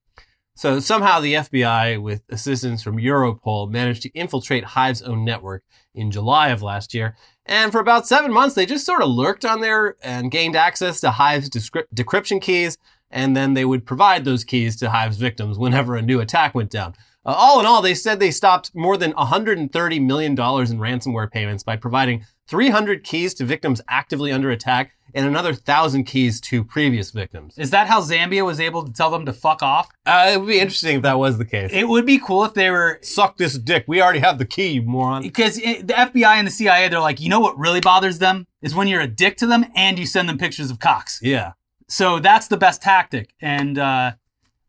So 0.55 0.79
somehow 0.79 1.19
the 1.19 1.33
FBI, 1.33 2.01
with 2.01 2.21
assistance 2.29 2.83
from 2.83 2.97
Europol, 2.97 3.71
managed 3.71 4.03
to 4.03 4.09
infiltrate 4.09 4.63
Hive's 4.63 5.01
own 5.01 5.25
network 5.25 5.63
in 5.95 6.11
July 6.11 6.49
of 6.49 6.61
last 6.61 6.93
year. 6.93 7.15
And 7.45 7.71
for 7.71 7.79
about 7.79 8.07
seven 8.07 8.31
months, 8.31 8.55
they 8.55 8.65
just 8.65 8.85
sort 8.85 9.01
of 9.01 9.09
lurked 9.09 9.45
on 9.45 9.61
there 9.61 9.95
and 10.03 10.31
gained 10.31 10.55
access 10.55 11.01
to 11.01 11.11
Hive's 11.11 11.49
decryption 11.49 12.39
keys. 12.39 12.77
And 13.09 13.35
then 13.35 13.53
they 13.53 13.65
would 13.65 13.85
provide 13.85 14.25
those 14.25 14.43
keys 14.43 14.75
to 14.77 14.89
Hive's 14.89 15.17
victims 15.17 15.57
whenever 15.57 15.95
a 15.95 16.01
new 16.01 16.19
attack 16.19 16.55
went 16.55 16.69
down. 16.69 16.95
Uh, 17.25 17.33
all 17.38 17.59
in 17.59 17.65
all, 17.65 17.81
they 17.81 17.95
said 17.95 18.19
they 18.19 18.31
stopped 18.31 18.71
more 18.75 18.97
than 18.97 19.13
$130 19.13 20.01
million 20.01 20.31
in 20.33 20.38
ransomware 20.38 21.31
payments 21.31 21.63
by 21.63 21.75
providing 21.77 22.25
300 22.47 23.03
keys 23.03 23.33
to 23.36 23.45
victims 23.45 23.81
actively 23.88 24.31
under 24.31 24.51
attack 24.51 24.91
and 25.15 25.25
another 25.25 25.51
1,000 25.51 26.03
keys 26.05 26.41
to 26.41 26.63
previous 26.63 27.12
victims. 27.12 27.57
Is 27.57 27.69
that 27.69 27.88
how 27.88 28.01
Zambia 28.01 28.45
was 28.45 28.59
able 28.59 28.83
to 28.83 28.91
tell 28.91 29.12
them 29.12 29.25
to 29.25 29.33
fuck 29.33 29.62
off? 29.62 29.88
Uh, 30.05 30.31
it 30.33 30.39
would 30.39 30.47
be 30.47 30.59
interesting 30.59 30.97
if 30.97 31.01
that 31.03 31.19
was 31.19 31.38
the 31.38 31.45
case. 31.45 31.69
It 31.71 31.88
would 31.88 32.05
be 32.05 32.17
cool 32.19 32.43
if 32.43 32.53
they 32.53 32.69
were 32.69 32.99
Suck 33.01 33.38
this 33.38 33.57
dick. 33.57 33.86
We 33.88 34.01
already 34.01 34.19
have 34.19 34.38
the 34.39 34.45
key, 34.45 34.69
you 34.69 34.81
moron. 34.81 35.21
because 35.21 35.57
it, 35.59 35.88
the 35.88 35.93
FBI 35.93 36.36
and 36.36 36.47
the 36.47 36.51
CIA, 36.51 36.89
they're 36.89 36.99
like, 36.99 37.21
you 37.21 37.29
know 37.29 37.39
what 37.39 37.57
really 37.57 37.79
bothers 37.79 38.19
them 38.19 38.47
is 38.62 38.75
when 38.75 38.88
you're 38.88 39.01
a 39.01 39.07
dick 39.07 39.38
to 39.38 39.47
them 39.47 39.65
and 39.75 39.97
you 39.99 40.05
send 40.05 40.27
them 40.27 40.38
pictures 40.38 40.71
of 40.71 40.79
cocks. 40.79 41.19
Yeah. 41.21 41.53
So 41.88 42.19
that's 42.19 42.47
the 42.47 42.57
best 42.57 42.81
tactic. 42.81 43.33
And 43.39 43.77
uh, 43.77 44.13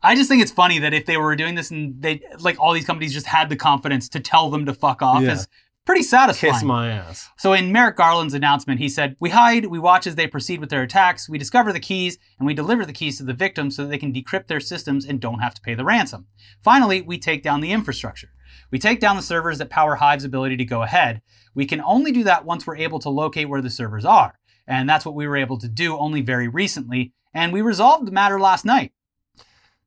I 0.05 0.15
just 0.15 0.29
think 0.29 0.43
it's 0.43 0.53
funny 0.53 0.79
that 0.81 0.93
if 0.95 1.07
they 1.07 1.17
were 1.17 1.35
doing 1.35 1.55
this 1.55 1.71
and 1.71 2.01
they 2.01 2.21
like 2.41 2.61
all 2.61 2.73
these 2.73 2.85
companies 2.87 3.13
just 3.13 3.27
had 3.27 3.49
the 3.49 3.57
confidence 3.57 4.09
to 4.11 4.21
tell 4.21 4.51
them 4.51 4.67
to 4.67 4.75
fuck 4.75 5.03
off 5.03 5.23
Yeah. 5.23 5.33
is 5.33 5.49
pretty 5.87 6.03
satisfying. 6.03 6.53
Kiss 6.53 6.63
my 6.63 6.91
ass. 6.91 7.29
So 7.39 7.53
in 7.53 7.73
Merrick 7.73 7.97
Garland's 7.97 8.35
announcement, 8.35 8.81
he 8.81 8.89
said, 8.89 9.17
We 9.19 9.31
hide, 9.31 9.67
we 9.67 9.79
watch 9.79 10.07
as 10.07 10.15
they 10.15 10.27
proceed 10.27 10.61
with 10.61 10.71
their 10.71 10.83
attacks, 10.83 11.29
we 11.29 11.39
discover 11.39 11.73
the 11.73 11.81
keys, 11.81 12.19
and 12.39 12.47
we 12.47 12.55
deliver 12.55 12.85
the 12.87 12.93
keys 12.93 13.19
to 13.19 13.25
the 13.25 13.33
victims 13.35 13.77
so 13.77 13.83
that 13.83 13.89
they 13.89 13.99
can 13.99 14.13
decrypt 14.13 14.47
their 14.47 14.61
systems 14.61 15.05
and 15.05 15.21
don't 15.21 15.41
have 15.41 15.55
to 15.55 15.61
pay 15.63 15.75
the 15.75 15.85
ransom. 15.85 16.27
Finally, 16.63 17.03
we 17.03 17.19
take 17.19 17.43
down 17.43 17.61
the 17.61 17.73
infrastructure. 17.73 18.29
We 18.71 18.79
take 18.79 19.01
down 19.01 19.17
the 19.17 19.23
servers 19.23 19.59
that 19.59 19.71
power 19.71 19.97
Hive's 19.97 20.25
ability 20.25 20.57
to 20.59 20.65
go 20.65 20.83
ahead. 20.83 21.23
We 21.55 21.67
can 21.67 21.81
only 21.83 22.13
do 22.13 22.25
that 22.25 22.45
once 22.45 22.67
we're 22.67 22.77
able 22.77 22.99
to 23.01 23.11
locate 23.11 23.49
where 23.49 23.63
the 23.63 23.71
servers 23.71 24.05
are. 24.05 24.39
And 24.67 24.89
that's 24.89 25.05
what 25.05 25.15
we 25.15 25.27
were 25.27 25.37
able 25.37 25.59
to 25.59 25.69
do 25.69 25.99
only 25.99 26.21
very 26.23 26.49
recently. 26.49 27.13
And 27.35 27.53
we 27.53 27.61
resolved 27.63 28.07
the 28.07 28.13
matter 28.13 28.41
last 28.41 28.65
night. 28.65 28.93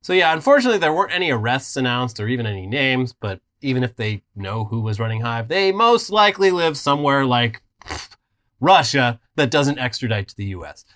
So 0.08 0.14
yeah, 0.14 0.32
unfortunately 0.32 0.78
there 0.78 0.94
weren't 0.94 1.12
any 1.12 1.30
arrests 1.30 1.76
announced 1.76 2.18
or 2.18 2.28
even 2.28 2.46
any 2.46 2.66
names, 2.66 3.12
but 3.12 3.42
even 3.60 3.84
if 3.84 3.94
they 3.94 4.22
know 4.34 4.64
who 4.64 4.80
was 4.80 4.98
running 4.98 5.20
Hive, 5.20 5.48
they 5.48 5.70
most 5.70 6.08
likely 6.08 6.50
live 6.50 6.78
somewhere 6.78 7.26
like 7.26 7.60
pff, 7.84 8.16
Russia 8.58 9.20
that 9.36 9.50
doesn't 9.50 9.78
extradite 9.78 10.28
to 10.28 10.34
the 10.34 10.46
US. 10.46 10.86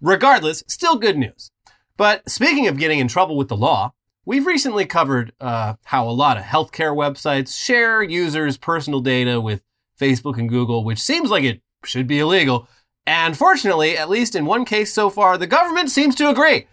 Regardless, 0.00 0.62
still 0.68 0.98
good 0.98 1.18
news. 1.18 1.50
But 1.96 2.30
speaking 2.30 2.68
of 2.68 2.78
getting 2.78 3.00
in 3.00 3.08
trouble 3.08 3.36
with 3.36 3.48
the 3.48 3.56
law, 3.56 3.92
we've 4.24 4.46
recently 4.46 4.86
covered 4.86 5.32
uh, 5.40 5.74
how 5.86 6.08
a 6.08 6.12
lot 6.12 6.36
of 6.36 6.44
healthcare 6.44 6.94
websites 6.94 7.60
share 7.60 8.04
users' 8.04 8.56
personal 8.56 9.00
data 9.00 9.40
with 9.40 9.64
Facebook 10.00 10.38
and 10.38 10.48
Google, 10.48 10.84
which 10.84 11.00
seems 11.00 11.28
like 11.28 11.42
it 11.42 11.60
should 11.84 12.06
be 12.06 12.20
illegal. 12.20 12.68
And 13.04 13.36
fortunately, 13.36 13.98
at 13.98 14.08
least 14.08 14.36
in 14.36 14.46
one 14.46 14.64
case 14.64 14.92
so 14.92 15.10
far, 15.10 15.36
the 15.36 15.48
government 15.48 15.90
seems 15.90 16.14
to 16.14 16.30
agree. 16.30 16.68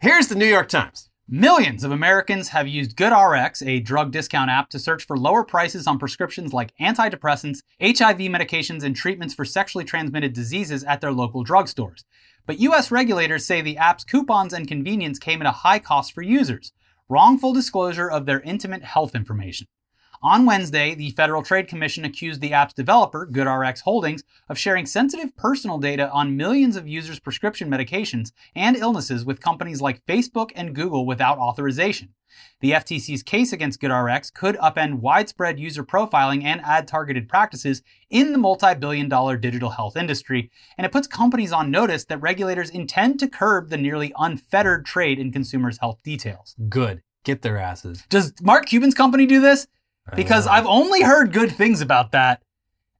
Here's 0.00 0.28
the 0.28 0.34
New 0.34 0.44
York 0.44 0.68
Times. 0.68 1.09
Millions 1.32 1.84
of 1.84 1.92
Americans 1.92 2.48
have 2.48 2.66
used 2.66 2.96
GoodRx, 2.96 3.64
a 3.64 3.78
drug 3.78 4.10
discount 4.10 4.50
app, 4.50 4.68
to 4.70 4.80
search 4.80 5.06
for 5.06 5.16
lower 5.16 5.44
prices 5.44 5.86
on 5.86 5.96
prescriptions 5.96 6.52
like 6.52 6.76
antidepressants, 6.80 7.62
HIV 7.80 8.18
medications, 8.18 8.82
and 8.82 8.96
treatments 8.96 9.32
for 9.32 9.44
sexually 9.44 9.84
transmitted 9.84 10.32
diseases 10.32 10.82
at 10.82 11.00
their 11.00 11.12
local 11.12 11.44
drugstores. 11.44 12.02
But 12.46 12.58
US 12.58 12.90
regulators 12.90 13.46
say 13.46 13.60
the 13.60 13.76
app's 13.76 14.02
coupons 14.02 14.52
and 14.52 14.66
convenience 14.66 15.20
came 15.20 15.40
at 15.40 15.46
a 15.46 15.52
high 15.52 15.78
cost 15.78 16.12
for 16.12 16.22
users 16.22 16.72
wrongful 17.08 17.52
disclosure 17.52 18.10
of 18.10 18.26
their 18.26 18.40
intimate 18.40 18.82
health 18.82 19.14
information. 19.14 19.68
On 20.22 20.44
Wednesday, 20.44 20.94
the 20.94 21.12
Federal 21.12 21.42
Trade 21.42 21.66
Commission 21.66 22.04
accused 22.04 22.42
the 22.42 22.52
app's 22.52 22.74
developer, 22.74 23.26
GoodRx 23.26 23.80
Holdings, 23.80 24.22
of 24.50 24.58
sharing 24.58 24.84
sensitive 24.84 25.34
personal 25.34 25.78
data 25.78 26.10
on 26.10 26.36
millions 26.36 26.76
of 26.76 26.86
users' 26.86 27.18
prescription 27.18 27.70
medications 27.70 28.32
and 28.54 28.76
illnesses 28.76 29.24
with 29.24 29.40
companies 29.40 29.80
like 29.80 30.04
Facebook 30.04 30.50
and 30.54 30.74
Google 30.74 31.06
without 31.06 31.38
authorization. 31.38 32.10
The 32.60 32.72
FTC's 32.72 33.22
case 33.22 33.54
against 33.54 33.80
GoodRx 33.80 34.34
could 34.34 34.56
upend 34.56 35.00
widespread 35.00 35.58
user 35.58 35.82
profiling 35.82 36.44
and 36.44 36.60
ad 36.66 36.86
targeted 36.86 37.26
practices 37.26 37.80
in 38.10 38.32
the 38.32 38.38
multi 38.38 38.74
billion 38.74 39.08
dollar 39.08 39.38
digital 39.38 39.70
health 39.70 39.96
industry, 39.96 40.50
and 40.76 40.84
it 40.84 40.92
puts 40.92 41.06
companies 41.06 41.50
on 41.50 41.70
notice 41.70 42.04
that 42.04 42.20
regulators 42.20 42.68
intend 42.68 43.18
to 43.20 43.26
curb 43.26 43.70
the 43.70 43.78
nearly 43.78 44.12
unfettered 44.18 44.84
trade 44.84 45.18
in 45.18 45.32
consumers' 45.32 45.78
health 45.78 46.02
details. 46.04 46.54
Good. 46.68 47.00
Get 47.24 47.40
their 47.40 47.56
asses. 47.56 48.04
Does 48.10 48.34
Mark 48.42 48.66
Cuban's 48.66 48.94
company 48.94 49.24
do 49.24 49.40
this? 49.40 49.66
Because 50.16 50.46
Uh, 50.46 50.50
I've 50.52 50.66
only 50.66 51.02
heard 51.02 51.32
good 51.32 51.52
things 51.52 51.80
about 51.80 52.12
that, 52.12 52.42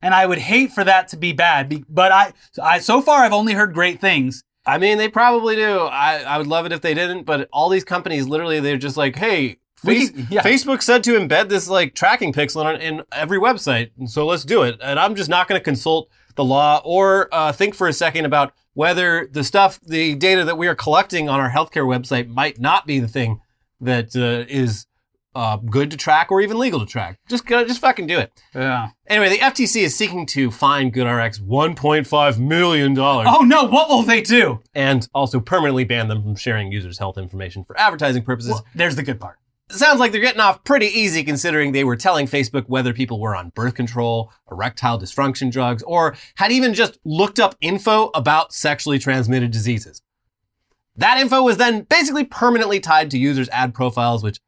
and 0.02 0.14
I 0.14 0.26
would 0.26 0.38
hate 0.38 0.72
for 0.72 0.84
that 0.84 1.08
to 1.08 1.16
be 1.16 1.32
bad. 1.32 1.84
But 1.88 2.12
I, 2.12 2.32
I 2.62 2.78
so 2.78 3.00
far 3.02 3.22
I've 3.24 3.32
only 3.32 3.52
heard 3.54 3.74
great 3.74 4.00
things. 4.00 4.44
I 4.66 4.78
mean, 4.78 4.98
they 4.98 5.08
probably 5.08 5.56
do. 5.56 5.78
I, 5.80 6.18
I 6.18 6.38
would 6.38 6.46
love 6.46 6.66
it 6.66 6.72
if 6.72 6.80
they 6.82 6.94
didn't, 6.94 7.24
but 7.24 7.48
all 7.52 7.68
these 7.70 7.84
companies 7.84 8.26
literally, 8.28 8.60
they're 8.60 8.76
just 8.76 8.96
like, 8.96 9.16
hey, 9.16 9.56
Face- 9.76 10.10
can- 10.10 10.26
yeah. 10.30 10.42
Facebook 10.42 10.82
said 10.82 11.02
to 11.04 11.12
embed 11.18 11.48
this 11.48 11.68
like 11.68 11.94
tracking 11.94 12.32
pixel 12.32 12.72
in, 12.74 12.80
in 12.80 13.02
every 13.12 13.38
website, 13.38 13.90
and 13.98 14.08
so 14.10 14.26
let's 14.26 14.44
do 14.44 14.62
it. 14.62 14.78
And 14.82 15.00
I'm 15.00 15.14
just 15.14 15.30
not 15.30 15.48
going 15.48 15.58
to 15.58 15.64
consult 15.64 16.10
the 16.36 16.44
law 16.44 16.80
or 16.84 17.28
uh, 17.32 17.50
think 17.52 17.74
for 17.74 17.88
a 17.88 17.92
second 17.92 18.24
about 18.26 18.52
whether 18.74 19.26
the 19.32 19.42
stuff, 19.42 19.80
the 19.80 20.14
data 20.14 20.44
that 20.44 20.56
we 20.58 20.68
are 20.68 20.74
collecting 20.76 21.28
on 21.28 21.40
our 21.40 21.50
healthcare 21.50 21.86
website 21.86 22.28
might 22.28 22.60
not 22.60 22.86
be 22.86 23.00
the 23.00 23.08
thing 23.08 23.40
that 23.80 24.14
uh, 24.14 24.44
is 24.48 24.86
uh, 25.34 25.56
good 25.58 25.90
to 25.90 25.96
track 25.96 26.30
or 26.32 26.40
even 26.40 26.58
legal 26.58 26.80
to 26.80 26.86
track. 26.86 27.18
Just 27.28 27.46
go, 27.46 27.64
just 27.64 27.80
fucking 27.80 28.06
do 28.06 28.18
it. 28.18 28.32
Yeah. 28.54 28.88
Anyway, 29.06 29.28
the 29.28 29.38
FTC 29.38 29.82
is 29.82 29.96
seeking 29.96 30.26
to 30.26 30.50
fine 30.50 30.90
GoodRx 30.90 31.40
1.5 31.40 32.38
million 32.38 32.94
dollars 32.94 33.28
Oh 33.30 33.42
no! 33.42 33.64
What 33.64 33.88
will 33.88 34.02
they 34.02 34.20
do? 34.22 34.60
and 34.74 35.06
also 35.14 35.40
permanently 35.40 35.84
ban 35.84 36.08
them 36.08 36.22
from 36.22 36.36
sharing 36.36 36.72
users' 36.72 36.98
health 36.98 37.18
information 37.18 37.64
for 37.64 37.78
advertising 37.78 38.22
purposes. 38.22 38.52
Well, 38.52 38.66
there's 38.74 38.96
the 38.96 39.02
good 39.02 39.20
part. 39.20 39.36
Sounds 39.70 40.00
like 40.00 40.10
they're 40.10 40.20
getting 40.20 40.40
off 40.40 40.64
pretty 40.64 40.86
easy 40.86 41.22
considering 41.22 41.70
they 41.70 41.84
were 41.84 41.94
telling 41.94 42.26
Facebook 42.26 42.64
whether 42.66 42.92
people 42.92 43.20
were 43.20 43.36
on 43.36 43.50
birth 43.50 43.74
control, 43.74 44.32
erectile 44.50 44.98
dysfunction 44.98 45.52
drugs, 45.52 45.84
or 45.84 46.16
had 46.34 46.50
even 46.50 46.74
just 46.74 46.98
looked 47.04 47.38
up 47.38 47.54
info 47.60 48.10
about 48.14 48.52
sexually 48.52 48.98
transmitted 48.98 49.52
diseases. 49.52 50.02
That 50.96 51.20
info 51.20 51.42
was 51.44 51.56
then 51.56 51.82
basically 51.82 52.24
permanently 52.24 52.80
tied 52.80 53.12
to 53.12 53.18
users' 53.18 53.48
ad 53.50 53.72
profiles, 53.72 54.24
which 54.24 54.40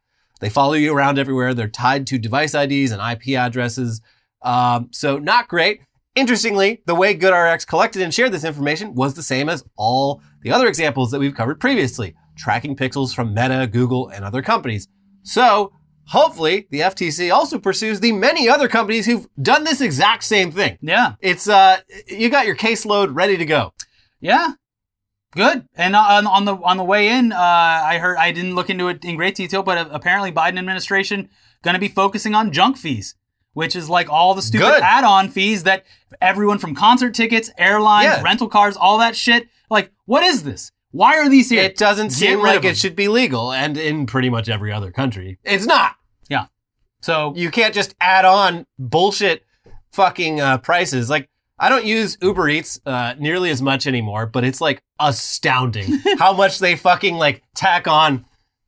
They 0.42 0.50
follow 0.50 0.72
you 0.72 0.92
around 0.92 1.20
everywhere. 1.20 1.54
They're 1.54 1.68
tied 1.68 2.08
to 2.08 2.18
device 2.18 2.52
IDs 2.52 2.90
and 2.90 3.00
IP 3.00 3.38
addresses. 3.38 4.02
Um, 4.42 4.88
so 4.90 5.16
not 5.18 5.46
great. 5.46 5.82
Interestingly, 6.16 6.82
the 6.84 6.96
way 6.96 7.16
GoodRx 7.16 7.64
collected 7.64 8.02
and 8.02 8.12
shared 8.12 8.32
this 8.32 8.42
information 8.42 8.96
was 8.96 9.14
the 9.14 9.22
same 9.22 9.48
as 9.48 9.64
all 9.76 10.20
the 10.42 10.50
other 10.50 10.66
examples 10.66 11.12
that 11.12 11.20
we've 11.20 11.36
covered 11.36 11.60
previously, 11.60 12.16
tracking 12.36 12.74
pixels 12.74 13.14
from 13.14 13.32
Meta, 13.32 13.68
Google, 13.70 14.08
and 14.08 14.24
other 14.24 14.42
companies. 14.42 14.88
So 15.22 15.72
hopefully 16.06 16.66
the 16.72 16.80
FTC 16.80 17.32
also 17.32 17.60
pursues 17.60 18.00
the 18.00 18.10
many 18.10 18.48
other 18.48 18.66
companies 18.66 19.06
who've 19.06 19.28
done 19.40 19.62
this 19.62 19.80
exact 19.80 20.24
same 20.24 20.50
thing. 20.50 20.76
Yeah. 20.82 21.14
It's 21.20 21.48
uh, 21.48 21.78
you 22.08 22.30
got 22.30 22.46
your 22.46 22.56
caseload 22.56 23.10
ready 23.12 23.36
to 23.36 23.44
go. 23.44 23.74
Yeah. 24.20 24.54
Good. 25.32 25.66
And 25.74 25.96
on, 25.96 26.26
on 26.26 26.44
the 26.44 26.54
on 26.56 26.76
the 26.76 26.84
way 26.84 27.08
in, 27.08 27.32
uh, 27.32 27.36
I 27.38 27.98
heard 27.98 28.16
I 28.18 28.32
didn't 28.32 28.54
look 28.54 28.68
into 28.70 28.88
it 28.88 29.04
in 29.04 29.16
great 29.16 29.34
detail, 29.34 29.62
but 29.62 29.88
apparently 29.90 30.30
Biden 30.30 30.58
administration 30.58 31.28
going 31.62 31.74
to 31.74 31.80
be 31.80 31.88
focusing 31.88 32.34
on 32.34 32.52
junk 32.52 32.76
fees, 32.76 33.14
which 33.54 33.74
is 33.74 33.88
like 33.88 34.10
all 34.10 34.34
the 34.34 34.42
stupid 34.42 34.64
Good. 34.66 34.82
add-on 34.82 35.28
fees 35.30 35.62
that 35.62 35.84
everyone 36.20 36.58
from 36.58 36.74
concert 36.74 37.14
tickets, 37.14 37.50
airlines, 37.56 38.04
Yeah. 38.06 38.22
rental 38.22 38.48
cars, 38.48 38.76
all 38.76 38.98
that 38.98 39.16
shit. 39.16 39.48
Like, 39.70 39.90
what 40.04 40.22
is 40.22 40.42
this? 40.42 40.70
Why 40.90 41.16
are 41.16 41.28
these 41.30 41.48
here? 41.48 41.62
It 41.62 41.78
doesn't 41.78 42.08
Get 42.08 42.12
seem 42.16 42.40
like 42.42 42.64
it 42.66 42.76
should 42.76 42.94
be 42.94 43.08
legal, 43.08 43.52
and 43.52 43.78
in 43.78 44.04
pretty 44.04 44.28
much 44.28 44.50
every 44.50 44.70
other 44.70 44.90
country, 44.90 45.38
it's 45.44 45.64
not. 45.64 45.94
Yeah. 46.28 46.46
So 47.00 47.32
You 47.34 47.50
can't 47.50 47.72
just 47.74 47.94
add 48.00 48.26
on 48.26 48.66
bullshit 48.78 49.44
fucking 49.92 50.40
uh, 50.42 50.58
prices. 50.58 51.08
Like 51.08 51.30
I 51.62 51.68
don't 51.68 51.84
use 51.84 52.18
Uber 52.20 52.48
Eats 52.48 52.80
uh, 52.84 53.14
nearly 53.20 53.48
as 53.50 53.62
much 53.62 53.86
anymore, 53.86 54.26
but 54.26 54.42
it's 54.42 54.60
like 54.60 54.82
astounding 54.98 56.00
how 56.18 56.32
much 56.32 56.58
they 56.58 56.74
fucking 56.74 57.14
like 57.14 57.40
tack 57.54 57.86
on 57.86 58.24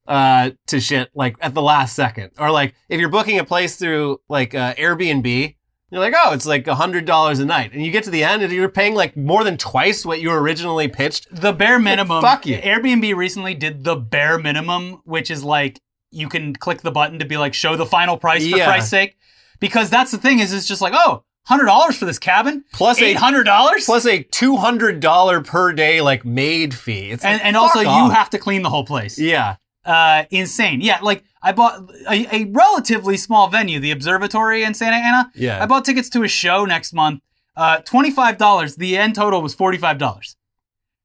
uh, 0.06 0.52
to 0.68 0.78
shit 0.78 1.10
like 1.12 1.34
at 1.40 1.54
the 1.54 1.60
last 1.60 1.96
second. 1.96 2.30
Or 2.38 2.52
like 2.52 2.76
if 2.88 3.00
you're 3.00 3.08
booking 3.08 3.40
a 3.40 3.44
place 3.44 3.74
through 3.74 4.20
like 4.28 4.54
uh, 4.54 4.74
Airbnb, 4.74 5.56
you're 5.90 6.00
like, 6.00 6.14
oh, 6.16 6.34
it's 6.34 6.46
like 6.46 6.68
hundred 6.68 7.04
dollars 7.04 7.40
a 7.40 7.44
night, 7.44 7.72
and 7.72 7.84
you 7.84 7.90
get 7.90 8.04
to 8.04 8.10
the 8.10 8.22
end 8.22 8.44
and 8.44 8.52
you're 8.52 8.68
paying 8.68 8.94
like 8.94 9.16
more 9.16 9.42
than 9.42 9.56
twice 9.56 10.06
what 10.06 10.20
you 10.20 10.30
originally 10.30 10.86
pitched. 10.86 11.26
the 11.34 11.52
bare 11.52 11.80
minimum. 11.80 12.22
Fuck 12.22 12.46
you. 12.46 12.58
Airbnb 12.58 13.16
recently 13.16 13.54
did 13.54 13.82
the 13.82 13.96
bare 13.96 14.38
minimum, 14.38 15.00
which 15.04 15.32
is 15.32 15.42
like 15.42 15.80
you 16.12 16.28
can 16.28 16.54
click 16.54 16.82
the 16.82 16.92
button 16.92 17.18
to 17.18 17.24
be 17.24 17.38
like 17.38 17.54
show 17.54 17.74
the 17.74 17.86
final 17.86 18.16
price 18.16 18.48
for 18.48 18.56
Yeah. 18.56 18.66
Christ's 18.66 18.90
sake, 18.90 19.16
because 19.58 19.90
that's 19.90 20.12
the 20.12 20.18
thing 20.18 20.38
is 20.38 20.52
it's 20.52 20.68
just 20.68 20.80
like 20.80 20.92
oh. 20.94 21.24
Hundred 21.46 21.66
dollars 21.66 21.98
for 21.98 22.06
this 22.06 22.18
cabin, 22.18 22.64
Plus 22.72 23.02
eight 23.02 23.18
hundred 23.18 23.44
dollars, 23.44 23.84
plus 23.84 24.06
a 24.06 24.22
two 24.22 24.56
hundred 24.56 25.00
dollar 25.00 25.42
per 25.42 25.72
day 25.74 26.00
like 26.00 26.24
maid 26.24 26.72
fee. 26.72 27.10
It's 27.10 27.22
and 27.22 27.34
like, 27.34 27.44
and 27.44 27.56
also 27.56 27.82
fuck 27.82 28.02
you 28.04 28.10
have 28.10 28.30
to 28.30 28.38
clean 28.38 28.62
the 28.62 28.70
whole 28.70 28.86
place. 28.86 29.18
yeah. 29.18 29.56
Uh, 29.84 30.24
insane. 30.30 30.80
Yeah, 30.80 31.00
like 31.02 31.22
I 31.42 31.52
bought 31.52 31.90
a, 32.08 32.34
a 32.34 32.44
relatively 32.46 33.18
small 33.18 33.48
venue, 33.48 33.78
the 33.78 33.90
Observatory 33.90 34.62
in 34.62 34.72
Santa 34.72 34.96
Ana. 34.96 35.30
Yeah. 35.34 35.62
I 35.62 35.66
bought 35.66 35.84
tickets 35.84 36.08
to 36.10 36.22
a 36.22 36.28
show 36.28 36.64
next 36.64 36.94
month. 36.94 37.20
Uh, 37.54 37.80
twenty 37.80 38.10
five 38.10 38.38
dollars. 38.38 38.76
The 38.76 38.96
end 38.96 39.14
total 39.14 39.42
was 39.42 39.54
forty 39.54 39.76
five 39.76 39.98
dollars. 39.98 40.36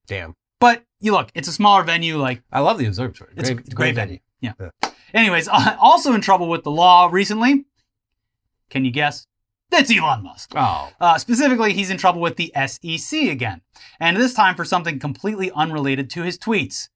Damn. 0.07 0.35
But 0.61 0.85
you 1.01 1.11
look, 1.11 1.29
it's 1.35 1.49
a 1.49 1.51
smaller 1.51 1.83
venue. 1.83 2.17
Like 2.17 2.41
I 2.53 2.61
love 2.61 2.77
the 2.77 2.85
observatory. 2.85 3.33
It's 3.35 3.49
a 3.49 3.55
great, 3.55 3.75
great 3.75 3.95
venue. 3.95 4.19
Yeah. 4.39 4.53
Anyways, 5.13 5.49
uh, 5.49 5.75
also 5.81 6.13
in 6.13 6.21
trouble 6.21 6.47
with 6.47 6.63
the 6.63 6.71
law 6.71 7.09
recently. 7.11 7.65
Can 8.69 8.85
you 8.85 8.91
guess? 8.91 9.27
That's 9.69 9.95
Elon 9.95 10.23
Musk. 10.23 10.51
Oh. 10.55 10.89
Uh, 10.99 11.17
specifically, 11.17 11.73
he's 11.73 11.91
in 11.91 11.97
trouble 11.97 12.21
with 12.21 12.37
the 12.37 12.51
SEC 12.67 13.21
again, 13.21 13.61
and 13.99 14.17
this 14.17 14.33
time 14.33 14.55
for 14.55 14.65
something 14.65 14.99
completely 14.99 15.51
unrelated 15.51 16.09
to 16.11 16.23
his 16.23 16.37
tweets. 16.37 16.89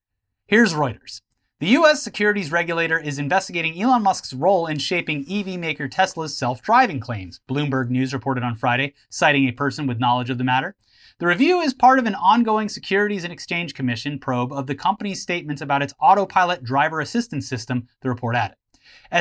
Here's 0.48 0.74
Reuters. 0.74 1.22
The 1.60 1.70
U.S. 1.70 2.02
securities 2.02 2.52
regulator 2.52 3.00
is 3.00 3.20
investigating 3.20 3.82
Elon 3.82 4.04
Musk's 4.04 4.34
role 4.34 4.68
in 4.68 4.80
shaping 4.80 5.26
EV 5.32 5.60
maker 5.60 5.88
Tesla's 5.88 6.36
self 6.36 6.62
driving 6.62 7.00
claims, 7.00 7.40
Bloomberg 7.48 7.90
News 7.90 8.14
reported 8.14 8.44
on 8.44 8.56
Friday, 8.56 8.96
citing 9.10 9.48
a 9.48 9.54
person 9.54 9.88
with 9.88 10.00
knowledge 10.00 10.30
of 10.30 10.38
the 10.38 10.44
matter. 10.44 10.76
The 11.20 11.28
review 11.28 11.62
is 11.62 11.74
part 11.74 12.00
of 12.00 12.06
an 12.06 12.16
ongoing 12.16 12.68
Securities 12.68 13.24
and 13.24 13.32
Exchange 13.32 13.76
Commission 13.76 14.20
probe 14.20 14.52
of 14.52 14.68
the 14.68 14.76
company's 14.76 15.22
statements 15.22 15.62
about 15.62 15.84
its 15.84 15.94
autopilot 16.02 16.64
driver 16.64 17.00
assistance 17.00 17.48
system, 17.48 17.88
the 18.02 18.10
report 18.10 18.36
added. 18.36 18.58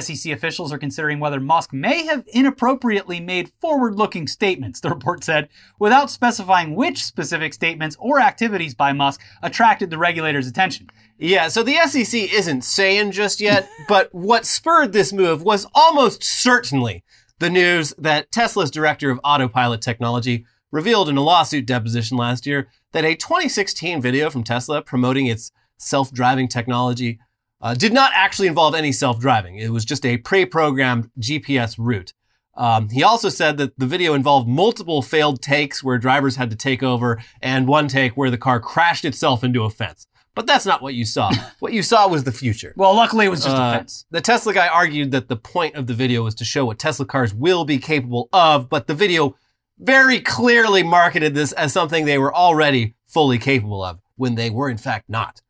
SEC 0.00 0.33
officials 0.33 0.72
are 0.72 0.78
considering 0.78 1.20
whether 1.20 1.40
Musk 1.40 1.72
may 1.72 2.05
have 2.07 2.24
inappropriately 2.33 3.20
made 3.20 3.52
forward 3.61 3.94
looking 3.94 4.26
statements, 4.26 4.81
the 4.81 4.88
report 4.88 5.24
said, 5.24 5.48
without 5.78 6.11
specifying 6.11 6.74
which 6.74 7.05
specific 7.05 7.52
statements 7.52 7.96
or 7.98 8.20
activities 8.20 8.74
by 8.74 8.92
Musk 8.92 9.20
attracted 9.42 9.90
the 9.90 9.98
regulator's 9.98 10.46
attention. 10.46 10.88
Yeah, 11.18 11.48
so 11.48 11.62
the 11.62 11.76
SEC 11.87 12.33
isn't 12.33 12.62
saying 12.62 13.12
just 13.12 13.40
yet, 13.40 13.68
but 13.88 14.09
what 14.14 14.46
spurred 14.46 14.92
this 14.92 15.12
move 15.12 15.42
was 15.42 15.66
almost 15.74 16.24
certainly 16.24 17.05
the 17.38 17.50
news 17.50 17.92
that 17.98 18.31
Tesla's 18.31 18.70
director 18.70 19.11
of 19.11 19.20
autopilot 19.24 19.83
technology 19.83 20.46
revealed 20.70 21.09
in 21.09 21.16
a 21.16 21.22
lawsuit 21.22 21.66
deposition 21.66 22.16
last 22.16 22.46
year 22.46 22.68
that 22.92 23.05
a 23.05 23.14
2016 23.14 24.00
video 24.00 24.31
from 24.31 24.44
Tesla 24.44 24.81
promoting 24.81 25.26
its 25.26 25.52
self-driving 25.76 26.48
technology 26.48 27.18
uh, 27.62 27.75
did 27.75 27.92
not 27.92 28.12
actually 28.14 28.48
involve 28.48 28.75
any 28.75 28.92
self-driving. 28.92 29.57
It 29.57 29.70
was 29.70 29.85
just 29.85 30.05
a 30.05 30.18
pre-programmed 30.18 31.11
GPS 31.18 31.77
route. 31.79 32.12
Um, 32.55 32.90
he 32.90 33.03
also 33.03 33.29
said 33.31 33.57
that 33.59 33.79
the 33.79 33.87
video 33.87 34.12
involved 34.12 34.46
multiple 34.46 35.01
failed 35.01 35.40
takes 35.40 35.83
where 35.83 35.96
drivers 35.96 36.37
had 36.37 36.51
to 36.51 36.57
take 36.57 36.83
over 36.83 37.22
and 37.40 37.66
one 37.66 37.88
take 37.88 38.14
where 38.14 38.31
the 38.31 38.37
car 38.37 38.61
crashed 38.61 39.07
itself 39.07 39.42
into 39.42 39.62
a 39.64 39.70
fence. 39.70 40.07
But 40.35 40.46
that's 40.46 40.66
not 40.66 40.83
what 40.83 40.94
you 40.94 41.05
saw. 41.05 41.31
what 41.61 41.72
you 41.72 41.83
saw 41.83 42.09
was 42.09 42.25
the 42.25 42.33
future. 42.33 42.75
Well, 42.77 42.94
luckily 42.94 43.27
it 43.27 43.31
was 43.31 43.44
just 43.44 43.57
Uh, 43.57 43.72
a 43.75 43.79
fence. 43.79 44.05
The 44.11 44.20
Tesla 44.20 44.53
guy 44.53 44.68
argued 44.68 45.12
that 45.12 45.29
the 45.29 45.37
point 45.37 45.77
of 45.77 45.87
the 45.87 45.94
video 45.94 46.25
was 46.25 46.35
to 46.37 46.44
show 46.44 46.66
what 46.66 46.79
Tesla 46.79 47.07
cars 47.07 47.33
will 47.33 47.64
be 47.64 47.79
capable 47.79 48.29
of, 48.33 48.68
but 48.68 48.87
the 48.87 48.94
video 48.94 49.35
very 49.79 50.20
clearly 50.20 50.83
marketed 50.83 51.35
this 51.35 51.53
as 51.53 51.72
something 51.72 52.05
they 52.05 52.18
were 52.18 52.35
already 52.35 52.94
fully 53.07 53.38
capable 53.38 53.83
of 53.83 54.01
when 54.16 54.35
they 54.35 54.51
were 54.51 54.68
in 54.68 54.79
fact 54.79 55.09
not. 55.09 55.40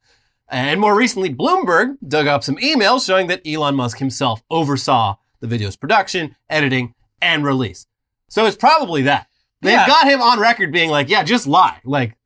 And 0.53 0.81
more 0.81 0.95
recently, 0.95 1.35
Bloomberg 1.35 1.97
dug 2.07 2.27
up 2.27 2.45
some 2.45 2.57
emails 2.59 3.05
showing 3.07 3.27
that 3.29 3.41
Elon 3.47 3.75
Musk 3.75 3.99
himself 3.99 4.43
oversaw 4.51 5.17
the 5.41 5.47
video's 5.47 5.77
production, 5.77 6.37
editing, 6.51 6.95
and 7.21 7.45
release. 7.45 7.87
So 8.29 8.45
it's 8.47 8.57
probably 8.57 9.03
that. 9.03 9.27
They've 9.63 9.73
Yeah. 9.73 9.87
got 9.87 10.07
him 10.07 10.21
on 10.21 10.39
record 10.39 10.71
being 10.71 10.91
like, 10.91 11.09
yeah, 11.09 11.23
just 11.25 11.47
lie. 11.47 11.79
Like, 11.85 12.17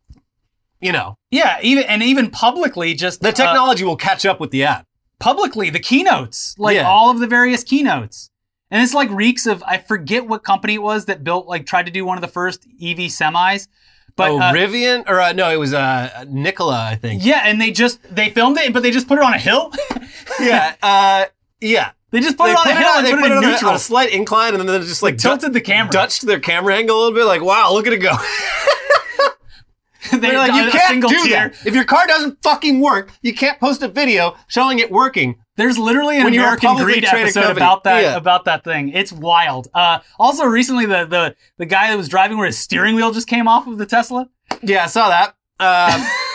you 0.81 0.91
know, 0.93 1.17
Yeah, 1.31 1.59
even 1.63 1.85
and 1.85 2.03
even 2.03 2.31
publicly, 2.31 2.95
just 2.95 3.21
the 3.21 3.29
uh, 3.29 3.33
technology 3.33 3.85
will 3.85 3.97
catch 3.97 4.27
up 4.27 4.41
with 4.41 4.51
the 4.51 4.65
ad. 4.65 4.85
publicly 5.19 5.71
the 5.71 5.79
keynotes, 5.81 6.55
like 6.59 6.75
Yeah. 6.77 6.87
all 6.89 7.11
of 7.11 7.21
the 7.21 7.27
various 7.27 7.63
keynotes. 7.65 8.31
And 8.71 8.83
it's 8.83 8.93
like 8.95 9.09
reeks 9.11 9.47
of 9.47 9.63
I 9.67 9.79
forget 9.79 10.27
what 10.27 10.43
company 10.43 10.75
it 10.75 10.83
was 10.83 11.05
that 11.07 11.23
built 11.25 11.47
like 11.47 11.65
tried 11.65 11.87
to 11.87 11.93
do 11.93 12.05
one 12.05 12.19
of 12.19 12.23
the 12.23 12.29
first 12.29 12.67
EV 12.81 13.07
semis. 13.09 13.69
But 14.17 14.31
oh, 14.31 14.39
uh, 14.39 14.53
Rivian? 14.53 15.05
Or 15.07 15.21
uh, 15.21 15.33
no, 15.33 15.51
it 15.51 15.59
was 15.59 15.75
uh, 15.75 16.25
Nikola, 16.29 16.89
I 16.91 16.97
think. 16.97 17.25
yeah, 17.25 17.43
and 17.45 17.61
they 17.61 17.71
just 17.71 18.03
they 18.15 18.31
filmed 18.31 18.57
it, 18.59 18.73
but 18.73 18.83
they 18.83 18.91
just 18.91 19.07
put 19.07 19.19
it 19.19 19.25
on 19.25 19.35
a 19.35 19.39
hill. 19.39 19.73
yeah, 20.41 20.75
uh, 20.83 21.27
yeah. 21.61 21.91
they 22.11 22.21
just 22.21 22.39
put 22.39 22.47
they 22.47 22.53
it 22.53 22.57
on 22.57 22.65
put 22.65 22.73
a 22.73 22.77
it 22.77 22.79
hill 22.79 22.89
on, 22.89 22.99
and 22.99 23.07
they 23.07 23.11
put, 23.13 23.21
put 23.21 23.31
it 23.31 23.33
in 23.33 23.33
it 23.33 23.37
on 23.37 23.45
a, 23.45 23.49
neutral. 23.49 23.71
on 23.71 23.77
a 23.77 23.79
slight 23.79 24.11
incline, 24.13 24.55
and 24.55 24.61
then 24.61 24.81
they 24.81 24.87
just 24.87 25.03
like 25.03 25.15
Like, 25.15 25.21
tilted 25.21 25.53
the 25.53 25.61
camera. 25.61 25.93
Dutched 25.93 26.27
their 26.27 26.41
camera 26.41 26.75
angle 26.75 26.97
a 26.97 26.99
little 26.99 27.15
bit. 27.15 27.27
Like, 27.27 27.43
wow, 27.43 27.73
look 27.73 27.87
at 27.87 27.93
it 27.93 27.99
go. 27.99 28.13
they 30.13 30.19
They're 30.19 30.39
like, 30.39 30.53
you 30.55 30.71
can't 30.71 30.89
single 30.91 31.11
do 31.11 31.25
tier. 31.25 31.49
that. 31.51 31.67
If 31.67 31.75
your 31.75 31.85
car 31.85 32.07
doesn't 32.07 32.43
fucking 32.43 32.81
work, 32.81 33.11
you 33.23 33.35
can't 33.35 33.59
post 33.61 33.83
a 33.83 33.89
video 33.89 34.37
showing 34.49 34.79
it 34.79 34.91
working. 34.91 35.37
There's 35.57 35.79
literally 35.79 36.19
an 36.19 36.25
When 36.25 36.35
American 36.35 36.77
Greed 36.77 37.05
episode 37.05 37.41
company. 37.43 37.59
about 37.59 37.85
that 37.85 38.03
Yeah. 38.03 38.17
about 38.17 38.45
that 38.45 38.63
thing. 38.65 38.91
It's 38.91 39.11
wild. 39.13 39.69
Uh, 39.73 40.01
also, 40.19 40.45
recently 40.45 40.85
the 40.87 41.07
the 41.07 41.35
the 41.59 41.67
guy 41.67 41.89
that 41.91 41.97
was 41.97 42.09
driving 42.09 42.37
where 42.37 42.47
his 42.47 42.59
steering 42.59 42.95
wheel 42.95 43.11
just 43.11 43.27
came 43.27 43.49
off 43.49 43.67
of 43.67 43.79
the 43.79 43.87
Tesla. 43.87 44.29
Yeah, 44.63 44.85
I 44.85 44.87
saw 44.87 45.09
that. 45.09 45.35
Um, 45.59 46.07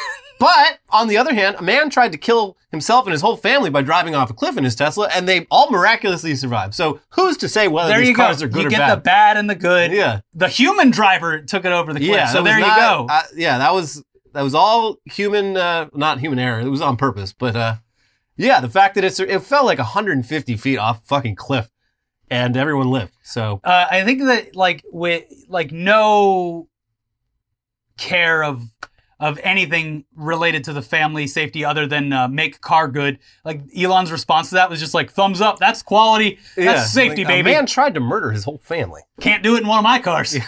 but 0.41 0.79
on 0.89 1.07
the 1.07 1.17
other 1.17 1.35
hand, 1.35 1.55
a 1.59 1.61
man 1.61 1.91
tried 1.91 2.11
to 2.13 2.17
kill 2.17 2.57
himself 2.71 3.05
and 3.05 3.11
his 3.11 3.21
whole 3.21 3.37
family 3.37 3.69
by 3.69 3.83
driving 3.83 4.15
off 4.15 4.31
a 4.31 4.33
cliff 4.33 4.57
in 4.57 4.63
his 4.63 4.73
Tesla, 4.75 5.07
and 5.13 5.29
they 5.29 5.45
all 5.51 5.69
miraculously 5.69 6.33
survived. 6.33 6.73
So 6.73 6.99
who's 7.11 7.37
to 7.37 7.47
say 7.47 7.67
whether 7.67 7.89
there 7.89 7.99
these 7.99 8.09
you 8.09 8.15
go. 8.15 8.23
cars 8.23 8.41
are 8.41 8.47
good 8.47 8.63
you 8.63 8.67
or 8.67 8.71
get 8.71 8.89
the 8.89 8.99
bad 8.99 9.37
and 9.37 9.47
the 9.47 9.53
good. 9.53 9.91
yeah. 9.91 10.21
The 10.33 10.47
human 10.47 10.89
driver 10.89 11.41
took 11.41 11.63
it 11.63 11.71
over 11.71 11.93
the 11.93 11.99
cliff. 11.99 12.09
Yeah, 12.09 12.25
so 12.25 12.41
there 12.41 12.57
you 12.57 12.65
go. 12.65 13.05
uh, 13.07 13.21
yeah, 13.35 13.59
that 13.59 13.71
was 13.71 14.03
that 14.33 14.41
was 14.41 14.55
all 14.55 14.97
human, 15.05 15.57
uh, 15.57 15.89
not 15.93 16.19
human 16.19 16.39
error. 16.39 16.59
It 16.59 16.69
was 16.69 16.81
on 16.81 16.97
purpose, 16.97 17.33
but 17.33 17.55
uh, 17.55 17.75
yeah, 18.35 18.61
the 18.61 18.69
fact 18.69 18.95
that 18.95 19.03
it's 19.03 19.19
it 19.19 19.43
fell 19.43 19.63
like 19.63 19.77
150 19.77 20.57
feet 20.57 20.77
off 20.77 21.03
a 21.03 21.05
fucking 21.05 21.35
cliff, 21.35 21.69
and 22.31 22.57
everyone 22.57 22.89
lived. 22.89 23.13
So 23.21 23.61
uh, 23.63 23.85
I 23.91 24.03
think 24.05 24.23
that 24.23 24.55
like 24.55 24.83
with 24.91 25.25
like 25.49 25.71
no 25.71 26.67
care 27.97 28.43
of 28.43 28.63
of 29.21 29.39
anything 29.43 30.03
related 30.15 30.63
to 30.63 30.73
the 30.73 30.81
family 30.81 31.27
safety 31.27 31.63
other 31.63 31.85
than 31.85 32.11
uh, 32.11 32.27
make 32.27 32.59
car 32.59 32.87
good. 32.87 33.19
Like 33.45 33.61
Elon's 33.77 34.11
response 34.11 34.49
to 34.49 34.55
that 34.55 34.69
was 34.69 34.79
just 34.79 34.95
like 34.95 35.11
thumbs 35.11 35.39
up. 35.39 35.59
That's 35.59 35.83
quality. 35.83 36.39
That's 36.55 36.65
yeah, 36.65 36.83
safety, 36.83 37.23
like, 37.23 37.35
baby. 37.35 37.51
A 37.51 37.53
man 37.53 37.65
tried 37.67 37.93
to 37.93 37.99
murder 37.99 38.31
his 38.31 38.43
whole 38.43 38.57
family. 38.57 39.01
Can't 39.21 39.43
do 39.43 39.55
it 39.55 39.61
in 39.61 39.67
one 39.67 39.77
of 39.77 39.83
my 39.83 39.99
cars. 39.99 40.35
Yeah. 40.35 40.41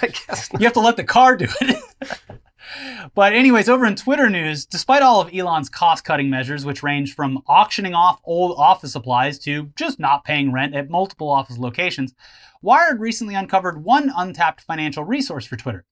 You 0.59 0.65
have 0.65 0.73
to 0.73 0.79
let 0.79 0.97
the 0.97 1.03
car 1.03 1.37
do 1.37 1.47
it. 1.61 1.77
But, 3.13 3.33
anyways, 3.33 3.69
over 3.69 3.85
in 3.85 3.95
Twitter 3.95 4.31
news, 4.31 4.65
despite 4.65 5.03
all 5.03 5.21
of 5.21 5.31
Elon's 5.35 5.69
cost 5.69 6.05
cutting 6.05 6.29
measures, 6.31 6.65
which 6.65 6.81
range 6.81 7.13
from 7.13 7.43
auctioning 7.45 7.93
off 7.93 8.19
old 8.23 8.57
office 8.57 8.93
supplies 8.93 9.37
to 9.39 9.69
just 9.75 9.99
not 9.99 10.23
paying 10.23 10.51
rent 10.51 10.73
at 10.73 10.89
multiple 10.89 11.29
office 11.29 11.59
locations, 11.59 12.15
Wired 12.63 13.01
recently 13.01 13.35
uncovered 13.35 13.83
one 13.83 14.09
untapped 14.15 14.61
financial 14.61 15.03
resource 15.03 15.45
for 15.45 15.57
Twitter. 15.57 15.83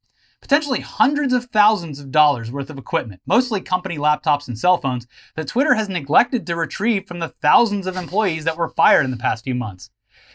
Potentially 0.41 0.79
hundreds 0.79 1.33
of 1.33 1.45
thousands 1.45 1.99
of 1.99 2.11
dollars 2.11 2.51
worth 2.51 2.69
of 2.69 2.77
equipment, 2.77 3.21
mostly 3.25 3.61
company 3.61 3.97
laptops 3.97 4.47
and 4.47 4.57
cell 4.57 4.77
phones, 4.77 5.07
that 5.35 5.47
Twitter 5.47 5.75
has 5.75 5.87
neglected 5.87 6.45
to 6.47 6.55
retrieve 6.55 7.07
from 7.07 7.19
the 7.19 7.33
thousands 7.41 7.87
of 7.87 7.95
employees 7.95 8.43
that 8.43 8.57
were 8.57 8.69
fired 8.69 9.05
in 9.05 9.11
the 9.11 9.17
past 9.17 9.43
few 9.43 9.55
months. 9.55 9.89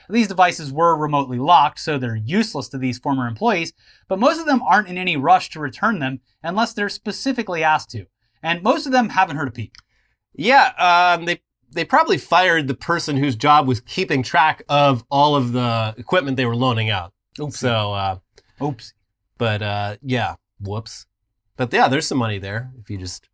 These 0.09 0.29
devices 0.29 0.73
were 0.73 0.97
remotely 0.97 1.39
locked, 1.39 1.81
so 1.81 1.99
they're 1.99 2.17
useless 2.17 2.69
to 2.69 2.79
these 2.79 2.99
former 2.99 3.27
employees, 3.27 3.73
but 4.09 4.21
most 4.21 4.39
of 4.39 4.47
them 4.47 4.63
aren't 4.63 4.89
in 4.89 4.97
any 4.97 5.17
rush 5.17 5.51
to 5.51 5.61
return 5.61 5.99
them 5.99 6.21
unless 6.43 6.73
they're 6.73 6.89
specifically 6.89 7.65
asked 7.65 7.91
to. 7.91 8.07
And 8.43 8.63
most 8.63 8.87
of 8.87 8.93
them 8.93 9.09
haven't 9.09 9.37
heard 9.37 9.49
a 9.49 9.53
peep. 9.53 9.75
Yeah, 10.35 11.17
um, 11.19 11.25
they 11.25 11.41
they 11.73 11.85
probably 11.85 12.19
fired 12.19 12.69
the 12.69 12.75
person 12.75 13.17
whose 13.17 13.35
job 13.35 13.67
was 13.67 13.81
keeping 13.81 14.23
track 14.23 14.63
of 14.69 15.05
all 15.11 15.35
of 15.35 15.53
the 15.53 15.95
equipment 15.99 16.37
they 16.37 16.47
were 16.47 16.57
loaning 16.57 16.91
out. 16.91 17.13
Oops. 17.41 17.59
So, 17.59 17.93
uh, 17.93 18.19
Oops. 18.63 18.95
But 19.39 19.63
uh, 19.63 19.97
yeah, 20.03 20.35
whoops. 20.61 21.07
But 21.57 21.73
yeah, 21.73 21.89
there's 21.89 22.07
some 22.07 22.19
money 22.19 22.39
there 22.39 22.71
if 22.81 22.91
you 22.91 22.99
just 22.99 23.29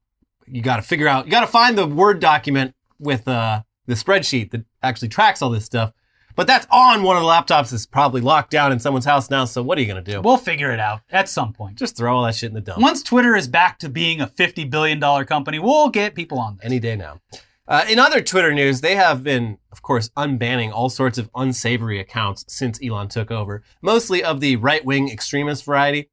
you 0.47 0.63
got 0.63 0.77
to 0.77 0.83
figure 0.83 1.09
out 1.09 1.25
you 1.27 1.31
got 1.31 1.41
to 1.41 1.47
find 1.47 1.77
the 1.77 1.87
word 1.87 2.21
document 2.21 2.75
with 2.99 3.27
uh, 3.27 3.63
the 3.87 3.95
spreadsheet 3.95 4.51
that 4.53 4.65
actually 4.83 5.09
tracks 5.09 5.43
all 5.43 5.51
this 5.51 5.65
stuff. 5.65 5.93
But 6.35 6.47
that's 6.47 6.67
on 6.71 7.03
one 7.03 7.17
of 7.17 7.23
the 7.23 7.29
laptops 7.29 7.71
that's 7.73 7.85
probably 7.85 8.23
locked 8.23 8.51
down 8.51 8.73
in 8.73 8.81
someone's 8.81 9.05
house 9.05 9.29
now. 9.29 9.45
So 9.45 9.63
what 9.63 9.77
are 9.77 9.83
you 9.83 9.87
gonna 9.87 10.01
do? 10.01 10.23
We'll 10.23 10.39
figure 10.39 10.73
it 10.73 10.81
out 10.81 11.01
at 11.11 11.29
some 11.29 11.53
point. 11.53 11.77
just 11.79 11.97
throw 11.97 12.17
all 12.17 12.25
that 12.25 12.35
shit 12.35 12.49
in 12.49 12.55
the 12.55 12.61
dump. 12.63 12.81
Once 12.81 13.03
Twitter 13.03 13.37
is 13.37 13.49
back 13.49 13.79
to 13.81 13.91
being 13.91 14.21
a 14.23 14.27
$50 14.27 14.71
billion 14.71 15.01
company, 15.27 15.59
we'll 15.59 15.91
get 15.91 16.15
people 16.15 16.39
on 16.39 16.57
this. 16.57 16.65
any 16.65 16.79
day 16.79 16.97
now. 16.97 17.21
Uh, 17.69 17.85
in 17.89 17.99
other 17.99 18.21
Twitter 18.21 18.53
news, 18.53 18.81
they 18.81 18.97
have 18.97 19.23
been, 19.23 19.59
of 19.71 19.83
course, 19.83 20.11
unbanning 20.17 20.73
all 20.73 20.89
sorts 20.89 21.17
of 21.17 21.31
unsavory 21.35 22.01
accounts 22.01 22.45
since 22.49 22.81
Elon 22.83 23.09
took 23.09 23.31
over, 23.31 23.63
mostly 23.81 24.23
of 24.23 24.41
the 24.41 24.57
right 24.57 24.85
wing 24.85 25.09
extremist 25.09 25.65
variety. 25.65 26.11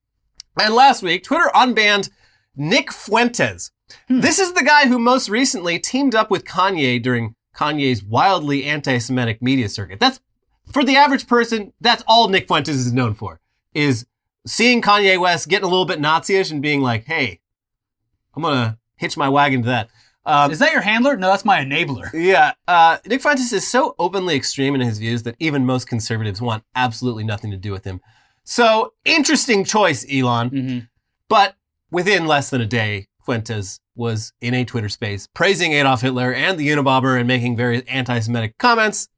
And 0.60 0.74
last 0.74 1.02
week, 1.02 1.24
Twitter 1.24 1.50
unbanned 1.56 2.10
Nick 2.56 2.92
Fuentes. 2.92 3.72
Hmm. 4.08 4.20
This 4.20 4.38
is 4.38 4.54
the 4.54 4.64
guy 4.64 4.88
who 4.88 5.00
most 5.00 5.30
recently 5.30 5.80
teamed 5.80 6.14
up 6.14 6.30
with 6.30 6.46
Kanye 6.46 7.02
during 7.02 7.36
Kanye's 7.56 8.04
wildly 8.04 8.66
anti 8.66 9.00
Semitic 9.00 9.42
media 9.42 9.70
circuit. 9.70 10.00
That's, 10.00 10.20
for 10.72 10.84
the 10.84 10.96
average 10.96 11.28
person, 11.28 11.74
that's 11.82 12.04
all 12.08 12.30
Nick 12.30 12.48
Fuentes 12.48 12.76
is 12.76 12.94
known 12.94 13.16
for, 13.16 13.40
is 13.74 14.06
seeing 14.46 14.82
Kanye 14.82 15.20
West 15.20 15.50
getting 15.50 15.66
a 15.66 15.70
little 15.70 15.86
bit 15.86 16.00
Nazi-ish 16.00 16.52
and 16.52 16.62
being 16.62 16.82
like, 16.82 17.06
hey, 17.06 17.40
I'm 18.36 18.44
gonna 18.44 18.78
hitch 18.96 19.18
my 19.18 19.30
wagon 19.30 19.64
to 19.64 19.68
that. 19.70 19.90
Um, 20.26 20.52
Is 20.52 20.60
that 20.60 20.72
your 20.72 20.82
handler? 20.82 21.18
No, 21.18 21.30
that's 21.30 21.46
my 21.46 21.64
enabler. 21.64 22.12
yeah, 22.14 22.54
uh, 22.68 22.98
Nick 23.06 23.22
Fuentes 23.22 23.54
is 23.54 23.68
so 23.68 23.96
openly 23.98 24.36
extreme 24.36 24.76
in 24.76 24.82
his 24.82 25.00
views 25.00 25.24
that 25.24 25.36
even 25.40 25.66
most 25.66 25.88
conservatives 25.88 26.42
want 26.42 26.64
absolutely 26.76 27.24
nothing 27.24 27.52
to 27.52 27.58
do 27.58 27.72
with 27.72 27.86
him. 27.86 28.02
So 28.44 28.94
interesting 29.06 29.64
choice, 29.64 30.06
Elon. 30.12 30.50
Mm-hmm. 30.50 30.80
But 31.30 31.56
within 31.92 32.28
less 32.28 32.50
than 32.50 32.62
a 32.62 32.66
day, 32.66 33.08
Fuentes 33.24 33.80
was 33.96 34.34
in 34.42 34.54
a 34.54 34.66
Twitter 34.66 34.90
space 34.90 35.28
praising 35.34 35.74
Adolf 35.74 36.02
Hitler 36.02 36.34
and 36.34 36.58
the 36.58 36.68
Unabomber 36.68 37.18
and 37.18 37.28
making 37.28 37.56
various 37.56 37.84
anti-Semitic 37.88 38.58
comments, 38.58 39.10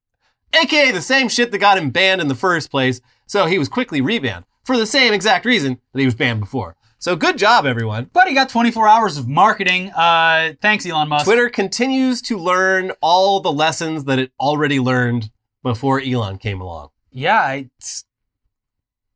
aka 0.54 0.92
the 0.92 1.02
same 1.02 1.30
shit 1.30 1.52
that 1.52 1.60
got 1.60 1.78
him 1.78 1.92
banned 1.92 2.20
in 2.20 2.28
the 2.28 2.36
first 2.36 2.70
place. 2.70 3.00
So 3.26 3.46
he 3.46 3.58
was 3.58 3.70
quickly 3.70 4.02
rebanned 4.02 4.44
for 4.66 4.78
the 4.78 4.86
same 4.86 5.14
exact 5.14 5.46
reason 5.46 5.80
that 5.94 6.00
he 6.00 6.06
was 6.06 6.16
banned 6.16 6.42
before. 6.42 6.76
So 7.02 7.16
good 7.16 7.40
job, 7.40 7.66
everyone. 7.66 8.12
But 8.14 8.28
he 8.28 8.36
got 8.36 8.50
24 8.50 8.88
hours 8.88 9.18
of 9.18 9.28
marketing. 9.28 9.90
Uh, 9.90 10.54
thanks, 10.62 10.86
Elon 10.86 11.10
Musk. 11.10 11.26
Twitter 11.26 11.50
continues 11.50 12.22
to 12.22 12.38
learn 12.38 12.92
all 13.02 13.40
the 13.40 13.52
lessons 13.52 14.04
that 14.04 14.20
it 14.20 14.32
already 14.40 14.80
learned 14.80 15.32
before 15.64 16.00
Elon 16.00 16.38
came 16.38 16.62
along. 16.62 16.90
Yeah, 17.12 17.54
it's, 17.54 18.06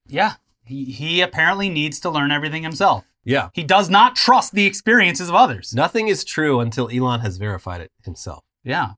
yeah. 0.07 0.33
He, 0.63 0.85
he 0.85 1.21
apparently 1.21 1.69
needs 1.69 1.99
to 1.99 2.09
learn 2.09 2.31
everything 2.31 2.63
himself. 2.63 3.05
Yeah. 3.23 3.49
He 3.53 3.63
does 3.63 3.87
not 3.87 4.15
trust 4.15 4.53
the 4.53 4.65
experiences 4.65 5.29
of 5.29 5.35
others. 5.35 5.71
Nothing 5.75 6.07
is 6.07 6.23
true 6.23 6.61
until 6.61 6.89
Elon 6.89 7.19
has 7.19 7.37
verified 7.37 7.81
it 7.81 7.91
himself. 8.03 8.43
Yeah. 8.63 8.93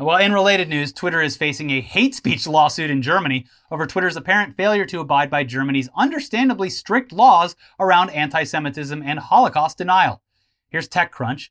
Well, 0.00 0.18
in 0.18 0.32
related 0.32 0.68
news, 0.68 0.92
Twitter 0.92 1.20
is 1.20 1.36
facing 1.36 1.70
a 1.70 1.80
hate 1.80 2.14
speech 2.14 2.46
lawsuit 2.46 2.88
in 2.88 3.02
Germany 3.02 3.46
over 3.68 3.84
Twitter's 3.84 4.16
apparent 4.16 4.54
failure 4.56 4.86
to 4.86 5.00
abide 5.00 5.28
by 5.28 5.42
Germany's 5.42 5.88
understandably 5.96 6.70
strict 6.70 7.10
laws 7.10 7.56
around 7.80 8.10
anti 8.10 8.44
Semitism 8.44 9.02
and 9.02 9.18
Holocaust 9.18 9.76
denial. 9.76 10.22
Here's 10.68 10.88
TechCrunch. 10.88 11.48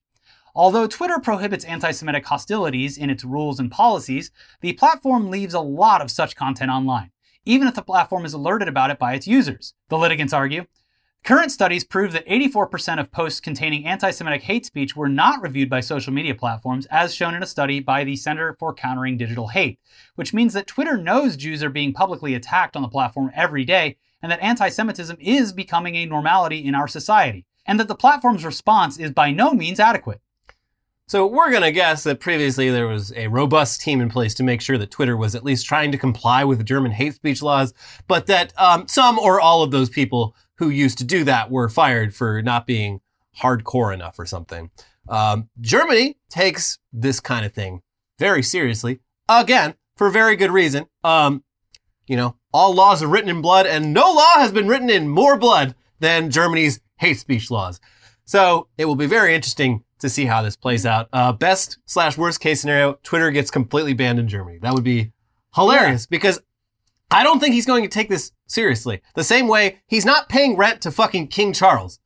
Although 0.56 0.88
Twitter 0.88 1.20
prohibits 1.20 1.66
anti 1.66 1.91
Semitic 1.91 2.26
hostilities 2.26 2.98
in 2.98 3.10
its 3.10 3.26
rules 3.26 3.60
and 3.60 3.70
policies, 3.70 4.32
the 4.62 4.72
platform 4.72 5.30
leaves 5.30 5.54
a 5.54 5.60
lot 5.60 6.02
of 6.02 6.10
such 6.10 6.38
content 6.38 6.72
online, 6.72 7.12
even 7.43 7.68
if 7.68 7.76
the 7.76 7.82
platform 7.82 8.24
is 8.24 8.32
alerted 8.32 8.70
about 8.70 8.91
it 8.91 8.98
by 8.98 9.14
its 9.14 9.28
users. 9.28 9.74
The 9.89 9.98
litigants 9.98 10.32
argue. 10.32 10.68
Current 11.24 11.51
studies 11.51 11.84
prove 11.84 12.13
that 12.13 12.26
84% 12.26 12.99
of 12.99 13.11
posts 13.11 13.41
containing 13.41 13.86
anti 13.86 14.11
Semitic 14.11 14.43
hate 14.43 14.65
speech 14.65 14.95
were 14.95 15.09
not 15.09 15.41
reviewed 15.41 15.70
by 15.70 15.82
social 15.82 16.13
media 16.13 16.34
platforms, 16.34 16.86
as 16.86 17.13
shown 17.13 17.36
in 17.36 17.43
a 17.43 17.47
study 17.47 17.82
by 17.82 18.05
the 18.05 18.15
Center 18.15 18.55
for 18.59 18.74
Countering 18.74 19.18
Digital 19.18 19.49
Hate, 19.49 19.78
which 20.15 20.34
means 20.34 20.53
that 20.53 20.68
Twitter 20.68 20.95
knows 20.95 21.36
Jews 21.36 21.61
are 21.63 21.70
being 21.70 21.91
publicly 21.91 22.34
attacked 22.34 22.78
on 22.78 22.82
the 22.82 22.88
platform 22.88 23.32
every 23.36 23.65
day, 23.65 23.97
and 24.22 24.32
that 24.32 24.41
anti 24.41 24.70
Semitism 24.70 25.18
is 25.20 25.51
becoming 25.51 25.95
a 25.95 26.05
normality 26.05 26.65
in 26.65 26.76
our 26.76 26.88
society, 26.88 27.45
and 27.65 27.78
that 27.80 27.89
the 27.89 27.95
platform's 27.95 28.45
response 28.45 28.97
is 28.97 29.11
by 29.11 29.32
no 29.32 29.51
means 29.51 29.82
adequate. 29.82 30.22
So 31.09 31.26
we're 31.26 31.51
going 31.51 31.63
to 31.63 31.72
guess 31.72 32.03
that 32.03 32.20
previously 32.20 32.70
there 32.70 32.88
was 32.88 33.13
a 33.13 33.28
robust 33.28 33.80
team 33.80 34.01
in 34.01 34.09
place 34.09 34.34
to 34.34 34.43
make 34.43 34.59
sure 34.59 34.78
that 34.78 34.91
Twitter 34.91 35.15
was 35.15 35.36
at 35.36 35.43
least 35.45 35.65
trying 35.65 35.93
to 35.93 35.97
comply 35.97 36.43
with 36.43 36.57
the 36.57 36.65
German 36.65 36.91
hate 36.91 37.15
speech 37.15 37.41
laws, 37.41 37.74
but 38.07 38.28
that 38.28 38.51
um, 38.59 38.89
some 38.89 39.18
or 39.18 39.39
all 39.39 39.63
of 39.63 39.72
those 39.72 39.89
people 39.89 40.36
who 40.58 40.70
used 40.70 40.97
to 40.97 41.03
do 41.03 41.24
that 41.24 41.51
were 41.51 41.70
fired 41.70 42.14
for 42.14 42.41
not 42.41 42.66
being 42.66 43.01
hardcore 43.39 43.93
enough 43.93 44.18
or 44.20 44.26
something. 44.26 44.72
Um, 45.08 45.49
Germany 45.62 46.18
takes 46.30 46.80
this 46.91 47.20
kind 47.20 47.45
of 47.45 47.53
thing 47.53 47.82
very 48.20 48.43
seriously, 48.43 48.99
again, 49.30 49.76
for 49.95 50.10
very 50.10 50.36
good 50.36 50.51
reason. 50.51 50.88
Um, 51.03 51.43
you 52.08 52.16
know, 52.16 52.36
all 52.53 52.74
laws 52.74 53.03
are 53.03 53.08
written 53.08 53.30
in 53.30 53.41
blood, 53.41 53.66
and 53.66 53.93
no 53.93 54.12
law 54.12 54.32
has 54.36 54.51
been 54.51 54.68
written 54.68 54.89
in 54.89 55.08
more 55.08 55.38
blood 55.38 55.76
than 55.99 56.32
Germany's 56.32 56.80
hate 56.97 57.20
speech 57.20 57.51
laws. 57.51 57.80
So 58.26 58.68
it 58.78 58.86
will 58.86 58.95
be 58.95 59.05
very 59.05 59.36
interesting 59.36 59.84
to 59.99 60.10
see 60.10 60.26
how 60.26 60.41
this 60.41 60.55
plays 60.55 60.86
out. 60.86 61.08
Uh, 61.14 61.32
best 61.32 61.78
slash 61.86 62.18
worst 62.18 62.39
case 62.39 62.62
scenario, 62.62 62.99
Twitter 63.03 63.32
gets 63.32 63.51
completely 63.51 63.93
banned 63.93 64.20
in 64.20 64.28
Germany. 64.28 64.60
That 64.60 64.74
would 64.74 64.84
be 64.84 65.12
hilarious 65.55 66.05
because 66.05 66.39
I 67.12 67.24
don't 67.24 67.39
think 67.39 67.53
he's 67.53 67.66
going 67.66 67.84
to 67.84 67.89
take 67.89 68.10
this 68.10 68.32
seriously. 68.47 69.01
The 69.16 69.24
same 69.24 69.47
way 69.47 69.80
he's 69.88 70.05
not 70.05 70.30
paying 70.30 70.58
rent 70.58 70.82
to 70.82 70.91
fucking 70.91 71.28
King 71.28 71.53
Charles. 71.53 71.99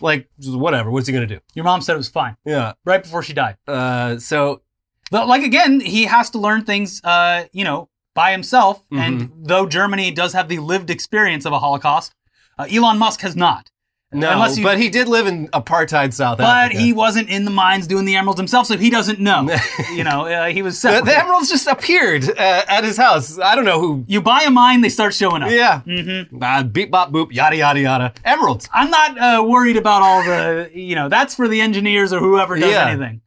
Like, 0.00 0.28
whatever. 0.44 0.90
What's 0.90 1.06
he 1.06 1.12
going 1.12 1.26
to 1.28 1.34
do? 1.34 1.40
Your 1.54 1.64
mom 1.64 1.80
said 1.80 1.94
it 1.94 1.98
was 1.98 2.08
fine 2.08 2.36
Yeah. 2.44 2.72
right 2.84 3.02
before 3.02 3.22
she 3.22 3.32
died. 3.32 3.56
Uh, 3.66 4.18
so 4.18 4.62
But 5.10 5.28
like 5.28 5.42
again, 5.42 5.80
he 5.80 6.04
has 6.04 6.30
to 6.30 6.38
learn 6.38 6.64
things, 6.64 7.00
uh, 7.04 7.44
you 7.52 7.64
know, 7.64 7.88
by 8.14 8.32
himself. 8.32 8.82
And 8.92 9.30
though 9.36 9.66
Germany 9.66 10.10
does 10.10 10.32
have 10.32 10.48
the 10.48 10.58
lived 10.58 10.90
experience 10.90 11.44
of 11.44 11.52
a 11.52 11.58
Holocaust, 11.58 12.12
uh, 12.58 12.66
Elon 12.70 12.98
Musk 12.98 13.20
has 13.22 13.34
not. 13.36 13.70
No, 14.14 14.46
you- 14.46 14.62
but 14.62 14.78
he 14.78 14.88
did 14.88 15.08
live 15.08 15.26
in 15.26 15.48
apartheid 15.48 16.12
South 16.12 16.38
But 16.38 16.44
Africa. 16.46 16.74
But 16.76 16.82
he 16.82 16.92
wasn't 16.92 17.28
in 17.28 17.44
the 17.44 17.50
mines 17.50 17.86
doing 17.86 18.04
the 18.04 18.16
emeralds 18.16 18.38
himself, 18.38 18.66
so 18.66 18.76
he 18.76 18.88
doesn't 18.90 19.18
know. 19.20 19.54
you 19.92 20.04
know, 20.04 20.26
uh, 20.26 20.46
he 20.46 20.62
was 20.62 20.74
the, 20.80 20.88
separate. 20.90 21.04
the 21.06 21.18
emeralds 21.18 21.48
just 21.48 21.66
appeared 21.66 22.28
uh, 22.30 22.62
at 22.68 22.84
his 22.84 22.96
house. 22.96 23.38
I 23.38 23.54
don't 23.54 23.64
know 23.64 23.80
who. 23.80 24.04
you 24.06 24.22
buy 24.22 24.42
a 24.46 24.50
mine, 24.50 24.80
they 24.80 24.88
start 24.88 25.12
showing 25.14 25.42
up. 25.42 25.50
Yeah. 25.50 25.82
Mm-hmm. 25.86 26.42
Uh, 26.42 26.62
beep 26.62 26.90
bop 26.90 27.10
boop 27.12 27.32
yada 27.32 27.56
yada 27.56 27.80
yada. 27.80 28.14
Emeralds. 28.24 28.68
I'm 28.72 28.90
not 28.90 29.18
uh, 29.18 29.42
worried 29.44 29.76
about 29.76 30.02
all 30.02 30.22
the, 30.22 30.70
you 30.72 30.94
know, 30.94 31.08
that's 31.08 31.34
for 31.34 31.48
the 31.48 31.60
engineers 31.60 32.12
or 32.12 32.20
whoever 32.20 32.56
does 32.56 32.70
Yeah. 32.70 32.88
anything. 32.88 33.20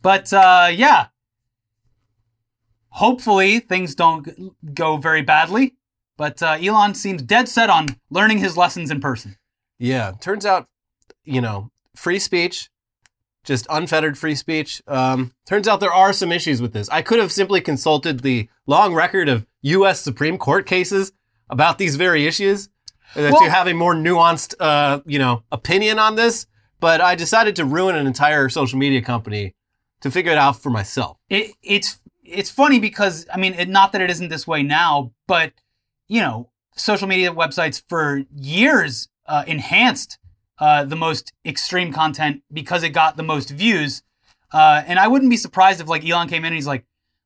But 0.00 0.32
uh, 0.32 0.68
yeah, 0.72 1.06
hopefully 2.90 3.60
things 3.60 3.94
don't 3.94 4.28
go 4.74 4.96
very 4.96 5.22
badly. 5.22 5.74
But 6.16 6.42
uh, 6.42 6.58
Elon 6.60 6.94
seems 6.94 7.22
dead 7.22 7.48
set 7.48 7.70
on 7.70 7.86
learning 8.10 8.38
his 8.38 8.56
lessons 8.56 8.90
in 8.90 9.00
person. 9.00 9.36
Yeah, 9.78 10.12
turns 10.20 10.44
out, 10.44 10.66
you 11.24 11.40
know, 11.40 11.70
free 11.94 12.18
speech, 12.18 12.70
just 13.44 13.66
unfettered 13.70 14.18
free 14.18 14.34
speech. 14.34 14.82
Um, 14.86 15.32
turns 15.46 15.68
out 15.68 15.80
there 15.80 15.92
are 15.92 16.12
some 16.12 16.32
issues 16.32 16.60
with 16.60 16.72
this. 16.72 16.88
I 16.90 17.02
could 17.02 17.18
have 17.18 17.32
simply 17.32 17.60
consulted 17.60 18.20
the 18.20 18.48
long 18.66 18.94
record 18.94 19.28
of 19.28 19.46
U.S. 19.62 20.00
Supreme 20.00 20.38
Court 20.38 20.66
cases 20.66 21.12
about 21.50 21.78
these 21.78 21.96
very 21.96 22.26
issues 22.26 22.68
uh, 23.16 23.30
Well- 23.32 23.40
to 23.42 23.50
have 23.50 23.66
a 23.66 23.72
more 23.74 23.94
nuanced, 23.94 24.54
uh, 24.60 25.00
you 25.06 25.18
know, 25.18 25.42
opinion 25.50 25.98
on 25.98 26.16
this. 26.16 26.46
But 26.80 27.00
I 27.00 27.16
decided 27.16 27.56
to 27.56 27.64
ruin 27.64 27.96
an 27.96 28.06
entire 28.06 28.48
social 28.48 28.78
media 28.78 29.02
company 29.02 29.56
to 30.00 30.12
figure 30.12 30.30
it 30.30 30.38
out 30.38 30.62
for 30.62 30.70
myself. 30.70 31.16
It, 31.28 31.50
it's 31.60 31.98
it's 32.22 32.50
funny 32.50 32.78
because 32.78 33.26
I 33.34 33.36
mean, 33.36 33.54
it, 33.54 33.68
not 33.68 33.90
that 33.92 34.00
it 34.00 34.10
isn't 34.10 34.28
this 34.28 34.46
way 34.46 34.62
now, 34.62 35.12
but 35.26 35.52
you 36.06 36.20
know, 36.20 36.50
social 36.76 37.08
media 37.08 37.32
websites 37.32 37.82
for 37.88 38.22
years 38.32 39.08
uh, 39.28 39.44
enhanced 39.46 40.18
uh, 40.58 40.84
the 40.84 40.96
most 40.96 41.32
extreme 41.44 41.92
content 41.92 42.42
because 42.52 42.82
it 42.82 42.90
got 42.90 43.16
the 43.16 43.22
most 43.22 43.50
views. 43.50 44.02
Uh, 44.52 44.82
and 44.86 44.98
I 44.98 45.06
wouldn't 45.08 45.30
be 45.30 45.36
surprised 45.36 45.80
if 45.80 45.88
like 45.88 46.04
Elon 46.04 46.28
came 46.28 46.42
in 46.42 46.46
and 46.48 46.54
he's 46.54 46.66
like, 46.66 46.84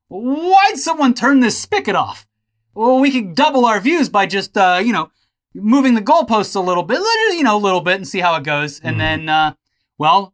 "Why'd 0.09 0.77
someone 0.77 1.13
turn 1.13 1.39
this 1.39 1.59
spigot 1.59 1.95
off? 1.95 2.27
Well, 2.75 2.99
we 2.99 3.11
could 3.11 3.33
double 3.35 3.65
our 3.65 3.79
views 3.79 4.09
by 4.09 4.25
just 4.25 4.57
uh, 4.57 4.81
you 4.83 4.93
know 4.93 5.09
moving 5.55 5.93
the 5.93 6.01
goalposts 6.01 6.55
a 6.55 6.59
little 6.59 6.83
bit, 6.83 6.97
just, 6.97 7.37
you 7.37 7.43
know, 7.43 7.55
a 7.55 7.59
little 7.59 7.81
bit, 7.81 7.95
and 7.95 8.07
see 8.07 8.19
how 8.19 8.35
it 8.35 8.43
goes. 8.43 8.79
And 8.79 8.95
Mhm. 8.95 8.99
then, 8.99 9.29
uh, 9.29 9.53
well, 9.99 10.33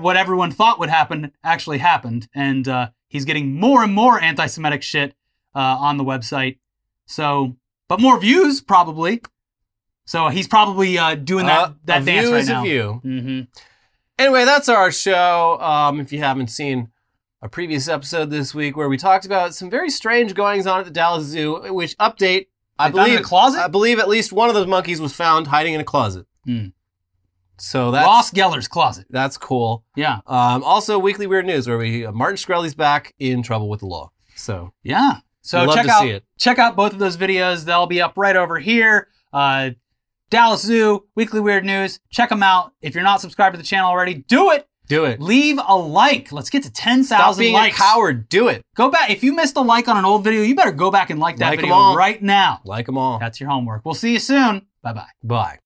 what 0.00 0.16
everyone 0.16 0.50
thought 0.50 0.78
would 0.78 0.88
happen 0.88 1.32
actually 1.44 1.78
happened, 1.78 2.28
and 2.34 2.66
uh, 2.66 2.88
he's 3.08 3.24
getting 3.26 3.60
more 3.60 3.84
and 3.84 3.92
more 3.94 4.18
anti-Semitic 4.20 4.82
shit 4.82 5.14
uh, 5.54 5.76
on 5.78 5.98
the 5.98 6.04
website. 6.04 6.58
So, 7.06 7.56
but 7.88 8.00
more 8.00 8.18
views 8.18 8.60
probably. 8.60 9.20
So 10.08 10.28
he's 10.28 10.48
probably 10.48 10.96
uh, 10.96 11.16
doing 11.16 11.44
that 11.44 11.58
Uh, 11.60 11.72
that 11.84 12.04
dance 12.06 12.24
view 12.26 12.32
right 12.32 12.40
is 12.42 12.48
now. 12.48 12.60
a 12.62 12.64
view. 12.64 13.46
Anyway, 14.18 14.44
that's 14.46 14.68
our 14.70 14.90
show. 14.90 15.60
Um, 15.60 16.00
if 16.00 16.12
you 16.12 16.18
haven't 16.20 16.48
seen 16.48 16.88
a 17.42 17.48
previous 17.48 17.88
episode 17.88 18.30
this 18.30 18.54
week 18.54 18.74
where 18.74 18.88
we 18.88 18.96
talked 18.96 19.26
about 19.26 19.54
some 19.54 19.68
very 19.68 19.90
strange 19.90 20.32
goings 20.34 20.66
on 20.66 20.78
at 20.80 20.86
the 20.86 20.90
Dallas 20.90 21.24
Zoo, 21.24 21.72
which 21.74 21.94
update, 21.98 22.46
I 22.78 22.88
They 22.88 22.96
found 22.96 23.08
it 23.08 23.10
in 23.10 23.16
believe, 23.16 23.20
a 23.20 23.22
closet? 23.22 23.60
I 23.60 23.68
believe 23.68 23.98
at 23.98 24.08
least 24.08 24.32
one 24.32 24.48
of 24.48 24.54
those 24.54 24.66
monkeys 24.66 24.98
was 24.98 25.12
found 25.12 25.46
hiding 25.48 25.74
in 25.74 25.80
a 25.80 25.84
closet. 25.84 26.26
Hmm. 26.46 26.68
So 27.58 27.90
that's 27.90 28.06
Ross 28.06 28.30
Geller's 28.30 28.66
closet. 28.68 29.06
that's 29.10 29.36
cool. 29.36 29.84
Yeah, 29.94 30.20
Um, 30.26 30.62
also, 30.64 30.98
weekly 30.98 31.26
weird 31.26 31.44
news 31.44 31.68
where 31.68 31.76
we 31.76 32.06
uh, 32.06 32.12
Martin 32.12 32.36
Shkreli's 32.36 32.74
back 32.74 33.14
in 33.18 33.42
trouble 33.42 33.68
with 33.68 33.80
the 33.80 33.86
law. 33.86 34.10
So 34.36 34.72
yeah. 34.82 35.18
So 35.42 35.60
We'd 35.60 35.66
love 35.66 35.76
check 35.76 35.86
to 35.86 35.92
out 35.92 36.00
see 36.02 36.10
it. 36.10 36.24
check 36.38 36.58
out 36.58 36.76
both 36.76 36.92
of 36.92 36.98
those 36.98 37.16
videos. 37.16 37.64
They'll 37.64 37.86
be 37.86 38.00
up 38.00 38.14
right 38.16 38.36
over 38.36 38.58
here. 38.58 39.08
Uh, 39.32 39.70
Dallas 40.30 40.62
Zoo, 40.62 41.04
Weekly 41.14 41.40
Weird 41.40 41.64
News. 41.64 42.00
Check 42.10 42.28
them 42.28 42.42
out. 42.42 42.72
If 42.82 42.94
you're 42.94 43.04
not 43.04 43.20
subscribed 43.20 43.54
to 43.54 43.58
the 43.58 43.66
channel 43.66 43.90
already, 43.90 44.14
do 44.14 44.50
it. 44.50 44.66
do 44.88 45.04
it. 45.04 45.20
Leave 45.20 45.58
a 45.66 45.76
like. 45.76 46.32
Let's 46.32 46.50
get 46.50 46.62
to 46.64 46.68
Stop 46.68 46.84
10,000 46.84 47.40
being 47.42 47.54
likes. 47.54 47.76
a 47.76 47.78
coward. 47.78 48.28
Do 48.28 48.48
it. 48.48 48.62
Go 48.76 48.90
back. 48.90 49.10
If 49.10 49.22
you 49.22 49.34
missed 49.34 49.56
a 49.56 49.60
like 49.60 49.88
on 49.88 49.96
an 49.96 50.04
old 50.04 50.24
video, 50.24 50.42
you 50.42 50.54
better 50.54 50.72
go 50.72 50.90
back 50.90 51.10
and 51.10 51.18
like 51.20 51.36
that 51.38 51.50
Like 51.50 51.60
video 51.60 51.94
right 51.94 52.22
now. 52.22 52.60
Like 52.64 52.86
them 52.86 52.98
all. 52.98 53.18
That's 53.18 53.40
your 53.40 53.48
homework. 53.50 53.84
We'll 53.84 53.94
see 53.94 54.12
you 54.12 54.18
soon. 54.18 54.66
Bye 54.82 54.92
bye. 54.92 55.06
Bye. 55.22 55.58